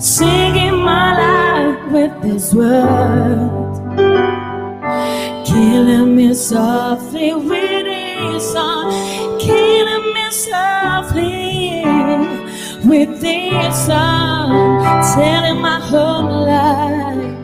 singing 0.01 0.79
my 0.85 1.17
life 1.19 1.93
with 1.93 2.23
this 2.23 2.55
word 2.55 3.69
killing 5.59 6.15
me 6.15 6.35
softly 6.35 7.35
with 7.35 7.87
his 7.87 8.53
song, 8.53 8.91
killing 9.41 10.15
me 10.15 10.31
softly 10.31 11.83
with 12.85 13.21
this 13.21 13.87
song, 13.87 14.83
telling 15.15 15.61
my 15.61 15.81
whole 15.81 16.47
life 16.47 17.39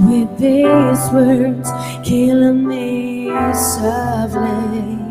with 0.00 0.30
these 0.38 1.12
words, 1.12 1.70
killing 2.04 2.66
me 2.66 3.28
softly 3.54 5.09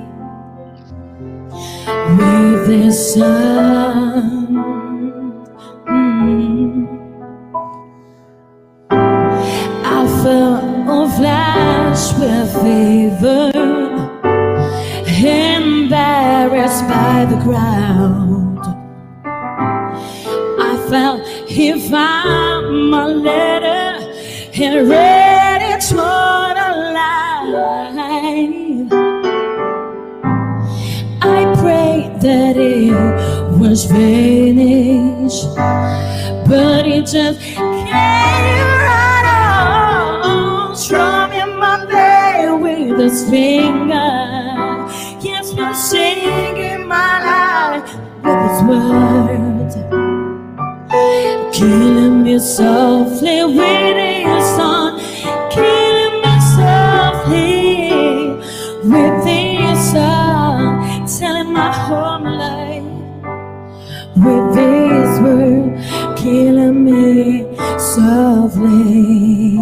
with 2.18 2.94
song. 2.94 4.58
Mm. 5.88 6.88
I 9.84 10.08
felt 10.24 10.64
a 10.90 11.10
flash 11.18 12.14
with 12.20 12.52
fever, 12.62 13.52
embarrassed 15.26 16.88
by 16.88 17.26
the 17.32 17.38
crowd. 17.44 18.64
I 20.60 20.88
felt 20.90 21.28
he 21.48 21.68
found 21.90 22.92
my 22.92 23.06
letter 23.06 24.06
and 24.62 24.90
read 24.90 25.62
it 25.62 25.82
toward 25.90 26.58
a 26.58 26.72
that 32.22 32.58
it 32.58 32.92
was 33.60 33.86
finished, 33.86 35.46
but 36.48 36.86
it 36.86 37.06
just 37.06 37.40
came 37.40 37.60
right 38.86 39.26
on, 40.24 40.76
strumming 40.76 41.58
my 41.58 41.86
veil 41.86 42.60
with 42.60 43.00
his 43.00 43.30
finger. 43.30 44.12
Yes, 45.22 45.54
been 45.54 45.74
singing 45.74 46.88
my 46.88 47.20
life 47.32 47.96
with 48.24 48.40
his 48.50 48.60
word, 48.68 49.72
killing 51.54 52.24
me 52.24 52.38
softly 52.40 53.44
with 53.46 53.98
his 53.98 54.46
song, 54.58 54.89
softly 68.00 69.58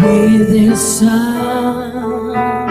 with 0.00 0.48
his 0.50 0.98
song. 0.98 2.63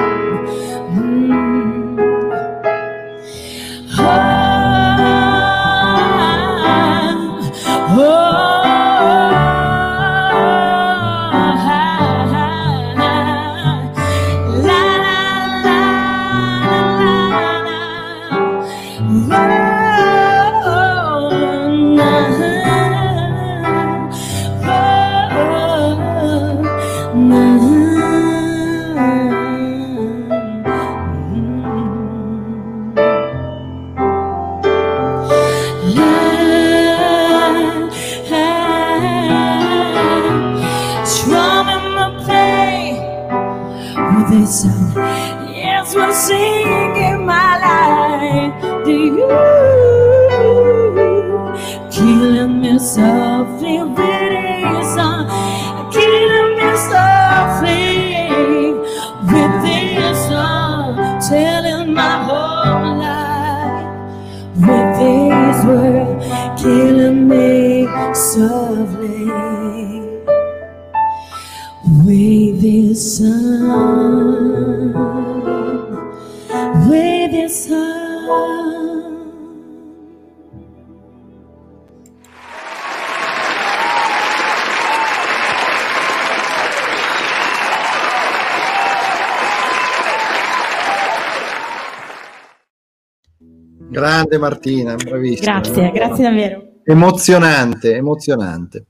Grande 94.23 94.37
Martina, 94.37 94.95
bravissima. 94.95 95.59
Grazie, 95.59 95.91
grazie 95.91 96.23
davvero. 96.23 96.67
Emozionante, 96.85 97.95
emozionante. 97.95 98.85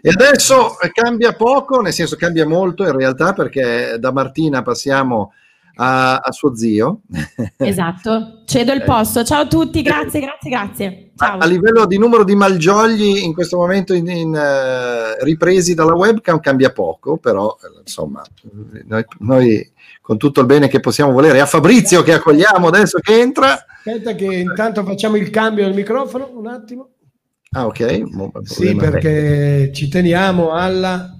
E 0.00 0.10
adesso 0.10 0.76
cambia 0.92 1.34
poco, 1.34 1.80
nel 1.80 1.92
senso 1.92 2.16
cambia 2.16 2.46
molto 2.46 2.84
in 2.84 2.96
realtà 2.96 3.32
perché 3.32 3.96
da 3.98 4.12
Martina 4.12 4.62
passiamo 4.62 5.32
a, 5.76 6.16
a 6.16 6.32
suo 6.32 6.54
zio. 6.54 7.00
Esatto, 7.56 8.42
cedo 8.46 8.72
il 8.72 8.82
posto. 8.82 9.24
Ciao 9.24 9.42
a 9.42 9.46
tutti, 9.46 9.82
grazie, 9.82 10.20
grazie, 10.20 10.50
grazie. 10.50 11.10
Ciao. 11.16 11.38
A 11.38 11.46
livello 11.46 11.86
di 11.86 11.98
numero 11.98 12.24
di 12.24 12.34
malgiogli 12.34 13.18
in 13.22 13.32
questo 13.32 13.56
momento 13.56 13.94
in, 13.94 14.08
in, 14.08 14.34
eh, 14.34 15.22
ripresi 15.24 15.74
dalla 15.74 15.94
webcam 15.94 16.40
cambia 16.40 16.72
poco, 16.72 17.16
però 17.16 17.56
eh, 17.62 17.80
insomma 17.80 18.22
noi, 18.86 19.04
noi 19.18 19.72
con 20.00 20.18
tutto 20.18 20.40
il 20.40 20.46
bene 20.46 20.68
che 20.68 20.80
possiamo 20.80 21.12
volere. 21.12 21.40
A 21.40 21.46
Fabrizio 21.46 22.02
che 22.02 22.12
accogliamo 22.12 22.66
adesso 22.66 22.98
che 22.98 23.20
entra. 23.20 23.64
Aspetta 23.84 24.14
che 24.14 24.24
intanto 24.24 24.84
facciamo 24.84 25.16
il 25.16 25.30
cambio 25.30 25.64
del 25.64 25.74
microfono, 25.74 26.30
un 26.34 26.46
attimo. 26.46 26.88
Ah 27.54 27.66
ok. 27.66 28.02
Sì, 28.44 28.74
perché 28.74 29.70
ci 29.72 29.88
teniamo 29.88 30.52
alla... 30.52 31.16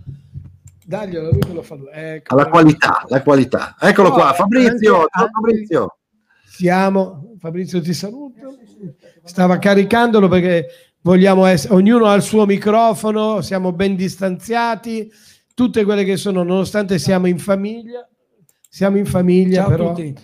Daglielo, 0.93 1.31
lui 1.31 1.41
che 1.41 1.53
lo 1.55 1.63
fa. 1.63 1.77
Ecco, 1.91 2.35
alla 2.35 2.49
qualità, 2.51 3.05
la 3.09 3.23
qualità. 3.23 3.77
Eccolo 3.81 4.09
No, 4.09 4.15
qua, 4.15 4.33
Fabrizio, 4.35 4.97
anche- 4.97 5.09
ciao 5.17 5.29
Fabrizio. 5.33 5.97
Siamo, 6.45 7.35
Fabrizio 7.39 7.81
ti 7.81 7.95
saluto. 7.95 8.57
Stava 9.25 9.57
caricandolo 9.59 10.29
perché 10.29 10.67
vogliamo 11.01 11.47
essere, 11.47 11.73
ognuno 11.75 12.07
ha 12.07 12.15
il 12.15 12.21
suo 12.23 12.45
microfono, 12.45 13.41
siamo 13.41 13.73
ben 13.73 13.97
distanziati, 13.97 15.11
tutte 15.55 15.83
quelle 15.85 16.05
che 16.05 16.19
sono, 16.19 16.43
nonostante 16.43 16.99
siamo 16.99 17.27
in 17.27 17.39
famiglia, 17.39 18.07
siamo 18.69 18.99
in 18.99 19.07
famiglia, 19.07 19.63
Ciao 19.63 19.71
però 19.71 19.89
tutti. 19.95 20.15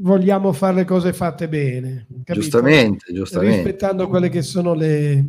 vogliamo 0.00 0.52
fare 0.52 0.74
le 0.74 0.84
cose 0.84 1.14
fatte 1.14 1.48
bene. 1.48 2.06
capito? 2.22 2.34
Giustamente, 2.34 3.12
giustamente. 3.14 3.56
Rispettando 3.62 4.08
quelle 4.08 4.28
che 4.28 4.42
sono 4.42 4.74
le, 4.74 5.24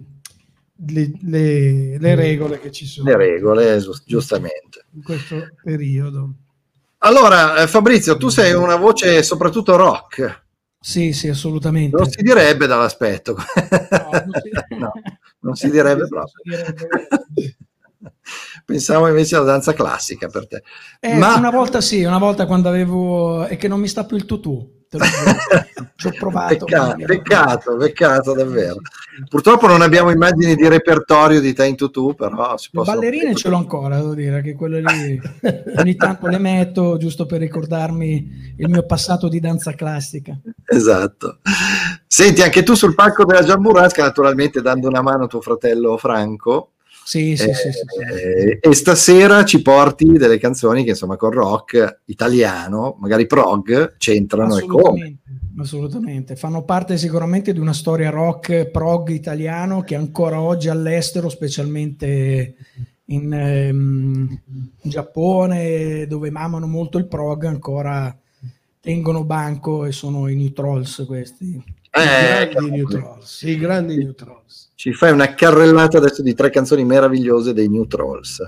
le- 0.87 1.11
le- 1.21 1.97
le 1.97 2.15
regole 2.15 2.59
che 2.59 2.71
ci 2.71 2.85
sono 2.85 3.09
Le 3.09 3.17
regole, 3.17 3.79
giust- 3.79 4.03
giustamente. 4.05 4.85
in 4.93 5.03
questo 5.03 5.49
periodo. 5.63 6.33
Allora, 6.99 7.61
eh, 7.61 7.67
Fabrizio, 7.67 8.17
tu 8.17 8.29
sei 8.29 8.53
una 8.53 8.75
voce 8.75 9.21
soprattutto 9.23 9.75
rock. 9.75 10.45
Sì, 10.79 11.11
sì, 11.13 11.27
assolutamente. 11.27 11.95
Non 11.97 12.09
si 12.09 12.21
direbbe 12.21 12.65
dall'aspetto. 12.67 13.35
No, 14.77 14.91
non 15.39 15.55
si 15.55 15.69
direbbe 15.71 16.07
proprio. 16.07 16.41
Pensavo 18.65 19.07
invece 19.07 19.35
alla 19.35 19.45
danza 19.45 19.73
classica 19.73 20.27
per 20.27 20.47
te. 20.47 20.63
Eh, 20.99 21.15
Ma 21.15 21.35
Una 21.35 21.51
volta 21.51 21.81
sì, 21.81 22.03
una 22.03 22.17
volta 22.17 22.45
quando 22.45 22.69
avevo... 22.69 23.45
è 23.45 23.57
che 23.57 23.67
non 23.67 23.79
mi 23.79 23.87
sta 23.87 24.05
più 24.05 24.17
il 24.17 24.25
tutù. 24.25 24.75
Ci 25.95 26.07
ho 26.07 26.11
provato. 26.17 26.63
peccato, 26.65 27.05
peccato, 27.05 27.77
peccato 27.77 28.33
davvero. 28.33 28.77
Purtroppo 29.27 29.67
non 29.67 29.81
abbiamo 29.81 30.11
immagini 30.11 30.55
di 30.55 30.67
repertorio 30.67 31.41
di 31.41 31.53
te 31.53 31.65
in 31.65 31.75
tutù, 31.75 32.15
però 32.15 32.55
si 32.57 32.69
possono... 32.71 32.97
ballerine 32.97 33.35
ce 33.35 33.49
l'ho 33.49 33.57
ancora, 33.57 33.97
devo 33.97 34.13
dire, 34.13 34.41
che 34.41 34.53
quelle 34.53 34.81
lì 34.81 35.19
ogni 35.75 35.95
tanto 35.95 36.27
le 36.27 36.37
metto 36.37 36.97
giusto 36.97 37.25
per 37.25 37.39
ricordarmi 37.39 38.53
il 38.57 38.69
mio 38.69 38.85
passato 38.85 39.27
di 39.27 39.39
danza 39.39 39.73
classica. 39.73 40.39
Esatto. 40.65 41.39
Senti, 42.07 42.41
anche 42.41 42.63
tu 42.63 42.73
sul 42.73 42.95
palco 42.95 43.25
della 43.25 43.43
Giamburasca, 43.43 44.03
naturalmente 44.03 44.61
dando 44.61 44.87
una 44.87 45.01
mano 45.01 45.25
a 45.25 45.27
tuo 45.27 45.41
fratello 45.41 45.97
Franco. 45.97 46.71
Sì, 47.07 47.37
sì, 47.37 47.49
Eh, 47.51 47.53
sì, 47.53 47.71
sì, 47.71 47.79
sì. 47.87 48.57
e 48.59 48.73
stasera 48.73 49.45
ci 49.45 49.61
porti 49.61 50.03
delle 50.17 50.37
canzoni 50.37 50.83
che 50.83 50.89
insomma 50.89 51.15
con 51.15 51.31
rock 51.31 52.01
italiano, 52.07 52.97
magari 52.99 53.25
prog, 53.27 53.95
c'entrano 53.95 54.57
e 54.57 54.65
come. 54.65 55.19
Assolutamente. 55.57 56.35
Fanno 56.35 56.65
parte 56.65 56.97
sicuramente 56.97 57.53
di 57.53 57.59
una 57.59 57.71
storia 57.71 58.09
rock 58.09 58.65
prog 58.71 59.07
italiano 59.07 59.83
che 59.83 59.95
ancora 59.95 60.41
oggi 60.41 60.67
all'estero, 60.67 61.29
specialmente 61.29 62.55
in, 63.05 63.31
ehm, 63.31 64.41
in 64.45 64.89
Giappone, 64.89 66.07
dove 66.07 66.29
mamano 66.29 66.67
molto 66.67 66.97
il 66.97 67.07
prog, 67.07 67.45
ancora 67.45 68.13
tengono 68.81 69.23
banco 69.23 69.85
e 69.85 69.93
sono 69.93 70.27
i 70.27 70.35
New 70.35 70.51
Trolls 70.51 71.05
questi. 71.07 71.55
Eh, 71.89 72.49
grandi 72.49 72.69
New 72.69 72.85
Trolls, 72.85 73.43
i 73.43 73.57
grandi 73.57 73.95
New 73.95 74.13
Trolls. 74.13 74.66
Ci 74.77 74.93
fai 74.93 75.11
una 75.11 75.33
carrellata 75.33 75.97
adesso 75.97 76.21
di 76.21 76.35
tre 76.35 76.51
canzoni 76.51 76.85
meravigliose 76.85 77.51
dei 77.51 77.67
New 77.67 77.87
Trolls. 77.87 78.47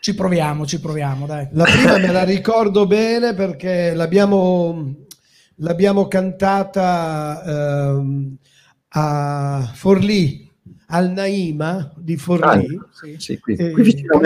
Ci 0.00 0.14
proviamo, 0.14 0.64
ci 0.64 0.80
proviamo, 0.80 1.26
dai. 1.26 1.48
La 1.52 1.64
prima 1.64 1.98
me 1.98 2.10
la 2.10 2.22
ricordo 2.22 2.86
bene 2.86 3.34
perché 3.34 3.92
l'abbiamo, 3.92 4.94
l'abbiamo 5.56 6.08
cantata 6.08 7.42
ehm, 7.44 8.36
a 8.88 9.70
Forlì, 9.74 10.50
al 10.86 11.10
Naima 11.10 11.92
di 11.94 12.16
Forlì. 12.16 12.78
Ah, 12.80 13.18
sì, 13.18 13.38
qui, 13.38 13.54
Eh, 13.56 13.72
qui 13.72 13.82
vicino 13.82 14.18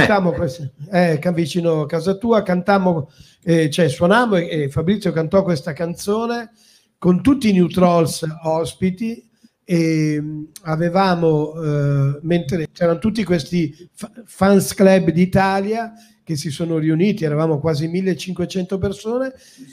eh, 0.93 1.19
vicino 1.33 1.81
a 1.81 1.87
casa 1.87 2.15
tua, 2.15 2.45
cantammo, 2.45 3.11
eh, 3.43 3.69
cioè 3.71 3.89
suonammo 3.89 4.37
e, 4.37 4.63
e 4.63 4.69
Fabrizio 4.69 5.11
cantò 5.11 5.43
questa 5.43 5.73
canzone 5.73 6.53
con 6.97 7.23
tutti 7.23 7.49
i 7.49 7.53
New 7.53 7.67
Trolls 7.67 8.25
ospiti 8.45 9.33
e 9.65 10.21
mh, 10.21 10.49
avevamo, 10.63 11.55
eh, 11.63 12.19
mentre 12.23 12.69
c'erano 12.73 12.99
tutti 12.99 13.25
questi 13.25 13.75
fa- 13.93 14.13
fans 14.25 14.75
club 14.75 15.11
d'Italia 15.11 15.93
che 16.23 16.37
si 16.37 16.51
sono 16.51 16.79
riuniti, 16.79 17.25
eravamo 17.25 17.59
quasi 17.59 17.87
1500 17.87 18.79
persone 18.79 19.33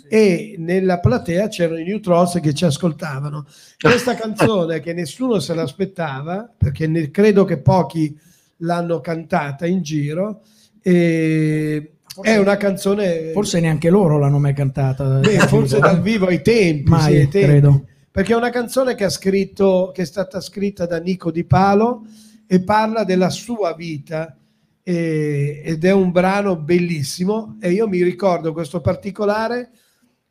e 0.10 0.56
nella 0.58 1.00
platea 1.00 1.48
c'erano 1.48 1.80
i 1.80 1.86
New 1.86 2.00
Trolls 2.02 2.40
che 2.42 2.54
ci 2.54 2.66
ascoltavano. 2.66 3.46
Questa 3.80 4.16
canzone 4.16 4.82
che 4.82 4.94
nessuno 4.94 5.40
se 5.40 5.54
l'aspettava, 5.54 6.50
perché 6.58 6.88
ne- 6.88 7.10
credo 7.10 7.46
che 7.46 7.58
pochi 7.58 8.18
l'hanno 8.58 9.00
cantata 9.00 9.66
in 9.66 9.82
giro, 9.82 10.42
e 10.82 11.92
è 12.22 12.36
una 12.38 12.58
canzone... 12.58 13.32
Forse 13.32 13.60
neanche 13.62 13.90
loro 13.90 14.18
l'hanno 14.20 14.40
mai 14.40 14.54
cantata. 14.54 15.20
Beh, 15.20 15.40
forse 15.48 15.80
dal 15.80 16.02
vivo 16.02 16.26
ai 16.28 16.42
tempi, 16.42 16.90
Mai, 16.90 17.02
sì, 17.02 17.18
ai 17.18 17.28
tempi. 17.30 17.48
credo. 17.48 17.86
Perché 18.12 18.34
è 18.34 18.36
una 18.36 18.50
canzone 18.50 18.94
che 18.94 19.10
scritto, 19.10 19.92
che 19.94 20.02
è 20.02 20.06
stata 20.06 20.42
scritta 20.42 20.86
da 20.86 21.00
Nico 21.00 21.32
Di 21.32 21.46
Palo 21.46 22.06
e 22.46 22.62
parla 22.62 23.06
della 23.06 23.30
sua 23.30 23.74
vita 23.74 24.38
e- 24.84 25.62
ed 25.64 25.86
è 25.86 25.92
un 25.92 26.12
brano 26.12 26.58
bellissimo 26.58 27.58
e 27.62 27.72
io 27.72 27.88
mi 27.88 28.04
ricordo 28.04 28.52
questo 28.52 28.82
particolare 28.82 29.70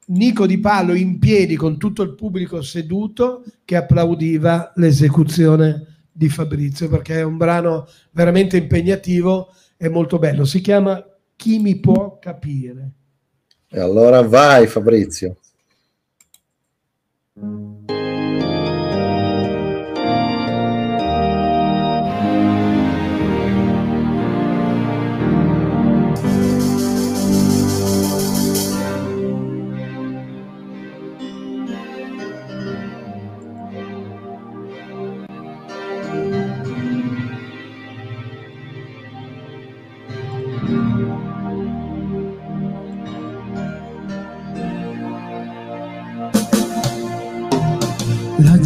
Nico 0.08 0.44
Di 0.44 0.58
Palo 0.58 0.92
in 0.92 1.18
piedi 1.18 1.56
con 1.56 1.78
tutto 1.78 2.02
il 2.02 2.14
pubblico 2.14 2.60
seduto 2.60 3.44
che 3.64 3.76
applaudiva 3.76 4.72
l'esecuzione 4.74 6.04
di 6.12 6.28
Fabrizio 6.28 6.88
perché 6.88 7.20
è 7.20 7.22
un 7.22 7.38
brano 7.38 7.86
veramente 8.10 8.58
impegnativo 8.58 9.54
e 9.78 9.88
molto 9.88 10.18
bello. 10.18 10.44
Si 10.44 10.60
chiama 10.60 11.02
Chi 11.36 11.58
mi 11.60 11.78
può 11.78 12.18
capire. 12.18 12.90
E 13.70 13.80
allora 13.80 14.20
vai 14.20 14.66
Fabrizio. 14.66 15.38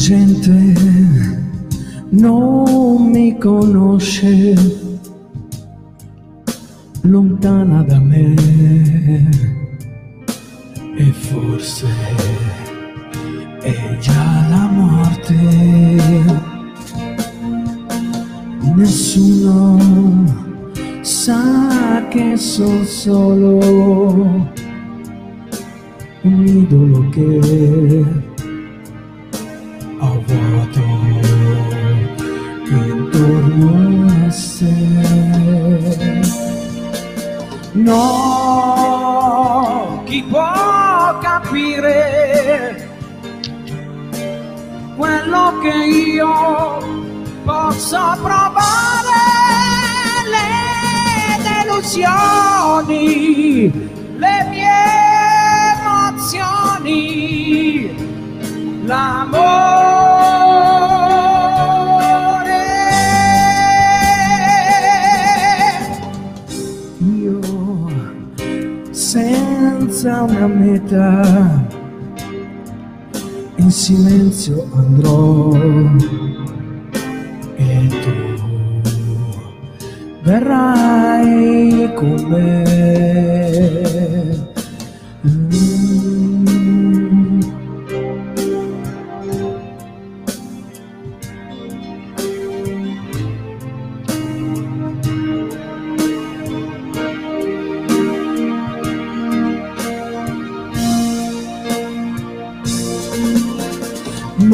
Gente 0.06 0.50
non 2.10 3.10
mi 3.10 3.38
conosce, 3.38 4.54
lontana 7.00 7.82
da 7.84 7.98
me, 8.00 8.34
e 10.98 11.10
forse 11.10 11.86
è 13.62 13.96
già 13.98 14.46
la 14.50 14.68
morte. 14.70 15.36
Nessuno 18.74 19.78
sa 21.00 22.06
che 22.10 22.36
sono 22.36 22.84
solo 22.84 23.58
un 26.24 26.46
idolo 26.46 27.08
che 27.08 28.33
No, 37.84 38.82
chi 40.06 40.22
può 40.22 41.18
capire 41.20 42.44
che 45.64 45.68
io 45.68 46.78
possa 47.44 48.16
provare 48.20 49.08
le 50.32 51.38
delusioni, 51.64 52.90
le 54.16 54.46
mie 54.50 54.70
emozioni, 55.78 56.92
l'amore. 58.84 59.74
Senza 70.04 70.22
una 70.24 70.46
meta 70.46 71.64
in 73.56 73.70
silenzio 73.70 74.68
andrò 74.74 75.50
e 77.56 77.88
tu 78.02 78.12
verrai 80.22 81.90
con 81.94 82.22
me. 82.28 83.14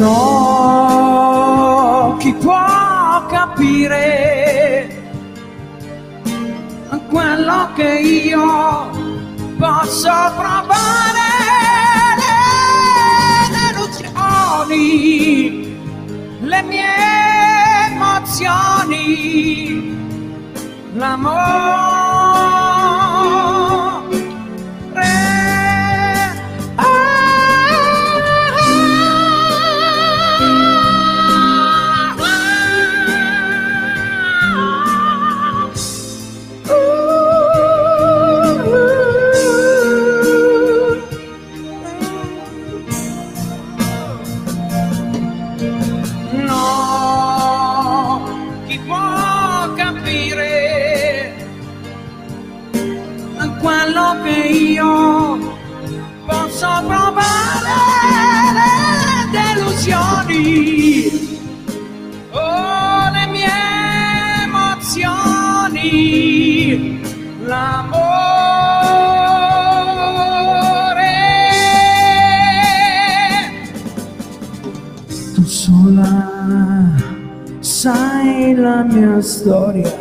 No, 0.01 1.37
chi 2.17 2.33
può 2.33 3.23
capire 3.27 4.89
quello 7.07 7.69
che 7.75 7.99
io 7.99 8.89
posso 9.59 10.09
provare 10.35 11.29
le 12.17 12.33
delusioni, 13.75 14.79
le 16.39 16.61
mie 16.63 17.91
emozioni, 17.91 18.97
l'amore. 20.93 21.90
Che 54.19 54.47
io 54.47 55.37
posso 56.25 56.67
provare 56.85 57.75
le 58.57 59.29
delusioni, 59.31 61.09
oh, 62.31 63.09
le 63.11 63.25
mie 63.27 63.49
emozioni, 64.43 65.79
l'amore. 67.45 68.29
Tu 75.35 75.43
sola 75.45 76.95
sai 77.59 78.55
la 78.55 78.83
mia 78.83 79.21
storia 79.21 80.00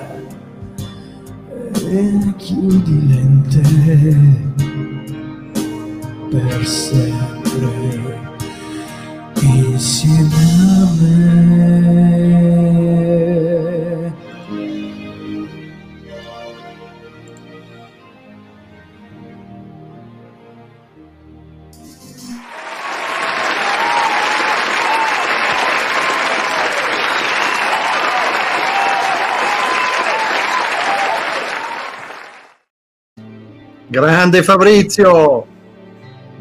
Grande 34.30 34.46
Fabrizio, 34.46 35.44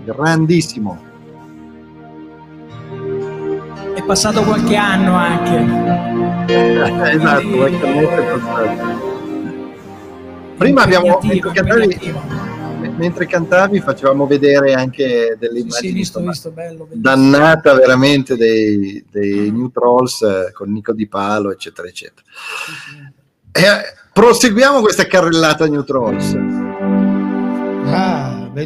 grandissimo. 0.06 1.02
È 3.96 4.04
passato 4.04 4.44
qualche 4.44 4.76
anno 4.76 5.16
anche. 5.16 6.54
esatto, 7.10 7.50
qualche 7.50 8.10
è 8.10 8.38
passato. 8.38 9.18
Prima 10.58 10.84
abbiamo, 10.84 11.20
mentre 11.24 11.52
cantavi, 11.52 12.14
mentre 12.96 13.26
cantavi 13.26 13.80
facevamo 13.80 14.28
vedere 14.28 14.74
anche 14.74 15.36
delle 15.40 15.62
Sì, 15.62 15.66
immagini 15.66 15.88
sì, 15.88 15.94
visto, 15.94 16.20
visto, 16.20 16.52
bello. 16.52 16.88
dannata 16.92 17.74
veramente 17.74 18.36
dei, 18.36 19.04
dei 19.10 19.50
New 19.50 19.72
Trolls 19.72 20.22
eh, 20.22 20.52
con 20.54 20.72
Nico 20.72 20.94
Di 20.94 21.08
Palo, 21.08 21.52
eccetera, 21.52 21.88
eccetera. 21.88 22.22
E, 23.52 23.62
eh, 23.62 23.82
proseguiamo 24.14 24.80
questa 24.80 25.08
carrellata 25.08 25.66
New 25.66 25.84
Trolls. 25.84 26.68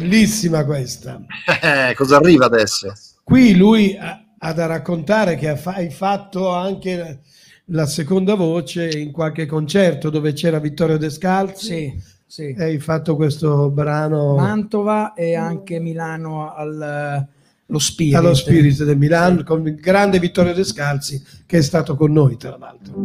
Bellissima 0.00 0.64
questa. 0.64 1.20
Eh, 1.64 1.94
cosa 1.94 2.16
arriva 2.16 2.46
adesso? 2.46 2.92
Qui 3.22 3.54
lui 3.54 3.96
ha, 3.98 4.22
ha 4.38 4.52
da 4.52 4.66
raccontare 4.66 5.36
che 5.36 5.48
hai 5.48 5.90
fatto 5.90 6.50
anche 6.50 7.20
la, 7.66 7.86
seconda 7.86 8.34
voce 8.34 8.90
in 8.90 9.12
qualche 9.12 9.46
concerto 9.46 10.10
dove 10.10 10.32
c'era 10.32 10.58
Vittorio 10.58 10.98
Descalzi. 10.98 11.64
Sì, 11.64 12.02
sì. 12.26 12.54
E 12.58 12.64
hai 12.64 12.78
fatto 12.80 13.16
questo 13.16 13.70
brano 13.70 14.34
Mantova 14.34 15.14
e 15.14 15.36
anche 15.36 15.78
Milano 15.78 16.52
al, 16.52 17.26
lo 17.66 17.78
Spirit. 17.78 18.14
allo 18.14 18.34
Spirit 18.34 18.82
del 18.82 18.98
Milano 18.98 19.42
con 19.42 19.66
il 19.66 19.76
grande 19.76 20.18
Vittorio 20.18 20.52
Descalzi 20.52 21.22
che 21.46 21.58
è 21.58 21.62
stato 21.62 21.96
con 21.96 22.12
noi 22.12 22.36
tra 22.36 22.56
l'altro. 22.58 23.04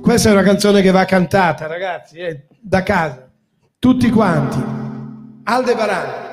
Questa 0.00 0.30
è 0.30 0.32
una 0.32 0.42
canzone 0.42 0.82
che 0.82 0.90
va 0.90 1.04
cantata 1.04 1.66
ragazzi, 1.66 2.16
eh, 2.16 2.46
da 2.60 2.82
casa, 2.82 3.30
tutti 3.78 4.10
quanti. 4.10 4.58
Aldebaran. 5.44 6.29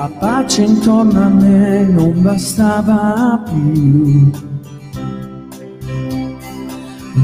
La 0.00 0.08
pace 0.18 0.62
intorno 0.62 1.24
a 1.24 1.28
me 1.28 1.82
non 1.82 2.22
bastava 2.22 3.42
più. 3.44 4.30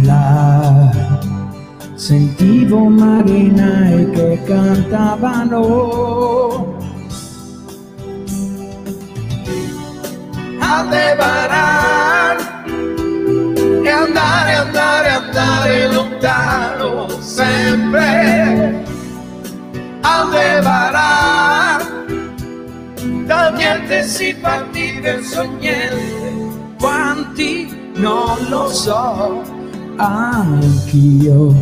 La 0.02 0.90
sentivo 1.94 2.80
marinai 3.00 4.10
che 4.10 4.42
cantavano. 4.44 5.62
Aldebaran 10.58 12.36
e 13.84 13.90
andare, 14.04 14.52
andare, 14.52 15.08
andare 15.08 15.92
lontano 15.94 17.08
sempre. 17.20 18.84
Aldebaran, 20.02 21.65
da 23.26 23.50
niente 23.50 24.02
si 24.04 24.34
partì 24.40 24.98
verso 25.00 25.42
niente. 25.58 26.24
Quanti 26.78 27.68
non 27.96 28.36
lo 28.48 28.68
so, 28.68 29.42
anch'io 29.96 31.54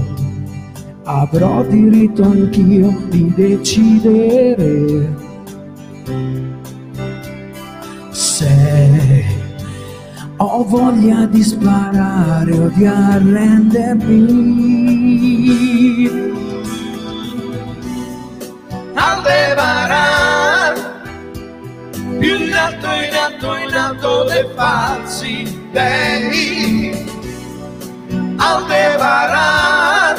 avrò 1.04 1.62
diritto 1.64 2.22
anch'io 2.22 2.96
di 3.08 3.32
decidere 3.34 5.22
se 8.10 9.42
Ho 10.38 10.64
voglia 10.64 11.26
di 11.26 11.42
sparare 11.44 12.52
o 12.52 12.68
di 12.74 12.84
arrendermi. 12.84 14.22
Aldebaran, 18.94 20.63
più 22.24 22.38
in 22.38 22.54
alto, 22.54 22.86
in 22.86 23.14
alto, 23.14 23.54
in 23.56 23.74
alto 23.74 24.24
dei 24.24 24.46
falsi 24.54 25.68
dei. 25.72 27.12
Aldebaran, 28.36 30.16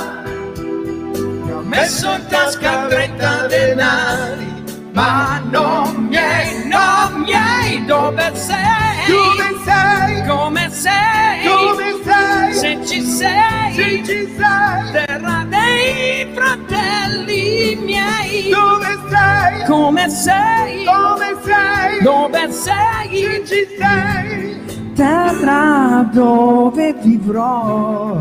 mi 1.43 1.51
ho 1.51 1.61
messo 1.61 2.11
in 2.11 2.25
tasca 2.27 2.85
30 2.87 3.47
denari, 3.47 4.54
ma 4.95 5.41
non 5.51 6.07
miei, 6.09 6.67
non 6.67 7.21
miei, 7.23 7.83
dove 7.85 8.31
sei? 8.33 9.05
Dove 9.07 9.47
sei? 9.65 10.25
Come 10.25 10.69
sei? 10.71 11.45
Come 11.45 11.89
sei? 12.03 12.53
Se 12.53 12.85
ci 12.85 13.01
sei? 13.01 13.73
Se 13.73 14.03
ci 14.05 14.35
sei? 14.37 14.91
Terra 14.93 15.45
dei 15.49 16.27
fratelli 16.33 17.75
miei. 17.83 18.49
Dove 18.49 18.97
sei? 19.09 19.65
Come 19.67 20.09
sei? 20.09 20.85
Come 20.85 21.35
sei? 21.43 22.01
Dove 22.01 22.51
sei? 22.51 23.23
Se 23.23 23.45
ci 23.45 23.67
sei? 23.77 24.93
Terra 24.95 26.09
dove 26.13 26.93
vivrò 27.01 28.17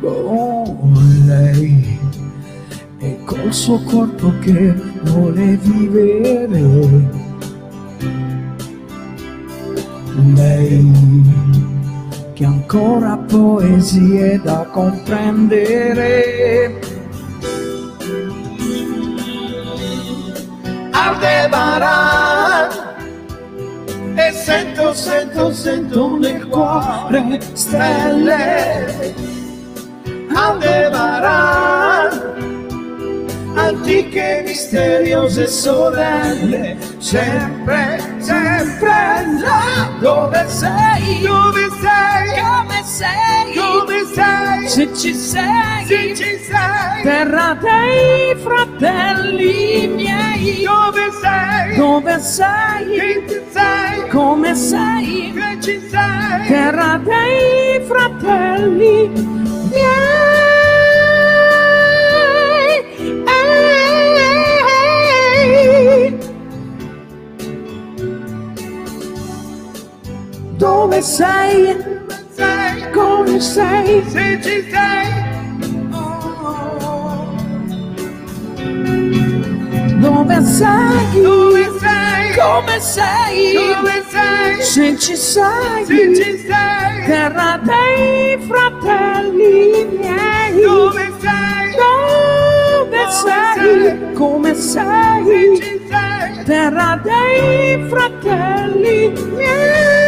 con 0.00 1.24
lei 1.26 1.91
e 3.02 3.18
col 3.24 3.52
suo 3.52 3.82
corpo 3.82 4.32
che 4.40 4.72
vuole 5.02 5.56
vivere. 5.56 7.20
Lei 10.34 10.90
che 12.32 12.44
ancora 12.44 13.16
poesie 13.16 14.40
da 14.40 14.64
comprendere. 14.70 16.78
Aldebaran 20.92 22.70
e 24.14 24.32
sento, 24.32 24.94
sento, 24.94 25.52
sento 25.52 26.16
nel 26.18 26.46
cuore 26.46 27.40
stelle. 27.54 29.14
Aldebaran 30.34 32.11
antiche, 33.62 34.42
misteriose 34.44 35.46
sorelle, 35.46 36.76
sempre, 36.98 37.98
sempre 38.18 39.24
là. 39.40 39.90
Dove 40.00 40.44
sei, 40.48 41.20
dove 41.22 41.68
sei, 41.80 42.40
come 42.40 42.82
sei, 42.84 43.54
come 43.54 44.04
sei, 44.14 44.68
se 44.68 44.94
ci 44.94 45.14
sei, 45.14 45.86
se 45.86 46.14
ci 46.14 46.38
sei, 46.48 47.02
terra 47.02 47.56
dei 47.60 48.34
fratelli 48.36 49.86
miei, 49.88 50.64
dove 50.64 51.10
sei, 51.20 51.76
dove 51.76 52.18
sei, 52.18 52.98
che 52.98 53.24
ci 53.28 53.40
sei, 53.50 54.08
come 54.10 54.54
sei, 54.54 55.32
che 55.32 55.58
ci 55.60 55.80
sei, 55.88 56.46
terra 56.48 57.00
dei 57.02 57.80
fratelli 57.86 59.08
miei. 59.70 60.31
Dove 70.62 71.02
sei? 71.02 71.76
sei? 72.36 72.90
Come 72.92 73.40
sei? 73.40 74.00
Se 74.06 74.38
ci 74.40 74.64
sei? 74.70 75.08
Dove 79.98 80.44
sei? 80.44 81.20
Dove 81.20 81.68
sei? 81.80 82.34
Come 82.36 82.80
sei? 82.80 83.52
Dove 83.54 84.04
sei? 84.08 84.62
Se 84.62 84.98
ci 84.98 85.16
sei? 85.16 85.84
Se 85.84 86.14
ci 86.14 86.38
sei? 86.46 87.06
Terra 87.06 87.58
dei 87.64 88.38
fratelli 88.46 89.98
miei. 89.98 90.62
Dove 90.62 91.12
sei? 91.18 91.74
Dove 91.74 93.10
sei? 93.10 94.12
Come 94.12 94.54
sei? 94.54 95.24
Se 95.24 95.56
ci 95.60 95.80
sei? 95.88 96.44
Terra 96.44 97.00
dei 97.02 97.84
fratelli 97.88 99.12
miei. 99.34 100.01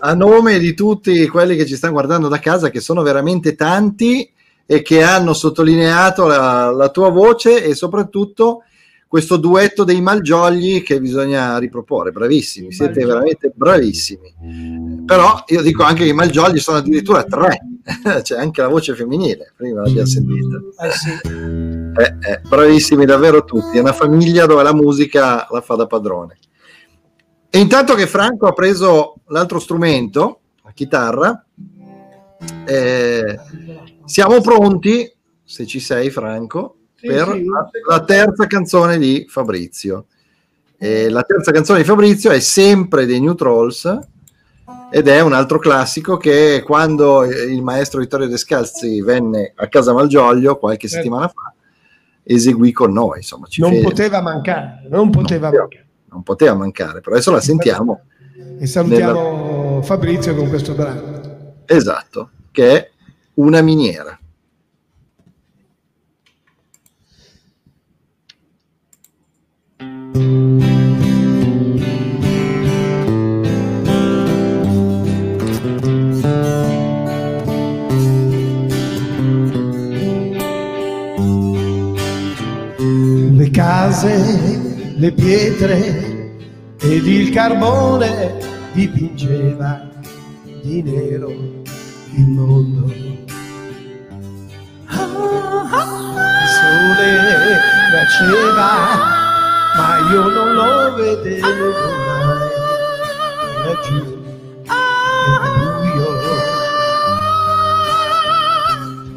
A 0.00 0.14
nome 0.14 0.58
di 0.58 0.74
tutti 0.74 1.26
quelli 1.28 1.56
che 1.56 1.66
ci 1.66 1.76
stanno 1.76 1.92
guardando 1.92 2.28
da 2.28 2.38
casa, 2.38 2.70
che 2.70 2.80
sono 2.80 3.02
veramente 3.02 3.54
tanti 3.54 4.28
e 4.66 4.82
che 4.82 5.02
hanno 5.02 5.32
sottolineato 5.32 6.26
la, 6.26 6.70
la 6.70 6.88
tua 6.90 7.10
voce 7.10 7.64
e 7.64 7.74
soprattutto 7.74 8.62
questo 9.10 9.38
duetto 9.38 9.82
dei 9.82 10.00
Malgiogli 10.00 10.84
che 10.84 11.00
bisogna 11.00 11.58
riproporre. 11.58 12.12
Bravissimi, 12.12 12.70
siete 12.70 13.04
veramente 13.04 13.50
bravissimi. 13.52 15.02
Però 15.04 15.42
io 15.48 15.62
dico 15.62 15.82
anche 15.82 16.04
che 16.04 16.10
i 16.10 16.14
Malgiogli 16.14 16.60
sono 16.60 16.76
addirittura 16.76 17.24
tre, 17.24 17.58
c'è 18.22 18.38
anche 18.38 18.60
la 18.62 18.68
voce 18.68 18.94
femminile, 18.94 19.52
prima 19.56 19.82
l'abbiamo 19.82 20.06
sentita. 20.06 20.56
Eh 20.86 20.90
sì. 20.92 21.10
Eh, 21.10 22.30
eh, 22.30 22.40
bravissimi 22.48 23.04
davvero 23.04 23.44
tutti, 23.44 23.78
è 23.78 23.80
una 23.80 23.92
famiglia 23.92 24.46
dove 24.46 24.62
la 24.62 24.72
musica 24.72 25.48
la 25.50 25.60
fa 25.60 25.74
da 25.74 25.88
padrone. 25.88 26.38
E 27.52 27.58
intanto 27.58 27.94
che 27.94 28.06
Franco 28.06 28.46
ha 28.46 28.52
preso 28.52 29.16
l'altro 29.26 29.58
strumento, 29.58 30.40
la 30.62 30.70
chitarra, 30.72 31.44
eh, 32.66 33.38
siamo 34.04 34.40
pronti, 34.40 35.12
se 35.42 35.66
ci 35.66 35.80
sei 35.80 36.10
Franco, 36.10 36.76
Sì, 36.94 37.06
per 37.08 37.28
sì. 37.32 37.44
la, 37.44 37.68
la 37.88 38.04
terza 38.04 38.46
canzone 38.46 38.98
di 38.98 39.26
Fabrizio. 39.28 40.06
E 40.78 41.08
la 41.10 41.22
terza 41.22 41.50
canzone 41.50 41.80
di 41.80 41.84
Fabrizio 41.84 42.30
è 42.30 42.40
sempre 42.40 43.04
dei 43.04 43.20
New 43.20 43.34
Trolls 43.34 43.98
ed 44.92 45.08
è 45.08 45.20
un 45.20 45.32
altro 45.32 45.58
classico 45.58 46.16
che 46.16 46.62
quando 46.64 47.24
il 47.24 47.62
maestro 47.62 48.00
Vittorio 48.00 48.28
Descalzi 48.28 49.02
venne 49.02 49.52
a 49.56 49.66
Casa 49.68 49.92
Malgioglio 49.92 50.56
qualche 50.56 50.88
Certo. 50.88 51.02
settimana 51.04 51.28
fa 51.28 51.52
eseguì 52.22 52.70
con 52.72 52.92
noi, 52.92 53.18
insomma, 53.18 53.46
Non 53.56 53.72
fe- 53.72 53.80
poteva 53.82 54.22
mancare, 54.22 54.86
non 54.88 55.10
poteva 55.10 55.48
poteva- 55.50 55.62
mancare. 55.68 55.88
Non 56.10 56.22
poteva 56.22 56.54
mancare, 56.54 57.00
però 57.00 57.14
adesso 57.14 57.30
la 57.30 57.40
sentiamo. 57.40 58.02
E 58.58 58.66
salutiamo 58.66 59.80
Fabrizio 59.82 60.34
con 60.34 60.48
questo 60.48 60.74
brano. 60.74 61.62
Esatto, 61.66 62.30
che 62.50 62.72
è 62.76 62.90
una 63.34 63.62
miniera. 63.62 64.18
Le 83.32 83.50
case, 83.50 84.49
le 85.00 85.12
pietre 85.12 86.36
ed 86.78 87.06
il 87.06 87.30
carbone 87.30 88.36
dipingeva 88.72 89.88
di 90.60 90.82
nero 90.82 91.30
il 91.30 92.26
mondo. 92.26 92.84
Il 92.84 93.28
sole 96.58 97.08
nasceva, 97.92 98.70
ma 99.74 99.98
io 100.10 100.28
non 100.28 100.52
lo 100.52 100.94
vedevo 100.96 101.70
mai. 102.06 102.48
Laggiù. 103.64 104.18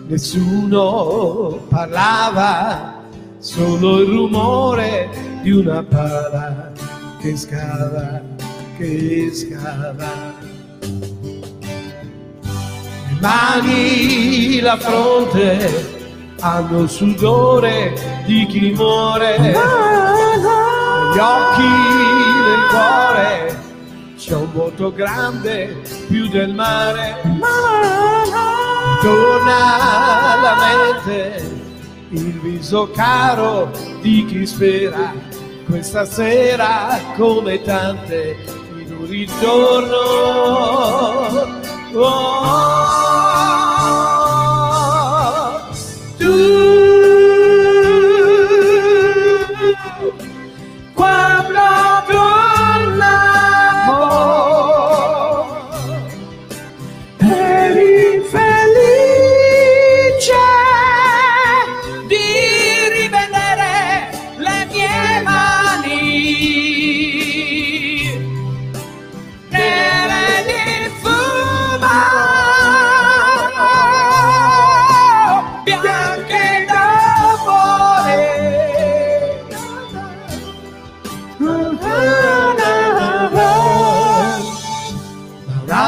Nessuno 0.08 1.60
parlava, 1.68 3.02
solo 3.40 4.00
il 4.00 4.08
rumore 4.08 5.32
di 5.44 5.52
una 5.52 5.84
pala 5.84 6.72
che 7.20 7.36
scava, 7.36 8.22
che 8.78 9.30
scava. 9.34 10.40
Le 13.10 13.18
mani, 13.20 14.62
la 14.62 14.78
fronte 14.78 16.36
hanno 16.40 16.84
il 16.84 16.90
sudore 16.90 17.94
di 18.26 18.46
chi 18.46 18.72
muore. 18.72 19.38
Gli 19.38 21.18
occhi 21.18 21.68
nel 22.48 22.68
cuore 22.70 23.60
c'è 24.16 24.36
un 24.36 24.52
vuoto 24.54 24.94
grande 24.94 25.82
più 26.08 26.30
del 26.30 26.54
mare. 26.54 27.22
Torna 29.02 30.32
alla 30.32 30.56
mente 30.56 31.52
il 32.12 32.40
viso 32.40 32.90
caro 32.92 33.72
di 34.02 34.24
chi 34.26 34.46
spera 34.46 35.32
questa 35.66 36.06
sera 36.06 37.00
come 37.16 37.62
tante 37.62 38.38
in 38.80 38.96
un 38.96 39.06
ritorno. 39.08 39.98
Oh, 41.96 43.73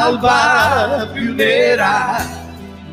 L'alba 0.06 1.10
più 1.12 1.34
nera 1.34 2.24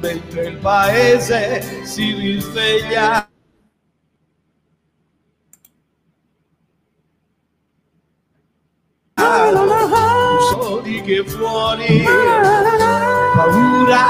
mentre 0.02 0.45
il 0.48 0.57
paese 0.57 1.85
si 1.85 2.11
risveglia. 2.11 3.30
So 10.49 10.80
di 10.81 11.02
che 11.02 11.23
fuori 11.23 12.03
paura, 13.35 14.02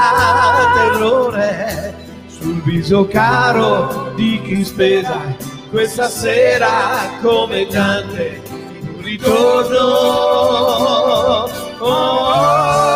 terrore 0.74 1.94
sul 2.26 2.62
viso 2.62 3.06
caro 3.06 4.12
di 4.14 4.40
chi 4.42 4.64
spesa 4.64 5.36
questa 5.70 6.08
sera 6.08 7.18
come 7.20 7.66
tante 7.66 8.40
un 8.80 9.02
ritorno. 9.02 10.22
Oh, 11.86 12.84
io 12.86 12.93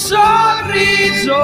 sorriso 0.00 1.36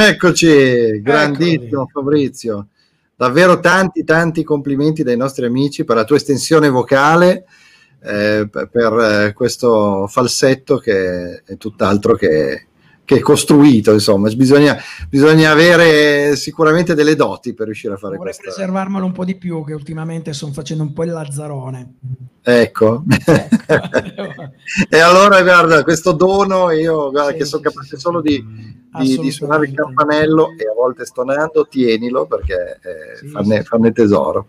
Eccoci, 0.00 1.02
grandissimo 1.02 1.88
Fabrizio. 1.90 2.68
Davvero 3.16 3.58
tanti, 3.58 4.04
tanti 4.04 4.44
complimenti 4.44 5.02
dai 5.02 5.16
nostri 5.16 5.44
amici 5.44 5.82
per 5.82 5.96
la 5.96 6.04
tua 6.04 6.14
estensione 6.14 6.68
vocale, 6.68 7.44
eh, 8.04 8.48
per, 8.48 8.68
per, 8.68 8.92
eh, 8.92 9.32
questo 9.32 10.06
falsetto 10.06 10.78
che 10.78 11.42
è 11.42 11.56
tutt'altro 11.56 12.14
che, 12.14 12.68
che 13.08 13.20
costruito, 13.20 13.94
insomma. 13.94 14.28
Bisogna, 14.28 14.76
bisogna 15.08 15.50
avere 15.50 16.36
sicuramente 16.36 16.94
delle 16.94 17.16
doti 17.16 17.54
per 17.54 17.64
riuscire 17.64 17.94
a 17.94 17.96
fare 17.96 18.18
Vorrei 18.18 18.34
questo. 18.34 18.54
preservarmelo 18.54 19.06
un 19.06 19.12
po' 19.12 19.24
di 19.24 19.34
più, 19.36 19.64
che 19.64 19.72
ultimamente 19.72 20.34
sto 20.34 20.52
facendo 20.52 20.82
un 20.82 20.92
po' 20.92 21.04
il 21.04 21.12
lazzarone. 21.12 21.94
Ecco. 22.42 23.04
e 24.90 24.98
allora 24.98 25.40
guarda, 25.42 25.82
questo 25.84 26.12
dono 26.12 26.70
io 26.70 27.10
guarda, 27.10 27.32
che 27.32 27.46
sono 27.46 27.62
capace 27.62 27.96
solo 27.96 28.20
di, 28.20 28.44
di, 29.00 29.16
di 29.16 29.30
suonare 29.30 29.68
il 29.68 29.74
campanello 29.74 30.50
e 30.58 30.68
a 30.68 30.74
volte 30.74 31.06
stonando, 31.06 31.66
tienilo 31.66 32.26
perché 32.26 32.78
eh, 32.82 33.26
fanne, 33.26 33.62
fanne 33.62 33.90
tesoro. 33.92 34.48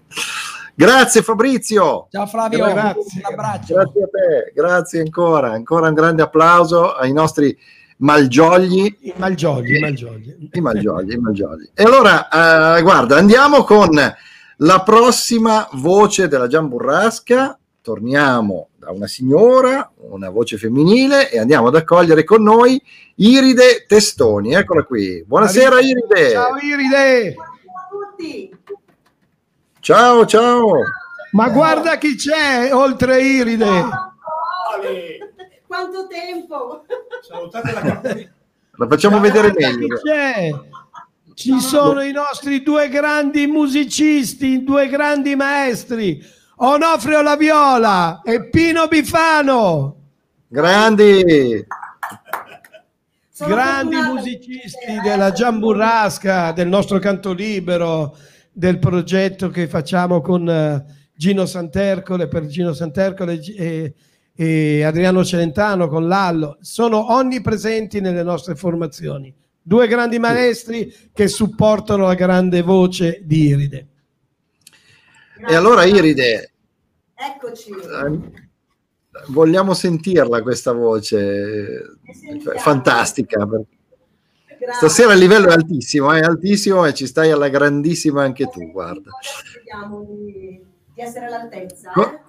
Grazie 0.75 1.21
Fabrizio. 1.21 2.07
Ciao 2.11 2.25
Flavio, 2.25 2.65
Grazie. 2.65 3.21
un 3.23 3.31
abbraccio. 3.31 3.73
Grazie 3.73 4.03
a 4.03 4.07
te, 4.07 4.51
grazie 4.53 4.99
ancora, 4.99 5.51
ancora 5.51 5.87
un 5.87 5.93
grande 5.93 6.23
applauso 6.23 6.93
ai 6.93 7.13
nostri 7.13 7.57
malgiogli. 7.99 8.97
I 9.01 9.13
malgiogli, 9.17 9.75
i 9.75 9.79
malgiogli. 9.79 10.49
I 10.51 10.59
malgiogli, 10.59 11.13
i 11.13 11.17
malgiogli. 11.17 11.69
E 11.73 11.83
allora, 11.83 12.77
eh, 12.77 12.81
guarda, 12.81 13.17
andiamo 13.17 13.63
con 13.63 13.89
la 14.57 14.81
prossima 14.81 15.67
voce 15.73 16.27
della 16.27 16.47
Gian 16.47 16.67
Burrasca. 16.67 17.57
Torniamo 17.81 18.69
da 18.77 18.91
una 18.91 19.07
signora, 19.07 19.89
una 20.09 20.29
voce 20.29 20.57
femminile, 20.57 21.31
e 21.31 21.39
andiamo 21.39 21.67
ad 21.67 21.75
accogliere 21.75 22.23
con 22.23 22.43
noi 22.43 22.81
Iride 23.15 23.85
Testoni. 23.87 24.53
Eccola 24.53 24.83
qui. 24.83 25.23
Buonasera 25.25 25.79
Iride. 25.79 26.31
Ciao 26.31 26.57
Iride. 26.57 27.35
Ciao, 29.79 30.25
ciao. 30.25 30.71
Ma 31.31 31.49
guarda 31.49 31.97
chi 31.97 32.15
c'è 32.15 32.73
oltre 32.73 33.21
Iride. 33.21 33.67
Quanto 35.69 36.07
tempo! 36.07 36.83
Salutate 37.21 37.71
la 37.73 38.01
La 38.71 38.87
facciamo 38.87 39.19
vedere 39.19 39.53
meglio. 39.55 39.99
C'è? 40.01 40.51
Ci 41.35 41.59
sono 41.59 42.01
i 42.01 42.11
nostri 42.11 42.63
due 42.63 42.89
grandi 42.89 43.45
musicisti, 43.45 44.63
due 44.63 44.87
grandi 44.87 45.35
maestri, 45.35 46.19
Onofrio 46.55 47.21
Laviola 47.21 48.21
e 48.23 48.49
Pino 48.49 48.87
Bifano. 48.87 49.95
Grandi. 50.47 51.67
grandi 53.37 53.95
musicisti 53.95 54.99
della 55.03 55.31
Giamburrasca, 55.31 56.51
del 56.51 56.67
nostro 56.67 56.97
canto 56.97 57.31
libero, 57.31 58.17
del 58.51 58.79
progetto 58.79 59.49
che 59.49 59.67
facciamo 59.67 60.19
con 60.21 60.49
eh, 60.49 60.83
Gino 61.15 61.45
Santercole 61.45 62.27
per 62.27 62.47
Gino 62.47 62.73
Santercole 62.73 63.39
e, 63.39 63.93
e 64.41 64.83
Adriano 64.83 65.25
Celentano 65.25 65.89
con 65.89 66.07
Lallo, 66.07 66.59
sono 66.61 67.11
onnipresenti 67.11 67.99
nelle 67.99 68.23
nostre 68.23 68.55
formazioni. 68.55 69.35
Due 69.61 69.85
grandi 69.89 70.17
maestri 70.17 71.09
che 71.11 71.27
supportano 71.27 72.05
la 72.05 72.13
grande 72.13 72.61
voce 72.61 73.19
di 73.21 73.47
Iride. 73.47 73.87
E 75.45 75.53
allora 75.53 75.83
Iride, 75.83 76.53
Eccoci. 77.13 77.71
eh, 77.71 78.19
vogliamo 79.27 79.73
sentirla 79.73 80.41
questa 80.41 80.71
voce 80.71 81.97
fantastica. 82.59 83.45
Grazie. 83.45 83.67
Stasera 84.71 85.11
il 85.11 85.19
livello 85.19 85.49
è 85.49 85.53
altissimo, 85.53 86.13
è 86.13 86.21
altissimo 86.21 86.85
e 86.85 86.93
ci 86.93 87.07
stai 87.07 87.29
alla 87.29 87.49
grandissima 87.49 88.23
anche 88.23 88.47
tu, 88.47 88.71
guarda. 88.71 89.11
Speriamo 89.19 90.05
di, 90.05 90.63
di 90.93 91.01
essere 91.01 91.25
all'altezza. 91.25 91.91
Eh. 91.91 92.27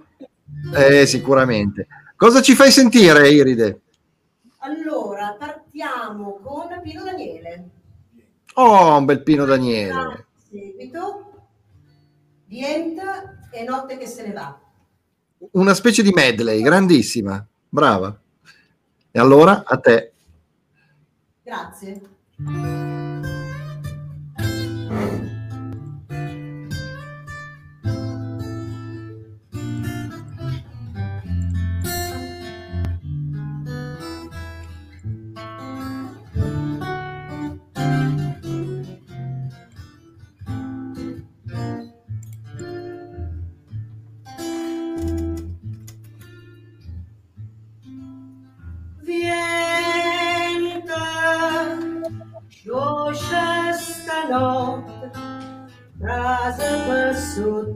Eh, 0.75 1.07
sicuramente. 1.07 1.87
Cosa 2.17 2.43
ci 2.43 2.55
fai 2.55 2.71
sentire, 2.71 3.29
Iride? 3.31 3.81
Allora, 4.59 5.37
partiamo 5.39 6.39
con 6.43 6.81
Pino 6.83 7.03
Daniele. 7.03 7.71
Oh, 8.55 8.97
un 8.97 9.05
bel 9.05 9.23
Pino 9.23 9.45
Daniele. 9.45 10.27
Seguito, 10.51 11.31
Vienta 12.47 13.49
e 13.51 13.65
Notte 13.65 13.97
che 13.97 14.07
se 14.07 14.27
ne 14.27 14.33
va. 14.33 14.61
Una 15.53 15.73
specie 15.73 16.03
di 16.03 16.11
medley, 16.11 16.61
grandissima, 16.61 17.47
brava. 17.69 18.21
E 19.11 19.19
allora 19.19 19.63
a 19.65 19.79
te. 19.79 20.13
Grazie. 21.43 22.01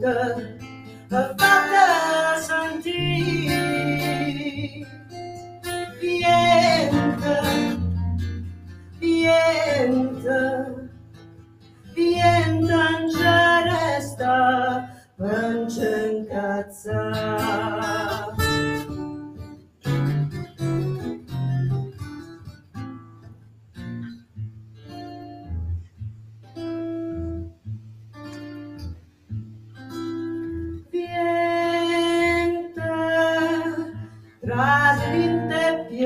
Passata, 0.05 0.37
fatta 1.09 2.37
sentire. 2.39 3.53
Vienta, 5.99 7.41
vienta, 8.99 10.75
vienta, 11.93 12.75
non 12.75 13.07
c'è 13.09 13.63
resta, 13.63 14.89
non 15.15 15.65
c'è 15.67 16.11
incazzare. 16.11 18.14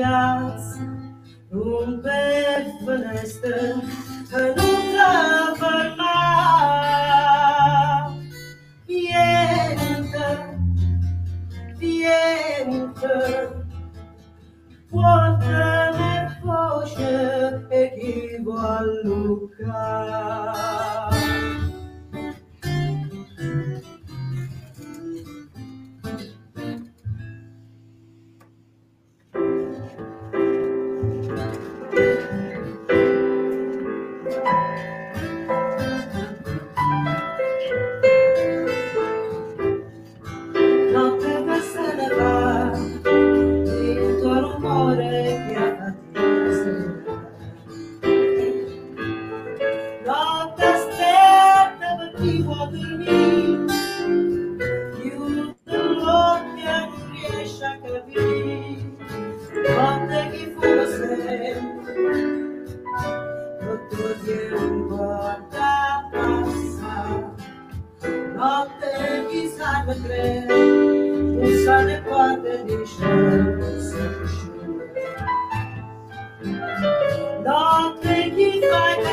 piazza, 0.00 0.80
rompe 1.50 2.74
finestre, 2.78 3.58
e 4.32 4.54
non 4.56 4.94
la 4.96 5.54
ferma. 5.60 6.14
Vienta, 8.86 10.28
vienta, 11.76 13.16
portami 14.88 16.12
voce 16.42 17.66
e 17.68 17.80
Notte 68.40 69.26
chi 69.28 69.52
sa 69.54 69.84
che 69.84 70.00
crede, 70.00 70.56
non 70.56 71.52
sa 71.62 71.82
le 71.82 72.02
porte 72.08 72.64
di 72.64 72.74
Notte 77.44 78.32
chi 78.34 78.60
fa 78.62 78.84
i 78.96 79.09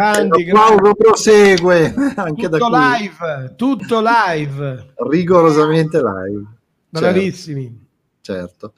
Grandi, 0.00 0.44
L'applauso 0.46 0.76
grandi. 0.76 0.96
prosegue 0.98 1.94
anche 2.16 2.48
da 2.48 2.56
Tutto 2.58 2.70
qui. 2.70 2.78
live, 2.98 3.54
tutto 3.56 4.02
live. 4.02 4.92
rigorosamente 5.08 5.98
live. 6.02 6.44
Bravissimi. 6.88 7.88
Certo. 8.22 8.72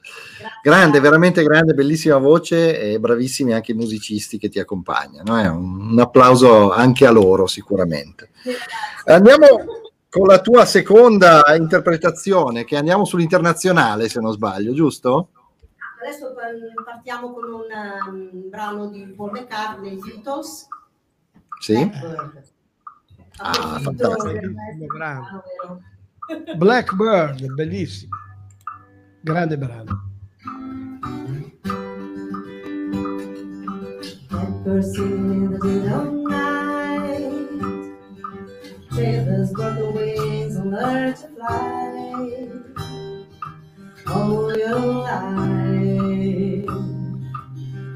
Grande, 0.61 0.99
veramente 0.99 1.43
grande, 1.43 1.73
bellissima 1.73 2.17
voce 2.17 2.79
e 2.79 2.99
bravissimi 2.99 3.53
anche 3.53 3.71
i 3.71 3.75
musicisti 3.75 4.37
che 4.37 4.49
ti 4.49 4.59
accompagnano. 4.59 5.39
eh. 5.41 5.47
Un, 5.47 5.91
un 5.91 5.99
applauso 5.99 6.71
anche 6.71 7.05
a 7.05 7.11
loro 7.11 7.47
sicuramente. 7.47 8.31
Andiamo 9.05 9.47
con 10.09 10.27
la 10.27 10.39
tua 10.39 10.65
seconda 10.65 11.43
interpretazione, 11.57 12.65
che 12.65 12.75
andiamo 12.77 13.05
sull'internazionale 13.05 14.09
se 14.09 14.19
non 14.19 14.31
sbaglio, 14.33 14.73
giusto? 14.73 15.29
Adesso 16.01 16.33
par- 16.33 16.83
partiamo 16.85 17.31
con 17.33 17.43
un 17.45 17.61
um, 18.11 18.49
brano 18.49 18.87
di 18.87 19.05
Paul 19.15 19.31
McCartney, 19.31 19.97
Beatles. 19.99 20.67
Sì. 21.63 21.75
Blackbird. 21.75 22.43
Ah, 23.37 23.79
fantastico. 23.79 24.23
per 24.33 24.49
mettere 24.49 24.77
il 24.81 24.85
brano, 24.85 25.43
vero? 26.27 26.57
Blackbird, 26.57 27.53
bellissimo. 27.53 28.17
Grande 29.21 29.57
brano. 29.57 30.11
Blackbird 34.27 34.83
singing 34.83 35.31
in 35.31 35.51
the 35.51 35.57
dead 35.57 35.91
of 35.93 36.11
night. 36.27 37.31
Feathers 38.91 39.51
broken 39.51 39.93
wings 39.93 40.55
and 40.57 40.69
learn 40.69 41.13
to 41.13 41.27
fly. 41.29 42.49
All 44.07 44.53
your 44.57 44.79
life, 44.79 46.67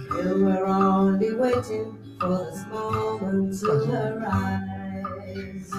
you 0.10 0.42
were 0.42 0.66
only 0.66 1.34
waiting 1.36 1.97
for 2.20 2.50
this 2.50 2.66
moment 2.68 3.60
to 3.60 3.72
arise. 3.72 5.72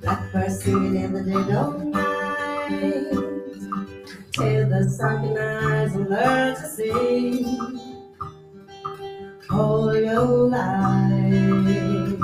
Blackbird 0.00 0.52
singing 0.52 0.96
in 0.96 1.12
the 1.12 1.22
dead 1.24 1.50
of 1.56 1.84
night. 1.84 3.10
Till 4.32 4.68
the 4.68 4.88
sunken 4.88 5.36
eyes 5.38 5.94
and 5.94 6.08
learn 6.08 6.54
to 6.54 6.66
sing. 6.68 7.80
All 9.50 9.94
your 9.94 10.48
life, 10.48 12.18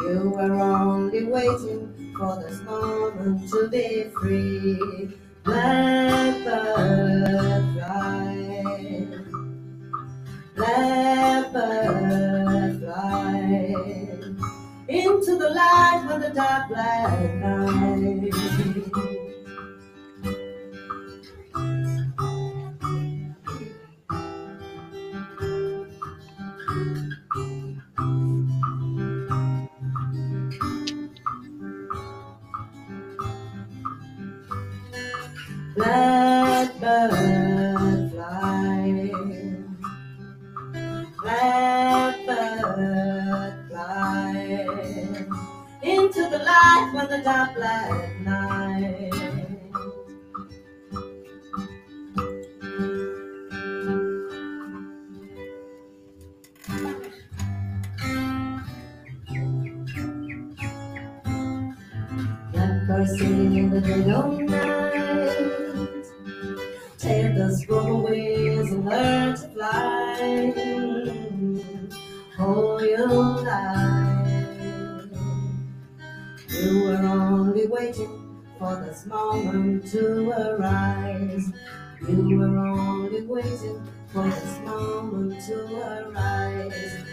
you 0.00 0.32
were 0.36 0.60
only 0.60 1.24
waiting 1.24 2.14
for 2.18 2.36
this 2.42 2.60
moment 2.62 3.48
to 3.50 3.68
be 3.68 4.04
free. 4.20 5.16
Blackbird 5.44 6.36
fly, 7.88 9.08
blackbird 10.56 11.52
fly 12.80 13.38
into 14.88 15.38
the 15.38 15.48
light 15.48 16.06
of 16.10 16.20
the 16.20 16.30
dark 16.34 16.68
black 16.68 17.34
night. 17.36 18.17
For 84.12 84.24
this 84.24 84.58
moment 84.64 85.40
to 85.46 85.56
arise. 85.76 87.04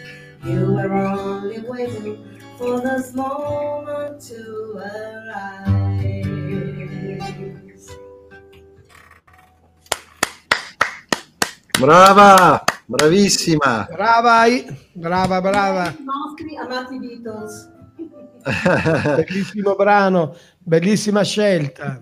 You 0.43 0.73
were 0.73 0.93
only 0.93 1.59
waiting 1.59 2.39
for 2.57 2.79
this 2.79 3.13
moment 3.13 4.21
to 4.21 4.77
arise. 4.77 6.25
Brava, 11.79 12.63
bravissima. 12.87 13.87
Brava, 13.91 14.45
brava, 14.93 15.41
brava. 15.41 15.93
I 15.97 16.03
nostri 16.03 16.55
amati 16.57 16.99
Beatles. 16.99 17.69
Bellissimo 19.25 19.75
brano, 19.75 20.35
bellissima 20.59 21.23
scelta. 21.23 22.01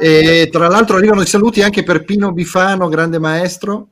E 0.00 0.48
tra 0.50 0.68
l'altro 0.68 0.96
arrivano 0.96 1.22
i 1.22 1.26
saluti 1.26 1.62
anche 1.62 1.82
per 1.82 2.04
Pino 2.04 2.32
Bifano, 2.32 2.88
grande 2.88 3.18
maestro. 3.18 3.88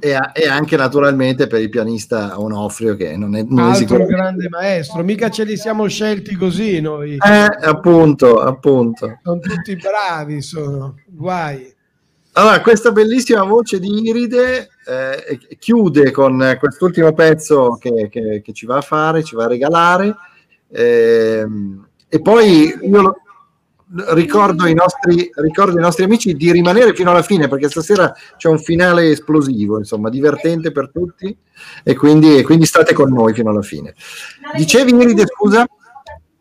E, 0.00 0.12
a- 0.12 0.32
e 0.34 0.46
anche 0.48 0.76
naturalmente 0.76 1.46
per 1.46 1.60
il 1.60 1.70
pianista 1.70 2.38
Onofrio 2.38 2.94
che 2.96 3.16
non 3.16 3.34
è, 3.36 3.42
non 3.42 3.60
è 3.60 3.62
Altro 3.70 3.74
sicuro. 3.86 4.04
grande 4.06 4.48
maestro, 4.50 5.02
mica 5.02 5.30
ce 5.30 5.44
li 5.44 5.56
siamo 5.56 5.86
scelti 5.86 6.34
così 6.34 6.80
noi. 6.80 7.14
Eh, 7.14 7.66
appunto, 7.66 8.40
appunto. 8.40 9.20
Sono 9.22 9.38
tutti 9.38 9.76
bravi, 9.76 10.42
sono 10.42 10.96
guai. 11.06 11.72
Allora, 12.32 12.60
questa 12.60 12.90
bellissima 12.90 13.44
voce 13.44 13.78
di 13.78 14.08
Iride 14.08 14.68
eh, 14.84 15.38
chiude 15.58 16.10
con 16.10 16.56
quest'ultimo 16.58 17.12
pezzo 17.14 17.78
che, 17.80 18.08
che- 18.10 18.42
che 18.44 18.52
ci 18.52 18.66
va 18.66 18.78
a 18.78 18.82
fare, 18.82 19.22
ci 19.22 19.36
va 19.36 19.44
a 19.44 19.48
regalare. 19.48 20.14
Ehm, 20.72 21.86
e 22.08 22.20
poi 22.20 22.76
io 22.82 23.00
lo- 23.00 23.16
ricordo, 24.14 24.66
i 24.66 24.74
nostri, 24.74 25.30
ricordo 25.34 25.76
ai 25.76 25.82
nostri 25.82 26.04
amici 26.04 26.34
di 26.34 26.50
rimanere 26.52 26.94
fino 26.94 27.10
alla 27.10 27.22
fine 27.22 27.48
perché 27.48 27.68
stasera 27.68 28.12
c'è 28.36 28.48
un 28.48 28.58
finale 28.58 29.10
esplosivo, 29.10 29.78
insomma, 29.78 30.08
divertente 30.08 30.72
per 30.72 30.90
tutti 30.90 31.36
e 31.82 31.94
quindi, 31.94 32.38
e 32.38 32.42
quindi 32.42 32.66
state 32.66 32.94
con 32.94 33.12
noi 33.12 33.34
fino 33.34 33.50
alla 33.50 33.62
fine. 33.62 33.94
Dicevi 34.56 34.94
Iride, 34.94 35.26
scusa? 35.26 35.66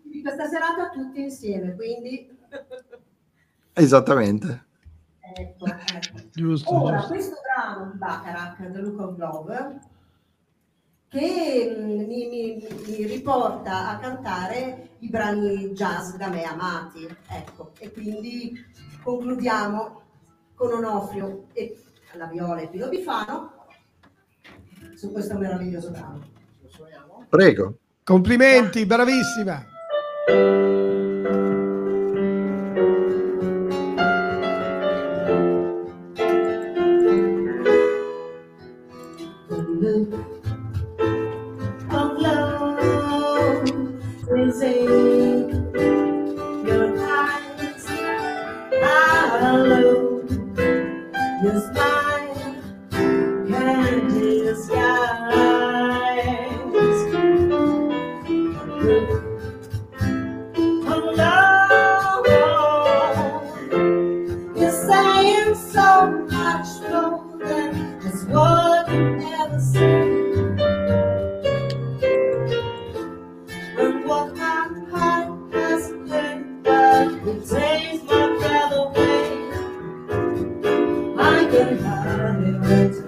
Di 0.04 0.22
questa 0.22 0.48
serata 0.48 0.90
tutti 0.90 1.22
insieme, 1.22 1.76
quindi 1.76 2.30
Esattamente. 3.74 4.66
ecco, 5.36 5.66
ecco. 5.66 6.20
Giusto, 6.32 6.84
Ora, 6.84 6.98
giusto. 6.98 7.14
questo 7.14 7.36
brano 7.42 7.92
di 7.92 7.98
Bacharach, 7.98 8.72
The 8.72 8.80
Look 8.80 9.00
of 9.00 9.18
Love, 9.18 9.80
che 11.14 11.76
mi, 11.78 12.28
mi- 12.28 12.68
mi 12.88 13.06
riporta 13.06 13.90
a 13.90 13.98
cantare 14.00 14.90
i 15.00 15.10
brani 15.10 15.70
jazz 15.74 16.16
da 16.16 16.28
me 16.28 16.44
amati, 16.44 17.08
ecco, 17.30 17.72
e 17.78 17.92
quindi 17.92 18.54
concludiamo 19.04 20.02
con 20.56 20.74
Onofrio 20.74 21.46
e 21.54 21.78
la 22.14 22.26
viola 22.26 22.62
e 22.62 22.68
Pino 22.68 22.90
Bifano 22.90 23.52
su 24.96 25.12
questo 25.12 25.38
meraviglioso 25.38 25.92
brano. 25.92 26.32
Prego. 27.30 27.78
Complimenti, 28.04 28.86
bravissima. 28.86 29.64
I 81.66 83.03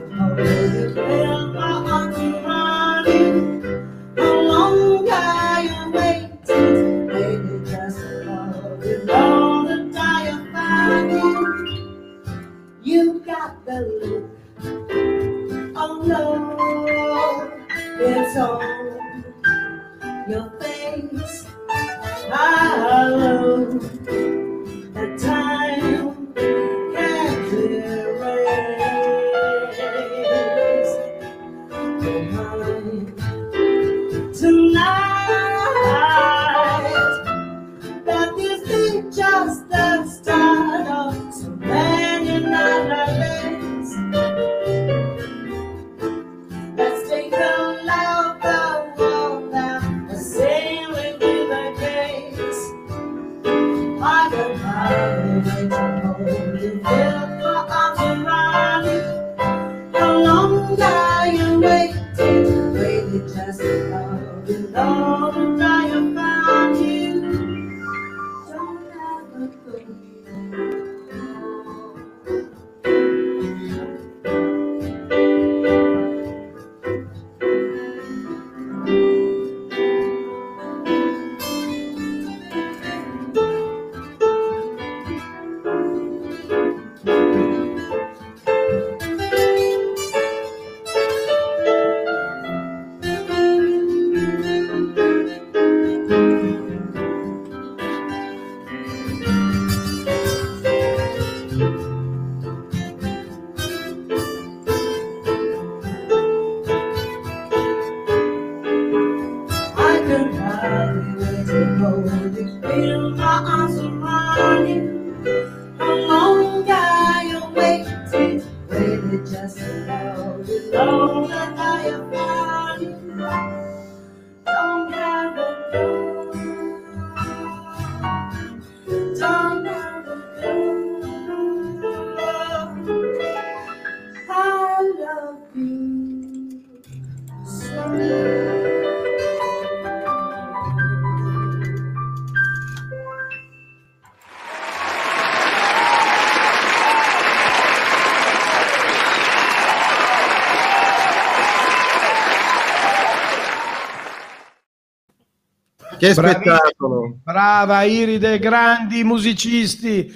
Che 156.05 156.13
Bravissimo. 156.13 156.55
spettacolo! 156.55 157.17
Brava 157.23 157.81
Iride, 157.83 158.37
grandi 158.37 159.03
musicisti, 159.03 160.13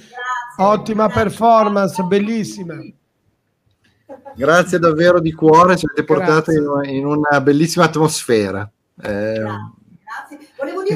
ottima 0.57 1.09
performance, 1.09 2.03
bellissima. 2.03 2.75
Grazie 4.35 4.77
davvero 4.77 5.19
di 5.19 5.31
cuore, 5.33 5.77
ci 5.77 5.85
avete 5.85 6.03
portato 6.03 6.51
Grazie. 6.51 6.91
in, 6.91 6.97
in 6.97 7.05
una 7.05 7.41
bellissima 7.41 7.85
atmosfera. 7.85 8.69
Eh, 9.01 9.43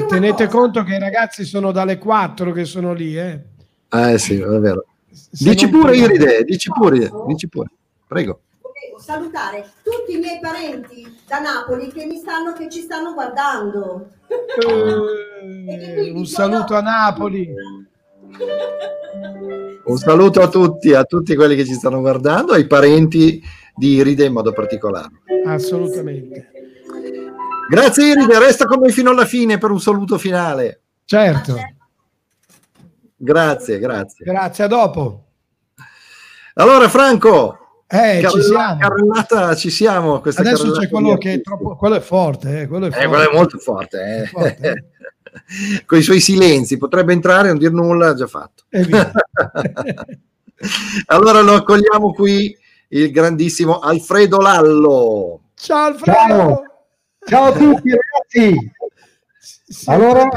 tenete 0.08 0.46
cosa. 0.46 0.58
conto 0.58 0.82
che 0.84 0.94
i 0.94 1.00
ragazzi 1.00 1.44
sono 1.44 1.72
dalle 1.72 1.98
4 1.98 2.52
che 2.52 2.64
sono 2.64 2.92
lì, 2.92 3.18
eh. 3.18 3.42
eh 3.90 4.18
sì, 4.18 4.38
è 4.38 4.58
vero. 4.60 4.86
Se 5.10 5.50
Dici 5.50 5.68
pure 5.68 5.96
Iride, 5.96 6.44
dici 6.44 6.70
pure, 6.70 7.10
dici 7.26 7.48
pure. 7.48 7.68
Prego. 8.06 8.40
Salutare 9.04 9.70
tutti 9.82 10.16
i 10.16 10.18
miei 10.18 10.38
parenti 10.40 11.06
da 11.28 11.38
Napoli 11.38 11.92
che 11.92 12.06
mi 12.06 12.16
stanno, 12.16 12.54
che 12.54 12.70
ci 12.70 12.80
stanno 12.80 13.12
guardando. 13.12 14.12
Eh, 14.66 16.10
un 16.10 16.24
saluto 16.24 16.74
a 16.74 16.80
Napoli. 16.80 17.52
Un 19.84 19.96
saluto 19.98 20.40
a 20.40 20.48
tutti, 20.48 20.94
a 20.94 21.04
tutti 21.04 21.36
quelli 21.36 21.54
che 21.54 21.66
ci 21.66 21.74
stanno 21.74 22.00
guardando, 22.00 22.54
ai 22.54 22.66
parenti 22.66 23.42
di 23.74 23.96
Iride 23.96 24.24
in 24.24 24.32
modo 24.32 24.52
particolare. 24.52 25.10
Assolutamente. 25.44 26.50
Grazie 27.68 28.06
Iride, 28.06 28.38
resta 28.38 28.64
con 28.64 28.78
noi 28.78 28.92
fino 28.92 29.10
alla 29.10 29.26
fine 29.26 29.58
per 29.58 29.70
un 29.70 29.82
saluto 29.82 30.16
finale. 30.16 30.80
Certo. 31.04 31.56
Grazie, 33.14 33.78
grazie. 33.78 34.24
Grazie, 34.24 34.64
a 34.64 34.66
dopo. 34.66 35.24
Allora 36.54 36.88
Franco, 36.88 37.63
Eh, 37.86 38.16
ci 38.16 38.22
carrella- 38.22 38.42
siamo. 38.42 38.78
carrellata, 38.78 39.54
ci 39.54 39.70
siamo. 39.70 40.14
Adesso 40.16 40.42
carrellata 40.42 40.80
c'è 40.80 40.88
quello 40.88 41.16
che 41.16 41.32
è 41.34 41.40
troppo, 41.40 41.76
quello 41.76 41.94
è 41.96 42.00
forte, 42.00 42.62
eh, 42.62 42.66
quello 42.66 42.86
è 42.86 42.88
Eh, 42.88 42.92
forte. 42.92 43.08
quello 43.08 43.30
è 43.30 43.34
molto 43.34 43.58
forte, 43.58 44.16
eh. 44.22 44.26
Forte, 44.26 44.90
con 45.86 45.98
i 45.98 46.02
suoi 46.02 46.20
silenzi, 46.20 46.76
potrebbe 46.78 47.12
entrare, 47.12 47.48
non 47.48 47.58
dir 47.58 47.72
nulla, 47.72 48.08
ha 48.08 48.14
già 48.14 48.26
fatto. 48.26 48.64
Allora 51.06 51.40
lo 51.40 51.54
accogliamo 51.54 52.12
qui 52.14 52.56
il 52.88 53.10
grandissimo 53.10 53.80
Alfredo 53.80 54.38
Lallo. 54.40 55.40
Ciao 55.54 55.86
Alfredo. 55.86 56.62
Ciao 57.26 57.44
a 57.46 57.52
tutti 57.52 57.90
ragazzi. 57.90 58.72
Si 59.66 59.90
è 59.90 59.92
Allora- 59.92 60.28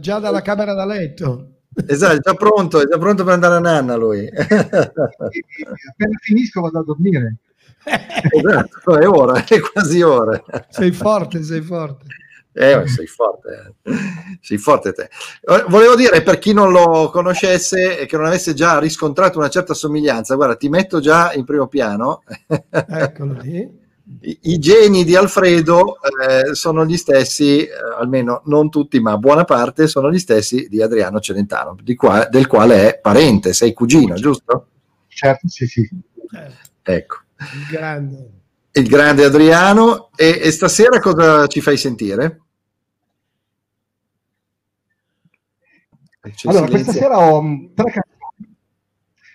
già 0.00 0.18
dalla 0.18 0.42
camera 0.42 0.74
da 0.74 0.84
letto. 0.86 1.48
Esatto, 1.86 2.14
è 2.14 2.18
già 2.20 2.34
pronto, 2.34 2.80
è 2.80 2.86
già 2.86 2.98
pronto 2.98 3.24
per 3.24 3.32
andare 3.34 3.54
a 3.56 3.60
nanna 3.60 3.96
lui. 3.96 4.26
Appena 4.26 6.18
finisco 6.20 6.60
vado 6.60 6.78
a 6.78 6.84
dormire. 6.84 7.36
esatto, 7.84 8.98
è 8.98 9.06
ora, 9.08 9.44
è 9.44 9.60
quasi 9.60 10.00
ora. 10.02 10.42
Sei 10.68 10.92
forte, 10.92 11.42
sei 11.42 11.60
forte. 11.60 12.06
Eh, 12.56 12.86
sei 12.86 13.06
forte, 13.08 13.74
eh. 13.82 13.92
sei 14.40 14.58
forte 14.58 14.92
te. 14.92 15.08
Volevo 15.68 15.96
dire 15.96 16.22
per 16.22 16.38
chi 16.38 16.52
non 16.52 16.70
lo 16.70 17.10
conoscesse 17.10 17.98
e 17.98 18.06
che 18.06 18.16
non 18.16 18.26
avesse 18.26 18.54
già 18.54 18.78
riscontrato 18.78 19.38
una 19.38 19.48
certa 19.48 19.74
somiglianza, 19.74 20.36
guarda, 20.36 20.54
ti 20.54 20.68
metto 20.68 21.00
già 21.00 21.32
in 21.32 21.44
primo 21.44 21.66
piano. 21.66 22.22
Eccolo 22.70 23.40
lì. 23.40 23.82
I, 24.20 24.38
i 24.42 24.58
geni 24.58 25.02
di 25.04 25.16
Alfredo 25.16 25.96
eh, 26.02 26.54
sono 26.54 26.84
gli 26.84 26.96
stessi, 26.96 27.60
eh, 27.60 27.70
almeno 27.98 28.42
non 28.46 28.68
tutti, 28.68 29.00
ma 29.00 29.16
buona 29.16 29.44
parte 29.44 29.86
sono 29.86 30.10
gli 30.10 30.18
stessi 30.18 30.66
di 30.68 30.82
Adriano 30.82 31.20
Celentano, 31.20 31.76
di 31.82 31.94
qua- 31.94 32.26
del 32.28 32.46
quale 32.46 32.90
è 32.96 32.98
parente, 33.00 33.52
sei 33.54 33.72
cugino, 33.72 34.14
giusto? 34.14 34.66
Certo, 35.08 35.48
sì, 35.48 35.66
sì. 35.66 35.88
Ecco, 36.82 37.16
Il 37.38 37.66
grande. 37.70 38.30
il 38.72 38.88
grande 38.88 39.24
Adriano. 39.24 40.10
E, 40.16 40.38
e 40.42 40.50
stasera 40.50 41.00
cosa 41.00 41.46
ci 41.46 41.60
fai 41.62 41.76
sentire? 41.78 42.40
C'è 46.34 46.48
Allora, 46.48 46.66
silenzio. 46.66 46.68
questa 46.68 46.92
sera 46.92 47.18
ho 47.18 47.42
mm, 47.42 47.64
tre 47.74 47.90
canzoni. 47.90 48.56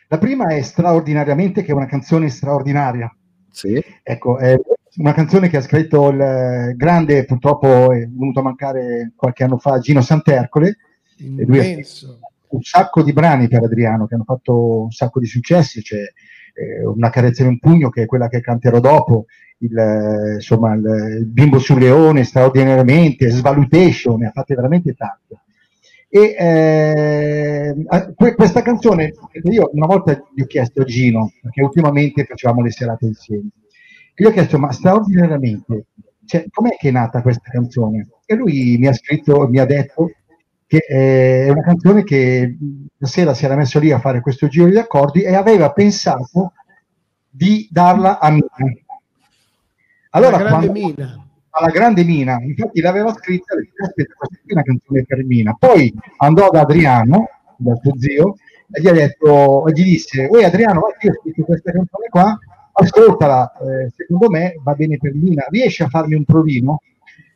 La 0.07 0.17
prima 0.17 0.47
è 0.55 0.61
Straordinariamente, 0.61 1.63
che 1.63 1.71
è 1.71 1.75
una 1.75 1.85
canzone 1.85 2.29
straordinaria. 2.29 3.11
Sì. 3.51 3.81
Ecco, 4.03 4.37
è 4.37 4.59
una 4.97 5.13
canzone 5.13 5.49
che 5.49 5.57
ha 5.57 5.61
scritto 5.61 6.09
il 6.09 6.19
eh, 6.19 6.73
grande, 6.75 7.25
purtroppo 7.25 7.91
è 7.91 8.07
venuto 8.07 8.39
a 8.39 8.43
mancare 8.43 9.11
qualche 9.15 9.43
anno 9.43 9.57
fa, 9.57 9.79
Gino 9.79 10.01
Santercole. 10.01 10.77
E 11.17 11.45
lui 11.45 11.59
ha 11.59 11.63
scritto 11.63 11.71
Immenso. 11.71 12.19
un 12.49 12.61
sacco 12.61 13.03
di 13.03 13.13
brani 13.13 13.47
per 13.47 13.63
Adriano 13.63 14.07
che 14.07 14.15
hanno 14.15 14.23
fatto 14.23 14.83
un 14.83 14.91
sacco 14.91 15.19
di 15.19 15.25
successi. 15.25 15.81
C'è 15.81 16.01
eh, 16.53 16.85
Una 16.85 17.09
carezza 17.09 17.43
in 17.43 17.49
un 17.49 17.59
pugno, 17.59 17.89
che 17.89 18.03
è 18.03 18.05
quella 18.05 18.29
che 18.29 18.41
canterò 18.41 18.79
dopo, 18.79 19.25
il, 19.59 19.77
eh, 19.77 20.33
insomma, 20.35 20.73
il, 20.73 21.17
il 21.19 21.25
Bimbo 21.25 21.59
sul 21.59 21.79
leone, 21.79 22.23
straordinariamente, 22.23 23.29
Svalutation, 23.29 24.19
ne 24.19 24.27
ha 24.27 24.31
fatte 24.31 24.55
veramente 24.55 24.93
tante. 24.93 25.41
E 26.11 26.35
eh, 26.39 27.75
questa 28.35 28.63
canzone, 28.63 29.13
io 29.43 29.69
una 29.73 29.85
volta 29.85 30.19
gli 30.33 30.41
ho 30.41 30.45
chiesto 30.45 30.81
a 30.81 30.85
Gino, 30.85 31.31
perché 31.39 31.61
ultimamente 31.61 32.25
facevamo 32.25 32.63
le 32.63 32.71
serate 32.71 33.05
insieme, 33.05 33.49
gli 34.15 34.25
ho 34.25 34.31
chiesto, 34.31 34.57
ma 34.57 34.71
straordinariamente, 34.71 35.85
cioè, 36.25 36.45
com'è 36.49 36.75
che 36.77 36.89
è 36.89 36.91
nata 36.91 37.21
questa 37.21 37.51
canzone? 37.51 38.07
E 38.25 38.35
lui 38.35 38.77
mi 38.79 38.87
ha 38.87 38.93
scritto, 38.93 39.47
mi 39.47 39.59
ha 39.59 39.65
detto 39.65 40.11
che 40.65 40.85
eh, 40.87 41.45
è 41.45 41.49
una 41.49 41.63
canzone 41.63 42.03
che 42.03 42.57
la 42.97 43.07
sera 43.07 43.33
si 43.35 43.45
era 43.45 43.55
messo 43.55 43.79
lì 43.79 43.91
a 43.91 43.99
fare 43.99 44.21
questo 44.21 44.47
giro 44.47 44.67
di 44.67 44.77
accordi 44.77 45.21
e 45.21 45.35
aveva 45.35 45.71
pensato 45.71 46.53
di 47.29 47.67
darla 47.71 48.19
a 48.19 48.31
Mina. 48.31 48.47
Allora, 50.11 50.37
quando- 50.39 50.71
Mina. 50.71 51.28
Alla 51.51 51.69
grande 51.69 52.03
Mina, 52.03 52.39
infatti 52.41 52.81
l'aveva 52.81 53.13
scritta, 53.13 53.55
e 53.55 53.67
aspetta, 53.83 54.13
questa 54.15 54.37
è 54.45 54.53
una 54.53 54.63
canzone 54.63 55.03
per 55.05 55.23
Mina. 55.25 55.55
Poi 55.57 55.93
andò 56.17 56.49
da 56.49 56.61
Adriano, 56.61 57.27
dal 57.57 57.79
suo 57.81 57.97
zio, 57.97 58.35
e 58.71 58.81
gli 58.81 58.87
ha 58.87 58.93
detto, 58.93 59.67
e 59.67 59.71
gli 59.73 59.83
disse, 59.83 60.27
oi 60.29 60.43
Adriano, 60.43 60.79
guarda, 60.79 60.97
io 61.01 61.11
ho 61.11 61.19
scritto 61.21 61.43
questa 61.43 61.71
canzone 61.71 62.07
qua, 62.09 62.37
ascoltala, 62.71 63.51
eh, 63.57 63.91
secondo 63.95 64.29
me 64.29 64.55
va 64.63 64.73
bene 64.73 64.97
per 64.97 65.13
Mina, 65.13 65.45
riesci 65.49 65.83
a 65.83 65.87
farmi 65.87 66.15
un 66.15 66.23
provino? 66.23 66.81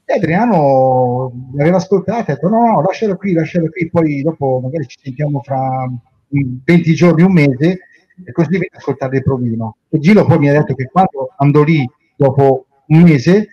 E 0.06 0.15
Adriano 0.15 1.49
l'aveva 1.56 1.77
ascoltata 1.77 2.19
e 2.19 2.31
ha 2.31 2.35
detto, 2.35 2.49
no, 2.49 2.65
no, 2.65 2.81
lascialo 2.81 3.15
qui, 3.15 3.34
lascialo 3.34 3.69
qui, 3.69 3.90
poi 3.90 4.22
dopo 4.22 4.60
magari 4.61 4.85
ci 4.85 4.98
sentiamo 5.02 5.41
fra 5.41 5.88
mm, 5.88 6.57
20 6.64 6.94
giorni, 6.94 7.23
un 7.23 7.34
mese, 7.34 7.80
e 8.23 8.31
così 8.31 8.49
vieni 8.49 8.68
ad 8.72 8.80
ascoltare 8.80 9.18
il 9.18 9.23
provino. 9.23 9.77
E 9.90 9.99
Gino 9.99 10.26
poi 10.26 10.38
mi 10.40 10.49
ha 10.49 10.53
detto 10.53 10.76
che 10.76 10.90
quando 10.91 11.31
andò 11.38 11.64
lì, 11.64 11.88
dopo 12.15 12.65
un 12.88 13.02
mese, 13.02 13.48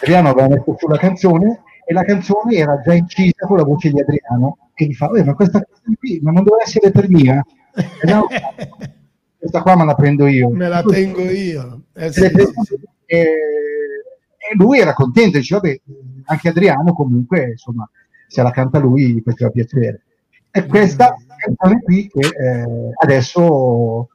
Adriano 0.00 0.28
aveva 0.30 0.48
messo 0.48 0.76
sulla 0.78 0.98
canzone 0.98 1.62
e 1.84 1.92
la 1.92 2.04
canzone 2.04 2.56
era 2.56 2.80
già 2.80 2.94
incisa 2.94 3.46
con 3.46 3.56
la 3.56 3.64
voce 3.64 3.90
di 3.90 4.00
Adriano 4.00 4.58
e 4.74 4.84
gli 4.86 4.94
fa, 4.94 5.10
"Eh, 5.10 5.24
ma 5.24 5.34
questa 5.34 5.60
canzone 5.60 5.96
qui, 5.98 6.20
ma 6.22 6.30
non 6.30 6.44
doveva 6.44 6.62
essere 6.62 6.90
per 6.90 7.08
Mina? 7.08 7.44
E 7.74 8.10
no, 8.10 8.26
questa 9.38 9.62
qua 9.62 9.76
me 9.76 9.84
la 9.84 9.94
prendo 9.94 10.26
io. 10.26 10.50
Me 10.50 10.68
la 10.68 10.82
tengo 10.82 11.22
io. 11.22 11.82
Eh, 11.94 12.12
sì, 12.12 12.30
prendo- 12.30 12.62
sì. 12.62 12.78
E, 13.06 13.16
e 13.18 14.54
lui 14.56 14.78
era 14.78 14.92
contento, 14.94 15.38
diceva, 15.38 15.60
vabbè, 15.60 15.80
anche 16.26 16.48
Adriano 16.48 16.92
comunque, 16.92 17.50
insomma, 17.50 17.88
se 18.26 18.42
la 18.42 18.50
canta 18.50 18.78
lui 18.78 19.14
gli 19.14 19.22
faceva 19.24 19.50
piacere. 19.50 20.02
E 20.50 20.66
questa 20.66 21.14
canzone 21.36 21.82
qui 21.82 22.08
che 22.08 22.26
eh, 22.26 22.90
adesso 23.02 24.08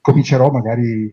comincerò 0.00 0.50
magari 0.50 1.12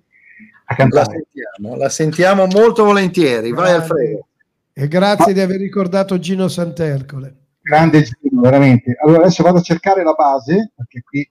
a 0.66 0.72
La 0.72 0.76
cantare. 0.76 1.26
sentiamo, 1.32 1.76
la 1.78 1.90
sentiamo 1.90 2.46
molto 2.48 2.84
volentieri. 2.84 3.52
Vai. 3.52 3.74
Alfredo. 3.74 4.28
E 4.74 4.88
grazie 4.88 5.34
di 5.34 5.40
aver 5.40 5.60
ricordato 5.60 6.18
Gino 6.18 6.48
Santercole. 6.48 7.36
grande 7.62 8.02
Gino, 8.04 8.42
veramente. 8.42 8.96
Allora 9.02 9.22
adesso 9.22 9.44
vado 9.44 9.60
a 9.60 9.62
cercare 9.62 10.04
la 10.04 10.14
base, 10.14 10.72
perché 10.76 11.02
qui 11.02 11.30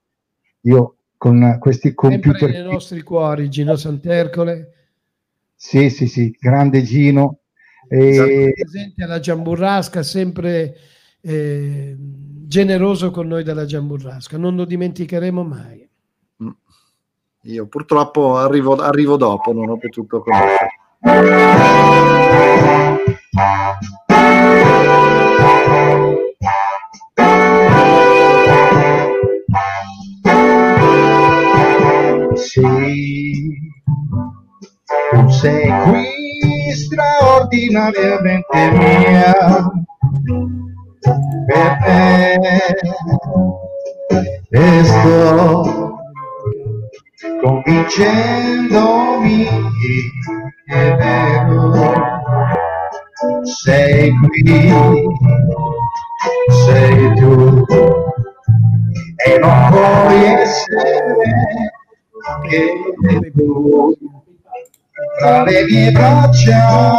io 0.62 0.96
con 1.16 1.56
questi 1.60 1.92
Sempre 1.96 2.20
computer... 2.20 2.50
nei 2.50 2.62
nostri 2.62 3.02
cuori, 3.02 3.48
Gino 3.50 3.76
Santercole. 3.76 4.72
Sì, 5.54 5.90
sì, 5.90 6.06
sì, 6.06 6.36
grande 6.38 6.82
Gino. 6.82 7.38
E- 7.88 8.52
presente 8.54 9.04
alla 9.04 9.18
Giamburrasca, 9.20 10.02
sempre 10.02 10.76
eh, 11.20 11.96
generoso 11.98 13.10
con 13.10 13.26
noi 13.26 13.42
della 13.44 13.64
Giamburrasca. 13.64 14.36
Non 14.38 14.56
lo 14.56 14.64
dimenticheremo 14.64 15.42
mai. 15.42 15.88
Io 17.44 17.66
purtroppo 17.66 18.36
arrivo, 18.36 18.76
arrivo 18.76 19.16
dopo, 19.16 19.52
non 19.52 19.68
ho 19.68 19.76
potuto 19.76 20.22
conoscere. 20.22 20.78
Sì, 32.36 33.32
tu 35.10 35.28
sei 35.28 35.68
qui 35.82 36.72
straordinariamente 36.76 38.70
mia 38.70 39.34
per 41.46 41.78
te 41.82 42.38
e 44.50 44.84
sto 44.84 45.91
convincendomi 47.40 49.46
che 50.66 50.74
è 50.74 50.96
vero 50.96 51.72
sei 53.42 54.10
qui 54.10 54.74
sei 56.66 57.14
tu 57.14 57.64
e 59.24 59.38
non 59.38 59.70
puoi 59.70 60.24
essere 60.24 60.96
che 62.48 62.72
tu. 63.36 63.94
Tra 65.18 65.42
le 65.44 65.64
mie 65.64 65.90
braccia 65.92 66.96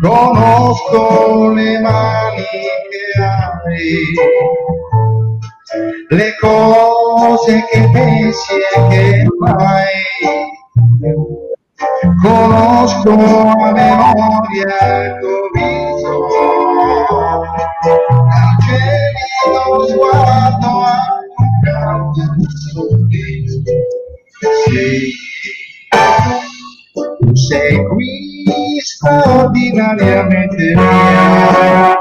conosco 0.00 1.52
le 1.52 1.78
mani 1.80 2.42
che 2.42 3.20
hai 3.20 4.14
le 6.08 6.34
cose 6.40 7.64
che 7.70 7.88
pensi 7.92 8.52
e 8.54 8.88
che 8.88 9.26
fai. 9.38 10.02
Conosco 12.22 13.10
a 13.10 13.72
memoria 13.72 15.04
il 15.04 15.18
tuo 15.20 15.48
viso. 15.54 16.14
L'angelico 18.28 19.88
sguardo 19.88 20.72
a 20.82 20.94
un 21.96 22.12
sorriso 22.72 23.62
sì. 24.64 25.10
Tu 27.20 27.34
sei 27.34 27.86
qui 27.86 28.80
straordinariamente 28.80 30.74
mia 30.74 31.98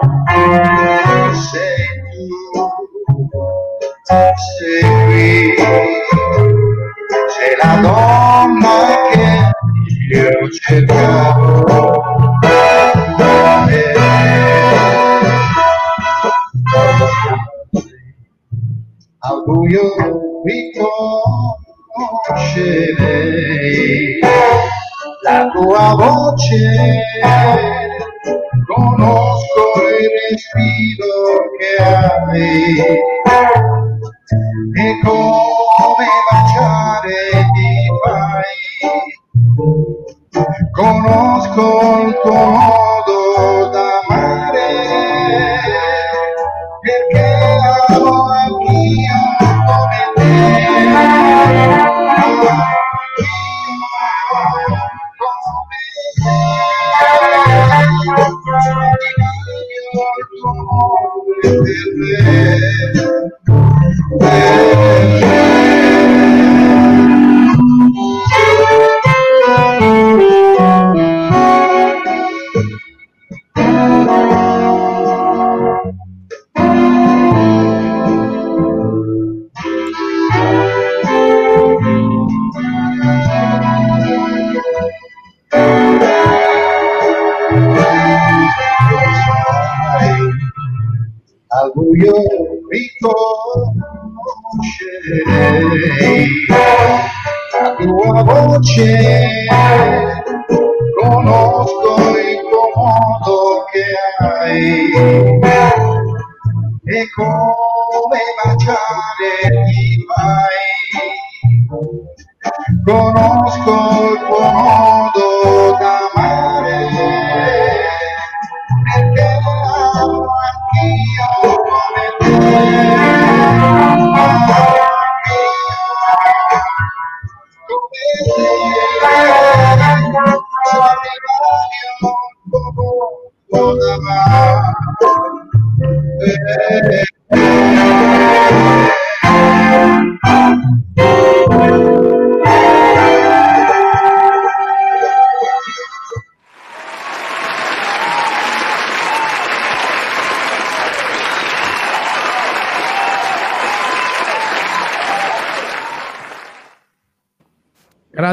voce 26.51 27.30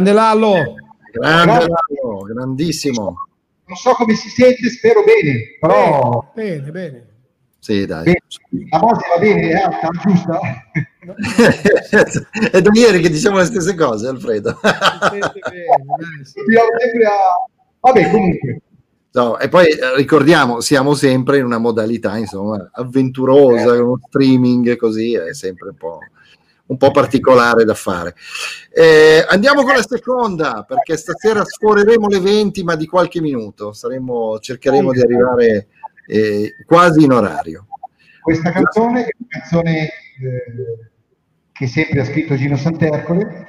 Grande 0.09 0.12
Lallo. 0.12 0.74
Grande 1.12 1.66
Lallo, 1.66 2.22
grandissimo. 2.22 3.14
Non 3.66 3.76
so 3.76 3.93
come 3.93 4.14
si 4.14 4.30
sente, 4.30 4.70
spero 4.70 5.02
bene, 5.05 5.56
però 5.60 6.30
Bene, 6.35 6.70
bene. 6.70 7.06
Sì, 7.59 7.85
dai. 7.85 8.05
bene. 8.05 8.18
la 8.70 8.78
voce 8.78 9.06
va 9.14 9.20
bene, 9.20 9.51
è 9.51 9.55
alta, 9.55 9.89
giusta? 10.02 10.40
È 12.51 12.60
da 12.62 12.70
ieri 12.72 13.01
che 13.01 13.10
diciamo 13.10 13.36
le 13.39 13.44
stesse 13.44 13.74
cose, 13.74 14.09
Alfredo. 14.09 14.59
Dobbiamo 14.62 15.32
sempre 16.78 17.06
a- 17.06 17.47
Vabbè, 17.80 18.10
comunque, 18.10 18.60
No, 19.12 19.39
e 19.39 19.48
poi 19.48 19.66
eh, 19.68 19.94
ricordiamo, 19.97 20.60
siamo 20.60 20.94
sempre 20.94 21.39
in 21.39 21.44
una 21.44 21.59
modalità 21.59 22.16
insomma 22.18 22.68
avventurosa, 22.72 23.76
con 23.76 23.86
uno 23.86 24.01
streaming 24.06 24.76
così, 24.76 25.14
è 25.14 25.32
sempre 25.35 25.68
un 25.70 25.76
po', 25.76 25.98
un 26.69 26.77
po' 26.77 26.90
particolare 26.90 27.65
da 27.65 27.74
fare. 27.74 28.15
Eh, 28.70 29.24
andiamo 29.28 29.62
con 29.62 29.74
la 29.74 29.82
seconda, 29.82 30.65
perché 30.66 30.97
stasera 30.97 31.45
sforeremo 31.45 32.09
le 32.09 32.20
20, 32.20 32.62
ma 32.65 32.77
di 32.77 32.86
qualche 32.86 33.20
minuto, 33.20 33.73
saremo, 33.73 34.39
cercheremo 34.39 34.93
di 34.93 35.01
arrivare 35.01 35.69
eh, 36.07 36.57
quasi 36.65 37.05
in 37.05 37.12
orario. 37.12 37.66
questa 38.20 38.51
canzone 38.51 39.05
è 39.05 39.15
una 39.19 39.28
canzone 39.28 39.82
eh, 39.82 39.90
che 41.53 41.66
sempre 41.66 42.01
ha 42.01 42.05
scritto 42.05 42.36
Gino 42.36 42.57
Santercole, 42.57 43.47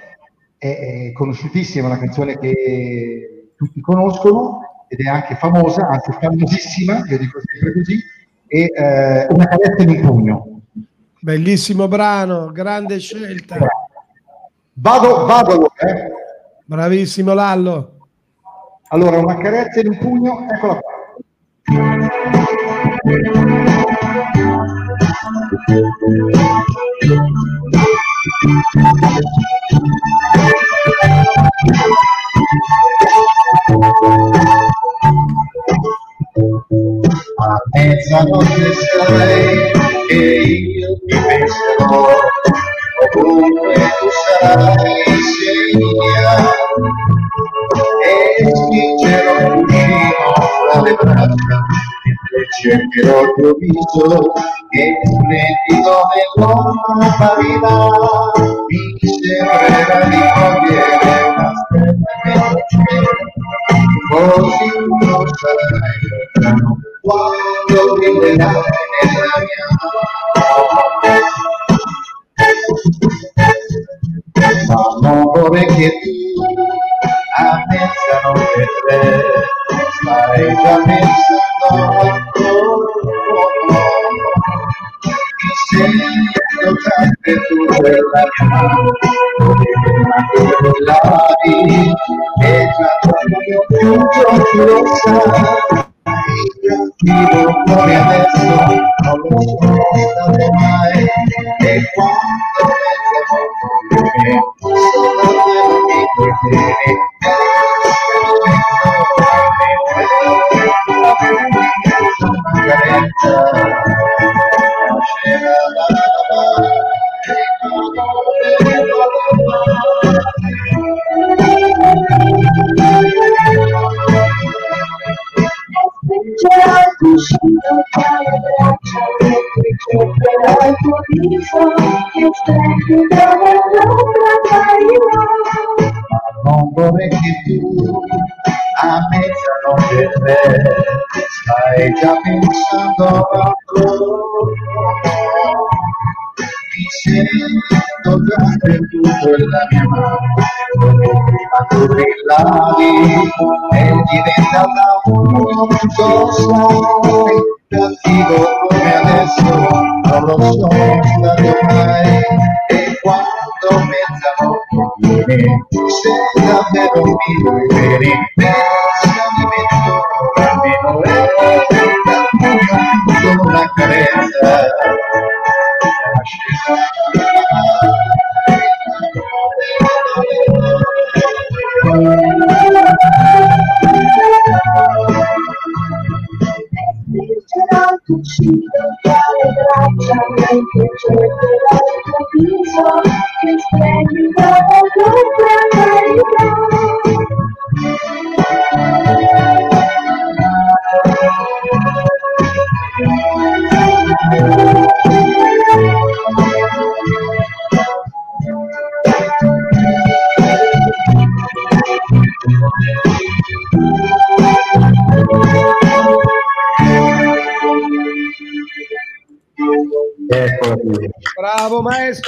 è, 0.58 1.10
è 1.10 1.12
conosciutissima, 1.14 1.88
una 1.88 2.00
canzone 2.00 2.38
che 2.38 3.52
tutti 3.56 3.82
conoscono 3.82 4.86
ed 4.88 5.06
è 5.06 5.10
anche 5.10 5.36
famosa, 5.36 5.88
anzi 5.88 6.12
famosissima, 6.20 7.04
io 7.08 7.18
dico 7.18 7.40
sempre 7.44 7.74
così, 7.74 8.00
e 8.48 8.62
eh, 8.62 9.28
una 9.30 9.48
carezza 9.48 9.84
in 9.84 9.90
un 9.90 10.02
pugno. 10.02 10.59
Bellissimo 11.22 11.88
brano, 11.88 12.52
grande 12.52 13.00
scelta. 13.00 13.58
Vado, 14.74 15.26
vado 15.26 15.66
eh. 15.76 16.12
Bravissimo 16.66 17.34
Lallo. 17.34 17.98
Allora, 18.90 19.20
una 19.20 19.36
carezza 19.38 19.82
in 19.82 19.90
un 19.90 19.98
pugno, 19.98 20.48
eccola 20.50 20.80
qua. 20.80 20.98
A 29.72 30.09
cercherò 53.20 53.22
il 53.22 53.34
tuo 53.36 53.54
viso, 53.58 54.32
che 54.70 54.94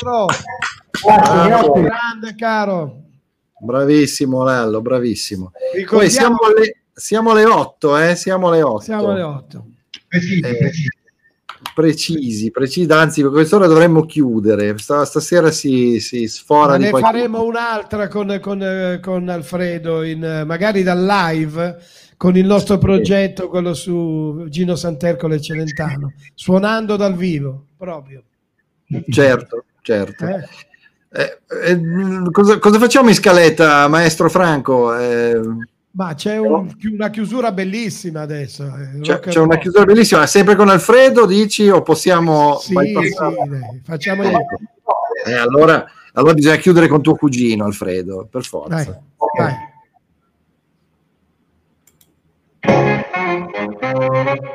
Bravo 0.01 0.25
maestro. 0.25 0.25
Grazie, 0.91 1.47
Bravo, 1.47 1.71
grazie. 1.73 1.81
grande 1.81 2.35
caro. 2.35 3.01
Bravissimo 3.59 4.43
Lello, 4.43 4.81
bravissimo. 4.81 5.51
Ricordiamo- 5.75 5.99
Poi 5.99 6.09
siamo 6.09 6.37
alle, 6.37 6.75
siamo 6.93 7.31
alle 7.31 7.45
8, 7.45 7.97
eh? 7.97 8.15
Siamo 8.15 8.47
alle 8.49 8.61
8. 8.63 8.81
Siamo 8.83 9.09
alle 9.11 9.21
8. 9.21 9.65
Precisi, 10.07 10.39
Eh, 10.39 10.57
precisi. 10.57 10.89
Precisi, 11.75 12.51
precisi, 12.51 12.91
anzi, 12.91 13.21
per 13.21 13.29
quest'ora 13.31 13.67
dovremmo 13.67 14.05
chiudere. 14.05 14.75
Sta- 14.79 15.05
stasera 15.05 15.51
si, 15.51 15.99
si 15.99 16.27
sfora 16.27 16.71
Ma 16.71 16.77
di 16.77 16.83
ne 16.85 16.89
qualche... 16.89 17.07
faremo 17.11 17.43
un'altra 17.43 18.07
con, 18.07 18.39
con, 18.41 18.99
con 19.01 19.29
Alfredo, 19.29 20.01
in, 20.03 20.43
magari 20.47 20.81
dal 20.81 21.05
live, 21.05 21.77
con 22.17 22.35
il 22.35 22.45
nostro 22.45 22.77
progetto, 22.79 23.47
quello 23.47 23.75
su 23.75 24.45
Gino 24.49 24.75
Santercolo 24.75 25.35
e 25.35 25.41
Celentano, 25.41 26.13
suonando 26.33 26.95
dal 26.95 27.15
vivo, 27.15 27.67
proprio. 27.77 28.23
Certo, 29.09 29.65
certo. 29.81 30.25
Eh? 30.25 30.47
Eh, 31.13 31.39
eh, 31.71 31.81
cosa, 32.31 32.57
cosa 32.59 32.79
facciamo 32.79 33.09
in 33.09 33.15
scaletta, 33.15 33.87
maestro 33.89 34.29
Franco? 34.29 34.95
Eh, 34.97 35.39
Ma 35.91 36.13
c'è 36.13 36.37
un- 36.37 36.73
una 36.93 37.09
chiusura 37.09 37.51
bellissima 37.51 38.21
adesso. 38.21 38.63
eh, 38.63 38.99
c'è, 39.01 39.19
c'è 39.19 39.39
una 39.39 39.57
chiusura 39.57 39.83
bellissima, 39.83 40.25
sempre 40.25 40.55
con 40.55 40.69
Alfredo, 40.69 41.25
dici, 41.25 41.67
o 41.67 41.81
possiamo... 41.81 42.57
Sì, 42.59 42.73
sì, 42.75 42.93
dai, 42.93 43.81
facciamo 43.83 44.23
Eh, 44.23 45.33
allora, 45.33 45.85
allora 46.13 46.33
bisogna 46.33 46.55
chiudere 46.55 46.87
con 46.87 47.01
tuo 47.01 47.15
cugino, 47.15 47.65
Alfredo, 47.65 48.25
per 48.31 48.43
forza. 48.45 48.75
Dai, 48.75 48.95
vai. 49.37 49.69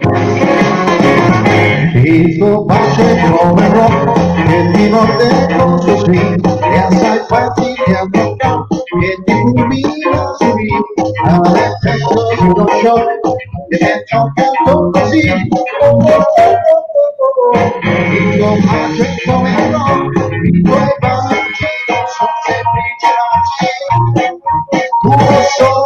Il 0.09 1.06
bacio 2.65 3.03
è 3.03 3.31
come 3.31 3.69
rock 3.73 4.45
che 4.47 4.71
ti 4.73 4.89
morde 4.89 5.57
contro 5.57 5.99
sì 6.05 6.19
e 6.19 6.79
assai 6.79 7.21
fatica 7.29 8.09
che 8.11 8.37
ti 9.25 9.33
fulmina 9.33 10.35
all'effetto 11.25 12.15
di 12.35 12.47
uno 12.47 12.67
shock 12.81 13.21
che 13.69 13.79
è 13.79 14.03
giocato 14.05 14.91
così. 14.91 15.23
Bacio 18.59 19.03
è 19.03 19.15
come 19.25 19.71
rock 19.71 20.15
i 20.43 20.63
tuoi 20.63 20.95
baci 20.99 21.67
non 21.89 22.05
sono 22.07 22.37
semplici 22.47 23.11
tu 25.01 25.11
solo 25.57 25.86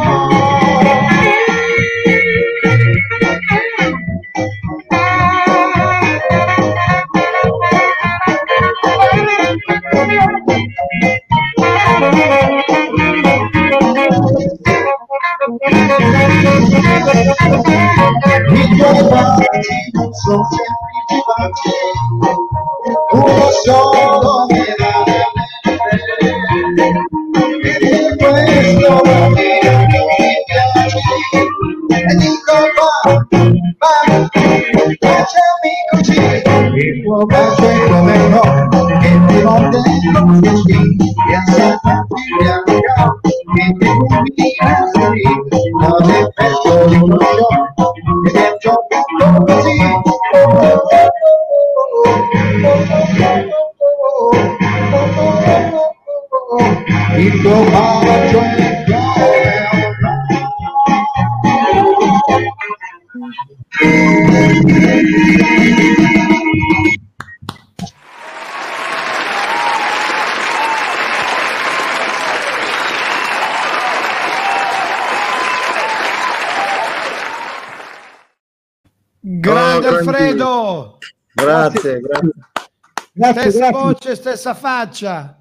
Grazie, 83.13 83.41
stessa 83.41 83.69
grazie. 83.69 83.71
voce, 83.71 84.15
stessa 84.15 84.53
faccia. 84.53 85.35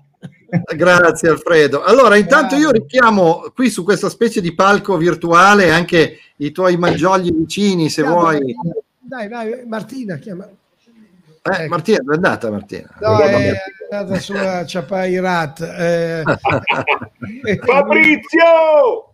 Grazie 0.74 1.28
Alfredo. 1.28 1.82
Allora, 1.84 2.16
intanto 2.16 2.56
io 2.56 2.70
richiamo 2.70 3.52
qui 3.54 3.70
su 3.70 3.84
questa 3.84 4.08
specie 4.08 4.40
di 4.40 4.52
palco 4.54 4.96
virtuale 4.96 5.70
anche 5.70 6.18
i 6.36 6.50
tuoi 6.50 6.76
maggiogli 6.76 7.32
vicini, 7.32 7.88
se 7.88 8.02
Chiama- 8.02 8.18
vuoi. 8.18 8.54
Dai, 8.98 9.28
vai, 9.28 9.64
Martina, 9.66 10.16
chiama. 10.16 10.48
Eh, 11.42 11.68
Martina, 11.68 11.98
dove 11.98 12.12
è 12.12 12.16
andata 12.16 12.50
Martina? 12.50 12.88
No, 13.00 13.18
è 13.18 13.52
andata 13.90 14.20
sulla 14.20 14.66
Ciapairat. 14.66 15.60
Eh, 15.60 16.22
Fabrizio! 17.64 19.10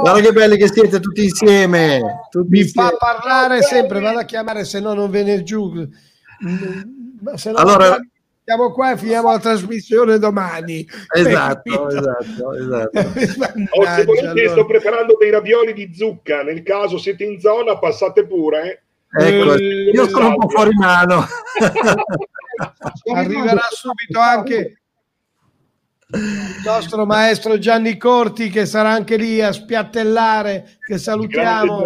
Guarda 0.00 0.20
che 0.20 0.32
belli 0.32 0.56
che 0.56 0.68
siete 0.72 0.98
tutti 0.98 1.24
insieme. 1.24 2.00
Tutti 2.30 2.48
mi 2.50 2.60
insieme. 2.60 2.88
fa 2.90 2.96
parlare 2.96 3.62
sempre, 3.62 4.00
vado 4.00 4.18
a 4.18 4.24
chiamare, 4.24 4.64
se 4.64 4.80
no 4.80 4.94
non 4.94 5.10
viene 5.10 5.42
giù. 5.42 5.86
Ma 7.20 7.36
Se 7.36 7.50
no, 7.50 7.56
Allora- 7.58 7.96
siamo 8.46 8.72
qua 8.72 8.92
e 8.92 8.98
finiamo 8.98 9.30
la 9.30 9.38
trasmissione 9.38 10.18
domani. 10.18 10.86
Esatto, 11.14 11.88
esatto, 11.88 12.52
esatto. 12.54 12.98
O 13.80 13.84
se 13.86 14.04
volete, 14.04 14.26
allora. 14.28 14.50
sto 14.50 14.66
preparando 14.66 15.16
dei 15.18 15.30
ravioli 15.30 15.72
di 15.72 15.94
zucca. 15.94 16.42
Nel 16.42 16.62
caso 16.62 16.98
siete 16.98 17.24
in 17.24 17.40
zona, 17.40 17.78
passate 17.78 18.26
pure. 18.26 18.82
Ecco, 19.16 19.54
Eh, 19.54 19.90
io 19.94 20.08
sono 20.08 20.28
un 20.28 20.36
po' 20.36 20.48
fuori 20.48 20.74
mano. 20.74 21.24
Arriverà 23.14 23.66
subito 23.70 24.18
anche 24.18 24.78
il 26.08 26.62
nostro 26.64 27.06
maestro 27.06 27.58
Gianni 27.58 27.96
Corti 27.96 28.50
che 28.50 28.66
sarà 28.66 28.90
anche 28.90 29.16
lì 29.16 29.40
a 29.40 29.52
spiattellare, 29.52 30.76
che 30.86 30.98
salutiamo. 30.98 31.82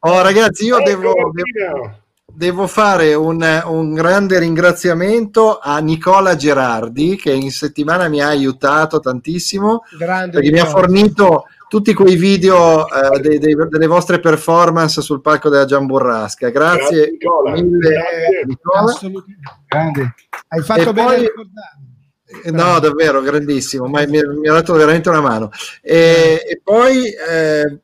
Oh, 0.00 0.20
ragazzi, 0.22 0.66
io 0.66 0.80
devo, 0.82 1.14
Martina. 1.32 1.96
Devo 2.34 2.66
fare 2.66 3.14
un, 3.14 3.62
un 3.66 3.94
grande 3.94 4.38
ringraziamento 4.38 5.58
a 5.58 5.78
Nicola 5.78 6.34
Gerardi 6.34 7.16
che 7.16 7.32
in 7.32 7.50
settimana 7.50 8.08
mi 8.08 8.20
ha 8.20 8.28
aiutato 8.28 9.00
tantissimo 9.00 9.82
Grande 9.98 10.32
perché 10.32 10.50
mi 10.50 10.58
ha 10.58 10.64
Nicola. 10.64 10.80
fornito 10.80 11.44
tutti 11.68 11.94
quei 11.94 12.16
video 12.16 12.86
eh, 12.86 13.18
dei- 13.20 13.38
dei- 13.38 13.56
delle 13.68 13.86
vostre 13.86 14.20
performance 14.20 15.00
sul 15.00 15.20
palco 15.22 15.48
della 15.48 15.64
Giamburrasca. 15.64 16.50
Grazie, 16.50 16.80
Grazie, 16.80 17.10
Nicola. 17.12 17.50
mille, 17.52 17.88
Grazie. 17.88 18.44
Nicola. 18.46 18.80
Assolutamente. 18.82 19.40
Grande. 19.68 20.14
Hai 20.48 20.60
fatto 20.62 20.90
E 20.90 20.92
bene 20.92 21.06
poi- 21.06 21.14
a 21.16 21.18
ricordare. 21.18 21.76
Eh, 22.44 22.50
No, 22.50 22.78
davvero, 22.78 23.20
grandissimo, 23.20 23.86
ma 23.86 24.06
mi, 24.06 24.20
mi 24.22 24.48
ha 24.48 24.52
dato 24.52 24.72
veramente 24.74 25.08
una 25.08 25.20
mano. 25.20 25.50
E, 25.80 26.42
e 26.46 26.60
poi, 26.62 27.04
eh, 27.06 27.78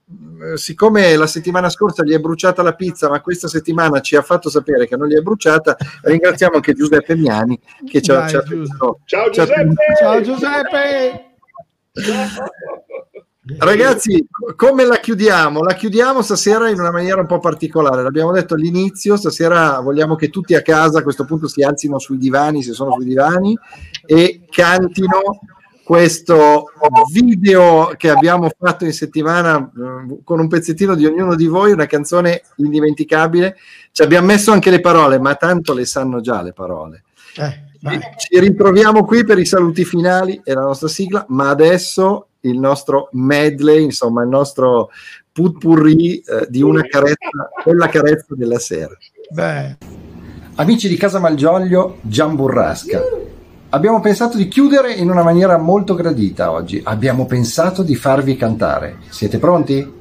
siccome 0.57 1.16
la 1.16 1.27
settimana 1.27 1.69
scorsa 1.69 2.05
gli 2.05 2.12
è 2.12 2.19
bruciata 2.19 2.62
la 2.62 2.75
pizza, 2.75 3.09
ma 3.09 3.20
questa 3.20 3.49
settimana 3.49 4.01
ci 4.01 4.16
ha 4.16 4.23
fatto 4.23 4.49
sapere 4.49 4.87
che 4.87 4.97
non 4.97 5.09
gli 5.09 5.16
è 5.16 5.20
bruciata, 5.20 5.77
ringraziamo 6.03 6.57
anche 6.57 6.75
Giuseppe 6.75 7.16
Miani 7.16 7.59
che 7.87 8.01
ci 8.01 8.11
ha, 8.11 8.20
Dai, 8.20 8.29
ci 8.31 8.37
ha 8.37 8.43
Giuseppe. 8.43 8.97
Ciao 9.05 9.31
Giuseppe! 9.31 9.75
Ciao 9.99 10.20
Giuseppe! 10.20 11.25
Ragazzi, 13.57 14.27
come 14.57 14.85
la 14.85 14.99
chiudiamo? 14.99 15.62
La 15.62 15.73
chiudiamo 15.73 16.20
stasera 16.20 16.69
in 16.69 16.79
una 16.79 16.91
maniera 16.91 17.20
un 17.20 17.27
po' 17.27 17.39
particolare. 17.39 18.03
L'abbiamo 18.03 18.31
detto 18.31 18.55
all'inizio, 18.55 19.16
stasera 19.16 19.81
vogliamo 19.81 20.16
che 20.16 20.29
tutti 20.29 20.55
a 20.55 20.61
casa 20.61 20.99
a 20.99 21.03
questo 21.03 21.25
punto 21.25 21.49
si 21.49 21.62
alzino 21.62 21.99
sui 21.99 22.19
divani, 22.19 22.62
se 22.62 22.73
sono 22.75 22.93
sui 22.93 23.07
divani, 23.07 23.59
e 24.05 24.43
cantino 24.51 25.41
questo 25.83 26.66
video 27.11 27.95
che 27.97 28.11
abbiamo 28.11 28.51
fatto 28.59 28.85
in 28.85 28.93
settimana 28.93 29.59
eh, 29.59 30.19
con 30.23 30.39
un 30.39 30.47
pezzettino 30.47 30.95
di 30.95 31.07
ognuno 31.07 31.35
di 31.35 31.47
voi, 31.47 31.73
una 31.73 31.87
canzone 31.87 32.43
indimenticabile. 32.57 33.57
Ci 33.93 34.03
abbiamo 34.03 34.27
messo 34.27 34.53
anche 34.53 34.69
le 34.70 34.81
parole, 34.81 35.19
ma 35.19 35.35
tanto 35.37 35.73
le 35.73 35.87
sanno 35.87 36.20
già 36.20 36.43
le 36.43 36.53
parole. 36.53 37.05
Eh. 37.37 37.66
Ci 38.16 38.39
ritroviamo 38.41 39.05
qui 39.05 39.25
per 39.25 39.39
i 39.39 39.47
saluti 39.47 39.85
finali 39.85 40.39
e 40.45 40.53
la 40.53 40.62
nostra 40.62 40.89
sigla, 40.89 41.25
ma 41.29 41.49
adesso 41.49 42.27
il 42.40 42.59
nostro 42.59 43.09
medley, 43.12 43.85
insomma, 43.85 44.23
il 44.23 44.28
nostro 44.28 44.90
putpurri 45.32 46.19
eh, 46.19 46.47
di 46.48 46.62
una 46.62 46.82
carezza, 46.82 47.51
quella 47.62 47.89
carezza 47.89 48.35
della 48.35 48.59
sera. 48.59 48.97
Beh, 49.31 49.77
Amici 50.56 50.89
di 50.89 50.97
Casa 50.97 51.20
Malgioglio, 51.20 51.98
Giamburrasca. 52.01 53.01
Abbiamo 53.70 54.01
pensato 54.01 54.36
di 54.36 54.48
chiudere 54.48 54.93
in 54.93 55.09
una 55.09 55.23
maniera 55.23 55.56
molto 55.56 55.94
gradita 55.94 56.51
oggi. 56.51 56.81
Abbiamo 56.82 57.27
pensato 57.27 57.85
di 57.85 57.94
farvi 57.94 58.35
cantare. 58.35 58.97
Siete 59.09 59.39
pronti? 59.39 59.97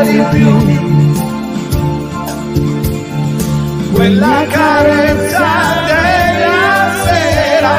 cariño 0.00 0.56
fue 3.92 4.08
la 4.10 4.46
cabeza 4.46 5.50
de 5.88 6.04
la 6.44 6.64
cera, 7.04 7.76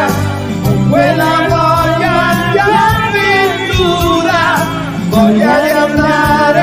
fue 0.90 1.06
la 1.16 1.34
gloria 1.48 2.16
de 2.54 2.60
aventura, 2.92 4.42
voy 5.10 5.38
a 5.42 5.56
cantar 5.74 6.56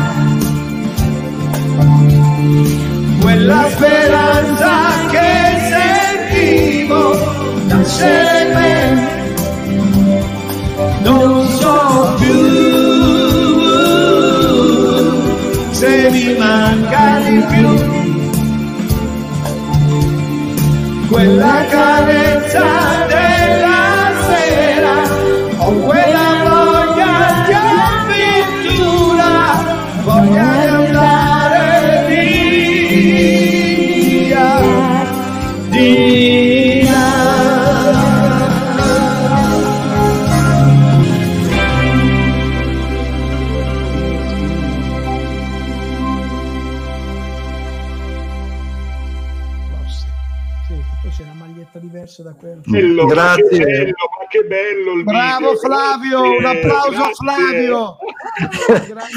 Grazie. 53.23 53.59
che 53.59 53.65
bello, 53.65 53.95
ma 54.19 54.27
che 54.29 54.43
bello 54.45 54.93
il 54.93 55.05
Bravo 55.05 55.53
video, 55.53 55.57
Flavio, 55.57 56.21
grazie, 56.21 56.39
un 56.39 56.45
applauso 56.45 57.03
a. 57.03 57.11
Flavio. 57.13 57.97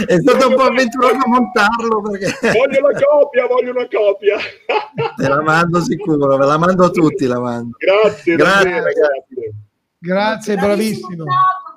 È 0.05 0.19
stato 0.19 0.47
un 0.49 0.55
po' 0.55 0.63
avventuroso 0.63 1.27
montarlo 1.27 2.01
perché 2.01 2.51
Voglio 2.51 2.85
una 2.85 2.99
copia, 2.99 3.47
voglio 3.47 3.71
una 3.71 3.87
copia. 3.87 4.37
te 5.15 5.27
la 5.27 5.41
mando 5.41 5.81
sicuro, 5.81 6.37
ve 6.37 6.45
la 6.45 6.57
mando 6.57 6.85
a 6.85 6.89
tutti, 6.89 7.25
la 7.25 7.39
mando. 7.39 7.75
Grazie, 7.77 8.35
Grazie, 8.35 8.63
davvero, 8.63 8.83
ragazzi. 8.83 9.63
Grazie, 9.97 10.55
bravissimo. 10.55 11.23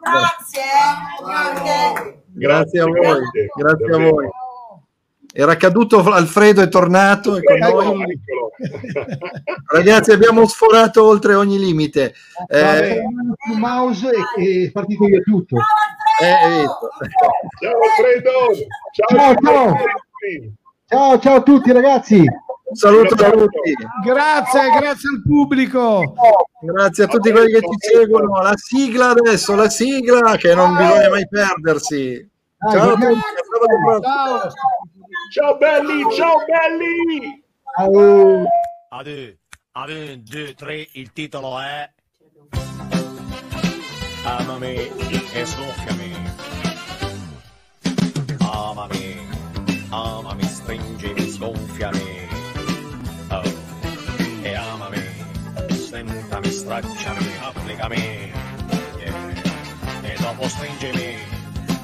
Grazie, 0.03 0.61
eh, 0.61 1.25
grazie. 1.25 2.23
Grazie 2.35 2.81
a 2.81 2.85
voi, 2.85 3.01
grazie, 3.01 3.49
grazie 3.57 3.95
a 3.95 4.11
voi. 4.11 4.29
Era 5.41 5.55
caduto 5.57 6.03
Alfredo, 6.03 6.63
è 6.63 6.69
tornato 6.69 7.37
e 7.37 7.43
con 7.45 7.59
noi. 7.59 8.21
Ragazzi, 9.71 10.11
abbiamo 10.11 10.45
sforato 10.49 11.05
oltre 11.05 11.35
ogni 11.35 11.61
limite. 11.61 12.13
Eh, 12.49 12.59
Eh, 12.59 13.03
mouse 13.57 14.11
e 14.37 14.65
è 14.67 14.71
partito 14.73 15.05
via 15.05 15.21
tutto. 15.21 15.55
eh? 16.21 16.65
Ciao 17.61 17.79
Alfredo, 17.85 18.31
ciao. 18.91 19.17
Ciao, 19.17 19.35
ciao. 20.89 21.19
Ciao, 21.21 21.35
a 21.37 21.43
tutti 21.43 21.71
ragazzi. 21.71 22.17
Un 22.19 22.75
saluto 22.75 23.15
a 23.15 23.31
tutti. 23.31 23.77
Grazie, 24.05 24.61
grazie 24.81 25.09
al 25.09 25.23
pubblico. 25.25 26.15
Grazie 26.63 27.05
a 27.05 27.07
tutti 27.07 27.31
quelli 27.31 27.53
che 27.53 27.61
ci 27.61 27.95
seguono. 27.95 28.43
La 28.43 28.55
sigla 28.57 29.11
adesso, 29.11 29.55
la 29.55 29.69
sigla 29.69 30.35
che 30.37 30.53
non 30.53 30.77
bisogna 30.77 31.11
mai 31.11 31.29
perdersi. 31.29 32.29
Ciao 32.73 32.95
a. 32.95 32.99
Ciao. 34.01 34.51
Ciao 35.31 35.59
belli, 35.59 36.05
ciao 36.17 36.37
belli. 36.47 37.43
Ciao. 37.77 38.45
Ad 38.89 39.37
ad 39.73 39.91
un, 39.91 40.23
due, 40.25 40.55
tre, 40.55 40.89
il 40.93 41.13
titolo 41.13 41.61
è 41.61 41.89
Amami 44.25 44.75
e 45.33 45.45
soffiami. 45.45 46.17
Amami, 48.41 49.17
amami, 49.91 50.43
stringimi, 50.45 51.29
sgonfiami. 51.29 52.29
Oh, 53.31 53.43
e 54.43 54.55
amami, 54.55 55.03
stentami, 55.71 56.51
stracciami, 56.51 57.37
applicami. 57.41 58.33
Yeah. 58.97 60.03
E 60.03 60.17
dopo 60.19 60.49
stringimi, 60.49 61.17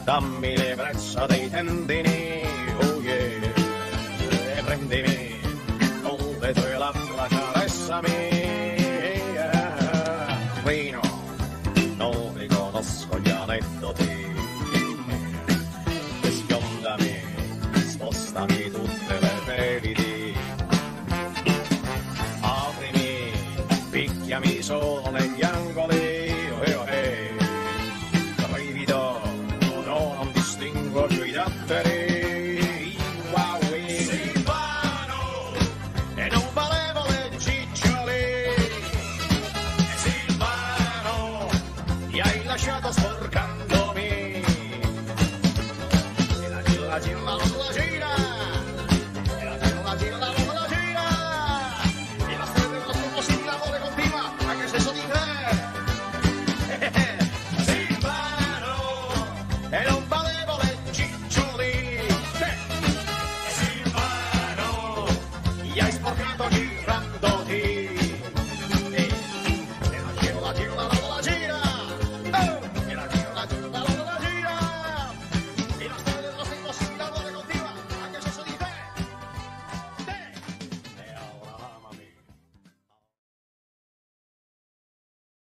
dammi 0.05 0.57
l'ebbrezza 0.57 1.27
dei 1.27 1.51
tendini. 1.51 2.24
So 24.65 24.81
all 25.05 25.13